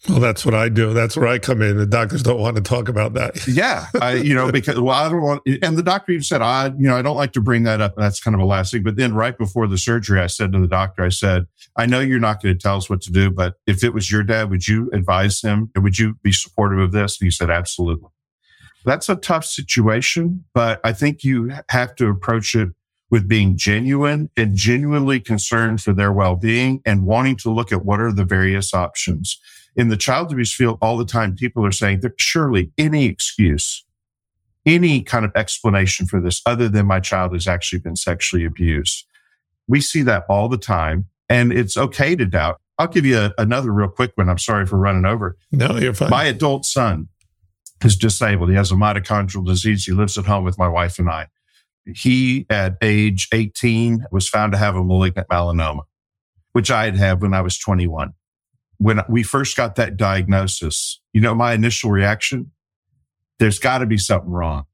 Well, 0.09 0.19
that's 0.19 0.45
what 0.45 0.55
I 0.55 0.69
do. 0.69 0.93
That's 0.95 1.17
where 1.17 1.29
I 1.29 1.39
come 1.39 1.63
in. 1.63 1.77
The 1.77 1.87
doctors 1.87 2.23
don't 2.23 2.41
want 2.41 2.57
to 2.57 2.63
talk 2.63 2.89
about 2.89 3.15
that. 3.15 3.47
yeah, 3.49 3.87
I, 4.01 4.15
you 4.15 4.35
know, 4.35 4.51
because 4.51 4.81
well, 4.81 4.95
I 4.95 5.09
don't 5.09 5.21
want. 5.21 5.43
And 5.63 5.77
the 5.77 5.83
doctor 5.83 6.13
even 6.13 6.25
said, 6.25 6.43
I, 6.43 6.67
you 6.67 6.89
know, 6.89 6.97
I 6.97 7.03
don't 7.03 7.17
like 7.17 7.33
to 7.33 7.41
bring 7.41 7.63
that 7.65 7.81
up. 7.81 7.95
That's 7.97 8.21
kind 8.21 8.35
of 8.35 8.41
a 8.41 8.45
last 8.45 8.73
thing. 8.73 8.83
But 8.83 8.97
then, 8.97 9.15
right 9.15 9.37
before 9.37 9.69
the 9.69 9.79
surgery, 9.79 10.21
I 10.21 10.27
said 10.27 10.53
to 10.53 10.61
the 10.61 10.69
doctor, 10.69 11.05
I 11.05 11.09
said, 11.09 11.47
I 11.77 11.87
know 11.87 12.01
you're 12.01 12.21
not 12.21 12.43
going 12.43 12.55
to 12.55 12.61
tell 12.61 12.77
us 12.77 12.91
what 12.91 13.01
to 13.03 13.13
do, 13.13 13.31
but 13.31 13.55
if 13.67 13.85
it 13.85 13.93
was 13.93 14.11
your 14.11 14.23
dad, 14.25 14.51
would 14.51 14.67
you 14.67 14.91
advise 14.93 15.41
him? 15.41 15.71
Would 15.77 15.99
you 15.99 16.15
be 16.23 16.33
supportive 16.33 16.79
of 16.79 16.93
this? 16.93 17.21
And 17.21 17.27
he 17.27 17.31
said, 17.31 17.51
absolutely. 17.51 18.09
That's 18.85 19.09
a 19.09 19.17
tough 19.17 19.45
situation, 19.45 20.45
but 20.55 20.81
I 20.85 20.93
think 20.93 21.23
you 21.23 21.53
have 21.69 21.95
to 21.97 22.09
approach 22.09 22.55
it 22.55 22.71
with 23.11 23.29
being 23.29 23.57
genuine 23.57 24.31
and 24.37 24.55
genuinely 24.55 25.21
concerned 25.21 25.81
for 25.81 25.93
their 25.93 26.13
well-being 26.13 26.83
and 26.85 27.07
wanting 27.07 27.37
to 27.37 27.51
look 27.51 27.73
at 27.73 27.85
what 27.85 28.01
are 28.01 28.13
the 28.13 28.25
various 28.25 28.75
options 28.75 29.41
in 29.79 29.89
the 29.89 29.97
child 29.97 30.33
abuse 30.33 30.53
field 30.53 30.77
all 30.83 30.99
the 30.99 31.05
time, 31.05 31.37
people 31.37 31.65
are 31.65 31.73
saying 31.73 32.01
there's 32.01 32.13
surely 32.19 32.73
any 32.77 33.07
excuse, 33.07 33.85
any 34.67 35.03
kind 35.03 35.25
of 35.25 35.31
explanation 35.37 36.05
for 36.05 36.21
this 36.21 36.43
other 36.45 36.69
than 36.69 36.85
my 36.85 36.99
child 36.99 37.33
has 37.33 37.47
actually 37.47 37.79
been 37.79 37.95
sexually 37.95 38.45
abused. 38.45 39.07
We 39.69 39.81
see 39.81 40.03
that 40.03 40.25
all 40.29 40.49
the 40.49 40.59
time 40.59 41.07
and 41.29 41.53
it's 41.53 41.77
okay 41.77 42.17
to 42.17 42.27
doubt. 42.27 42.61
I'll 42.79 42.89
give 42.89 43.07
you 43.07 43.19
a, 43.19 43.35
another 43.39 43.73
real 43.73 43.89
quick 43.89 44.13
one. 44.17 44.29
I'm 44.29 44.39
sorry 44.39 44.67
for 44.67 44.79
running 44.79 45.05
over. 45.05 45.37
No, 45.53 45.77
you're 45.77 45.95
fine. 45.95 46.11
My 46.11 46.25
adult 46.25 46.65
son 46.65 47.09
is 47.85 47.97
disabled. 47.97 48.51
He 48.51 48.57
has 48.57 48.73
a 48.73 48.75
mitochondrial 48.75 49.47
disease. 49.47 49.85
He 49.85 49.93
lives 49.93 50.19
at 50.19 50.27
home 50.27 50.45
with 50.45 50.59
my 50.59 50.69
wife 50.69 50.99
and 50.99 51.09
I. 51.09 51.29
He, 51.95 52.47
at 52.51 52.77
age 52.83 53.29
18, 53.33 54.07
was 54.11 54.29
found 54.29 54.53
to 54.53 54.59
have 54.59 54.77
a 54.77 54.85
malignant 54.85 55.29
melanoma, 55.29 55.83
which 56.53 56.71
I 56.71 56.85
had 56.85 56.97
had 56.97 57.23
when 57.23 57.35
I 57.35 57.41
was 57.41 57.59
21 57.59 58.15
when 58.79 59.01
we 59.09 59.23
first 59.23 59.57
got 59.57 59.75
that 59.77 59.97
diagnosis, 59.97 61.01
you 61.13 61.21
know, 61.21 61.35
my 61.35 61.53
initial 61.53 61.91
reaction, 61.91 62.53
there's 63.39 63.59
got 63.59 63.79
to 63.79 63.87
be 63.87 63.99
something 63.99 64.31
wrong. 64.31 64.65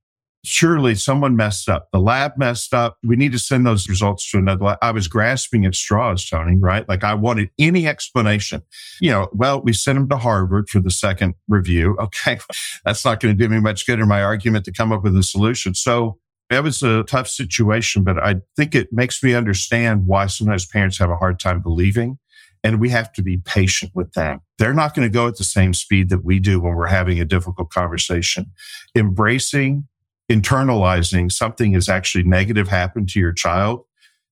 Surely 0.46 0.94
someone 0.94 1.36
messed 1.36 1.70
up. 1.70 1.88
The 1.90 1.98
lab 1.98 2.32
messed 2.36 2.74
up. 2.74 2.98
We 3.02 3.16
need 3.16 3.32
to 3.32 3.38
send 3.38 3.66
those 3.66 3.88
results 3.88 4.30
to 4.30 4.36
another 4.36 4.62
lab. 4.62 4.78
I 4.82 4.90
was 4.90 5.08
grasping 5.08 5.64
at 5.64 5.74
straws, 5.74 6.28
Tony, 6.28 6.58
right? 6.58 6.86
Like 6.86 7.02
I 7.02 7.14
wanted 7.14 7.48
any 7.58 7.86
explanation. 7.86 8.60
You 9.00 9.10
know, 9.10 9.28
well, 9.32 9.62
we 9.62 9.72
sent 9.72 9.96
him 9.96 10.08
to 10.10 10.18
Harvard 10.18 10.68
for 10.68 10.80
the 10.80 10.90
second 10.90 11.34
review. 11.48 11.96
Okay. 12.04 12.38
That's 12.84 13.04
not 13.04 13.20
going 13.20 13.36
to 13.36 13.42
do 13.42 13.48
me 13.48 13.60
much 13.60 13.86
good 13.86 13.98
in 13.98 14.06
my 14.06 14.22
argument 14.22 14.66
to 14.66 14.72
come 14.72 14.92
up 14.92 15.02
with 15.02 15.16
a 15.16 15.22
solution. 15.22 15.74
So 15.74 16.18
it 16.50 16.62
was 16.62 16.82
a 16.82 17.04
tough 17.04 17.28
situation, 17.28 18.04
but 18.04 18.18
I 18.18 18.36
think 18.56 18.74
it 18.74 18.92
makes 18.92 19.22
me 19.22 19.34
understand 19.34 20.06
why 20.06 20.26
sometimes 20.26 20.66
parents 20.66 20.98
have 20.98 21.10
a 21.10 21.16
hard 21.16 21.38
time 21.40 21.60
believing 21.60 22.18
and 22.62 22.80
we 22.80 22.88
have 22.90 23.12
to 23.12 23.22
be 23.22 23.38
patient 23.38 23.92
with 23.94 24.12
them. 24.12 24.40
They're 24.58 24.74
not 24.74 24.94
going 24.94 25.06
to 25.06 25.12
go 25.12 25.26
at 25.28 25.36
the 25.36 25.44
same 25.44 25.74
speed 25.74 26.08
that 26.08 26.24
we 26.24 26.38
do 26.40 26.60
when 26.60 26.74
we're 26.74 26.86
having 26.86 27.20
a 27.20 27.24
difficult 27.24 27.70
conversation. 27.70 28.52
Embracing, 28.94 29.86
internalizing 30.30 31.30
something 31.30 31.74
is 31.74 31.88
actually 31.88 32.24
negative 32.24 32.68
happened 32.68 33.08
to 33.10 33.20
your 33.20 33.32
child 33.32 33.84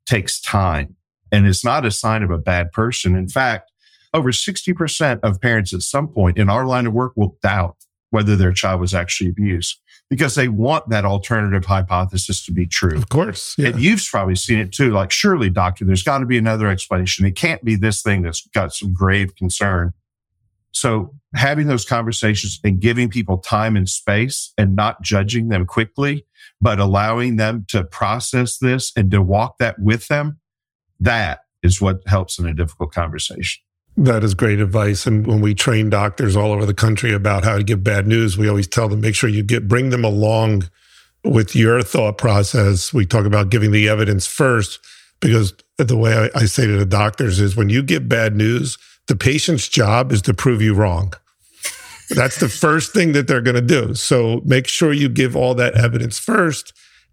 takes 0.06 0.40
time 0.40 0.96
and 1.30 1.46
it's 1.46 1.64
not 1.64 1.86
a 1.86 1.90
sign 1.90 2.22
of 2.22 2.30
a 2.30 2.38
bad 2.38 2.72
person. 2.72 3.14
In 3.14 3.28
fact, 3.28 3.70
over 4.14 4.30
60% 4.30 5.20
of 5.22 5.40
parents 5.40 5.72
at 5.72 5.82
some 5.82 6.08
point 6.08 6.38
in 6.38 6.50
our 6.50 6.66
line 6.66 6.86
of 6.86 6.92
work 6.92 7.12
will 7.16 7.36
doubt 7.42 7.76
whether 8.10 8.36
their 8.36 8.52
child 8.52 8.80
was 8.80 8.92
actually 8.94 9.30
abused 9.30 9.80
because 10.12 10.34
they 10.34 10.46
want 10.46 10.90
that 10.90 11.06
alternative 11.06 11.64
hypothesis 11.64 12.44
to 12.44 12.52
be 12.52 12.66
true. 12.66 12.94
Of 12.94 13.08
course. 13.08 13.54
Yeah. 13.56 13.68
And 13.68 13.80
you've 13.80 14.06
probably 14.10 14.34
seen 14.34 14.58
it 14.58 14.70
too. 14.70 14.90
Like, 14.90 15.10
surely, 15.10 15.48
doctor, 15.48 15.86
there's 15.86 16.02
got 16.02 16.18
to 16.18 16.26
be 16.26 16.36
another 16.36 16.68
explanation. 16.68 17.24
It 17.24 17.34
can't 17.34 17.64
be 17.64 17.76
this 17.76 18.02
thing 18.02 18.20
that's 18.20 18.46
got 18.48 18.74
some 18.74 18.92
grave 18.92 19.34
concern. 19.36 19.94
So 20.72 21.14
having 21.34 21.66
those 21.66 21.86
conversations 21.86 22.60
and 22.62 22.78
giving 22.78 23.08
people 23.08 23.38
time 23.38 23.74
and 23.74 23.88
space 23.88 24.52
and 24.58 24.76
not 24.76 25.00
judging 25.00 25.48
them 25.48 25.64
quickly, 25.64 26.26
but 26.60 26.78
allowing 26.78 27.36
them 27.36 27.64
to 27.68 27.82
process 27.82 28.58
this 28.58 28.92
and 28.94 29.10
to 29.12 29.22
walk 29.22 29.56
that 29.60 29.78
with 29.78 30.08
them, 30.08 30.40
that 31.00 31.40
is 31.62 31.80
what 31.80 32.00
helps 32.06 32.38
in 32.38 32.46
a 32.46 32.52
difficult 32.52 32.92
conversation. 32.92 33.62
That 33.96 34.24
is 34.24 34.34
great 34.34 34.60
advice. 34.60 35.06
And 35.06 35.26
when 35.26 35.40
we 35.40 35.54
train 35.54 35.90
doctors 35.90 36.34
all 36.34 36.52
over 36.52 36.64
the 36.64 36.74
country 36.74 37.12
about 37.12 37.44
how 37.44 37.56
to 37.56 37.62
give 37.62 37.84
bad 37.84 38.06
news, 38.06 38.38
we 38.38 38.48
always 38.48 38.66
tell 38.66 38.88
them 38.88 39.00
make 39.00 39.14
sure 39.14 39.28
you 39.28 39.42
get 39.42 39.68
bring 39.68 39.90
them 39.90 40.04
along 40.04 40.70
with 41.24 41.54
your 41.54 41.82
thought 41.82 42.18
process. 42.18 42.92
We 42.92 43.06
talk 43.06 43.26
about 43.26 43.50
giving 43.50 43.70
the 43.70 43.88
evidence 43.88 44.26
first 44.26 44.80
because 45.20 45.54
the 45.76 45.96
way 45.96 46.30
I, 46.34 46.40
I 46.40 46.44
say 46.46 46.66
to 46.66 46.76
the 46.76 46.86
doctors 46.86 47.38
is 47.38 47.54
when 47.54 47.68
you 47.68 47.82
give 47.82 48.08
bad 48.08 48.34
news, 48.34 48.78
the 49.08 49.16
patient's 49.16 49.68
job 49.68 50.10
is 50.10 50.22
to 50.22 50.34
prove 50.34 50.62
you 50.62 50.74
wrong. 50.74 51.12
That's 52.10 52.38
the 52.38 52.48
first 52.48 52.92
thing 52.92 53.12
that 53.12 53.26
they're 53.26 53.40
going 53.40 53.54
to 53.54 53.60
do. 53.62 53.94
So 53.94 54.42
make 54.44 54.66
sure 54.66 54.92
you 54.92 55.08
give 55.08 55.36
all 55.36 55.54
that 55.54 55.74
evidence 55.74 56.18
first 56.18 56.72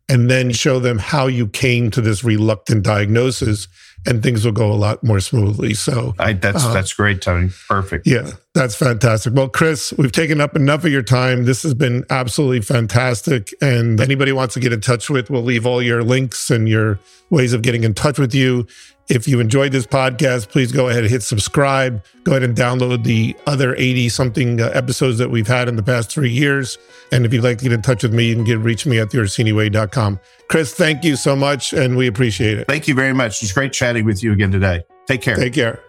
and 0.10 0.30
then 0.30 0.52
show 0.52 0.80
them 0.80 0.98
how 0.98 1.28
you 1.28 1.48
came 1.48 1.92
to 1.92 2.02
this 2.02 2.24
reluctant 2.24 2.84
diagnosis 2.84 3.68
and 4.06 4.24
things 4.24 4.45
will 4.45 4.52
go 4.52 4.72
a 4.72 4.74
lot 4.74 5.04
more 5.04 5.20
smoothly. 5.20 5.74
So 5.74 6.16
I, 6.20 6.34
that's 6.34 6.64
uh, 6.64 6.74
that's 6.74 6.93
great, 6.93 7.22
Tony. 7.22 7.50
Perfect. 7.68 8.08
Yeah, 8.08 8.32
that's 8.54 8.76
fantastic. 8.76 9.34
Well, 9.34 9.50
Chris, 9.50 9.93
we've 9.97 10.12
taken 10.12 10.41
up 10.41 10.56
enough 10.56 10.86
of 10.86 10.91
your 10.91 11.04
time. 11.04 11.45
This 11.45 11.64
has 11.64 11.74
been 11.74 12.06
absolutely 12.10 12.62
fantastic. 12.62 13.54
And 13.62 14.00
anybody 14.00 14.32
wants 14.32 14.54
to 14.56 14.60
get 14.60 14.74
in 14.74 14.82
touch 14.82 15.10
with, 15.10 15.30
we'll 15.30 15.43
leave 15.43 15.66
all 15.66 15.82
your 15.82 16.04
links 16.04 16.50
and 16.50 16.68
your 16.68 17.00
ways 17.30 17.54
of 17.54 17.62
getting 17.62 17.84
in 17.84 17.93
touch 17.93 18.18
with 18.18 18.34
you 18.34 18.68
If 19.10 19.28
you 19.28 19.39
enjoyed 19.39 19.72
this 19.72 19.88
podcast, 19.88 20.49
please 20.49 20.72
go 20.72 20.88
ahead 20.88 21.01
and 21.01 21.10
hit 21.10 21.24
subscribe. 21.24 22.05
Go 22.24 22.34
ahead 22.34 22.43
and 22.43 22.55
download 22.55 23.03
the 23.03 23.36
other 23.47 23.76
80 23.76 24.07
something 24.10 24.62
uh, 24.62 24.68
episodes 24.68 25.18
that 25.18 25.32
we've 25.32 25.47
had 25.47 25.68
in 25.68 25.76
the 25.76 25.84
past 25.84 26.12
three 26.12 26.30
years. 26.30 26.78
And 27.12 27.26
if 27.26 27.34
you'd 27.34 27.43
like 27.43 27.57
to 27.57 27.64
get 27.64 27.72
in 27.72 27.82
touch 27.82 28.03
with 28.03 28.14
me, 28.14 28.30
you 28.30 28.36
can 28.36 28.43
get 28.43 28.60
reach 28.60 28.86
me 28.86 28.99
at 28.99 29.10
theorsiniway.com. 29.10 30.20
Chris, 30.47 30.76
thank 30.76 31.03
you 31.03 31.16
so 31.16 31.36
much, 31.36 31.74
and 31.74 31.97
we 31.97 32.05
appreciate 32.05 32.60
it. 32.60 32.68
Thank 32.68 32.88
you 32.88 32.93
very 32.93 33.14
much. 33.14 33.41
It's 33.41 33.51
great 33.51 33.74
chatting 33.74 34.05
with 34.05 34.22
you 34.22 34.32
again 34.32 34.51
today. 34.51 34.84
Take 35.07 35.24
care. 35.24 35.36
Take 35.36 35.53
care. 35.53 35.82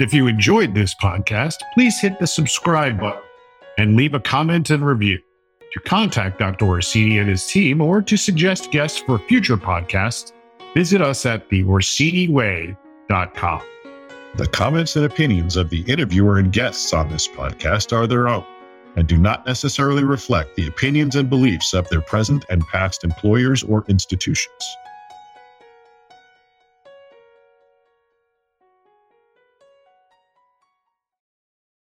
If 0.00 0.12
you 0.12 0.26
enjoyed 0.26 0.74
this 0.74 0.94
podcast, 0.94 1.56
please 1.74 1.98
hit 1.98 2.18
the 2.18 2.26
subscribe 2.26 3.00
button 3.00 3.22
and 3.78 3.96
leave 3.96 4.12
a 4.12 4.20
comment 4.20 4.68
and 4.68 4.84
review. 4.84 5.18
To 5.72 5.80
contact 5.80 6.40
Dr. 6.40 6.66
Orsini 6.66 7.18
and 7.18 7.28
his 7.28 7.46
team 7.46 7.80
or 7.80 8.02
to 8.02 8.16
suggest 8.16 8.70
guests 8.70 8.98
for 8.98 9.18
future 9.18 9.56
podcasts, 9.56 10.32
visit 10.74 11.00
us 11.00 11.24
at 11.26 11.48
theorsiniway.com. 11.48 13.62
The 14.36 14.46
comments 14.46 14.96
and 14.96 15.04
opinions 15.04 15.56
of 15.56 15.70
the 15.70 15.80
interviewer 15.82 16.38
and 16.38 16.52
guests 16.52 16.92
on 16.92 17.08
this 17.08 17.26
podcast 17.26 17.92
are 17.92 18.06
their 18.06 18.28
own 18.28 18.44
and 18.96 19.06
do 19.06 19.16
not 19.16 19.46
necessarily 19.46 20.04
reflect 20.04 20.56
the 20.56 20.66
opinions 20.66 21.16
and 21.16 21.30
beliefs 21.30 21.74
of 21.74 21.88
their 21.88 22.00
present 22.00 22.44
and 22.50 22.66
past 22.66 23.04
employers 23.04 23.62
or 23.62 23.84
institutions. 23.88 24.76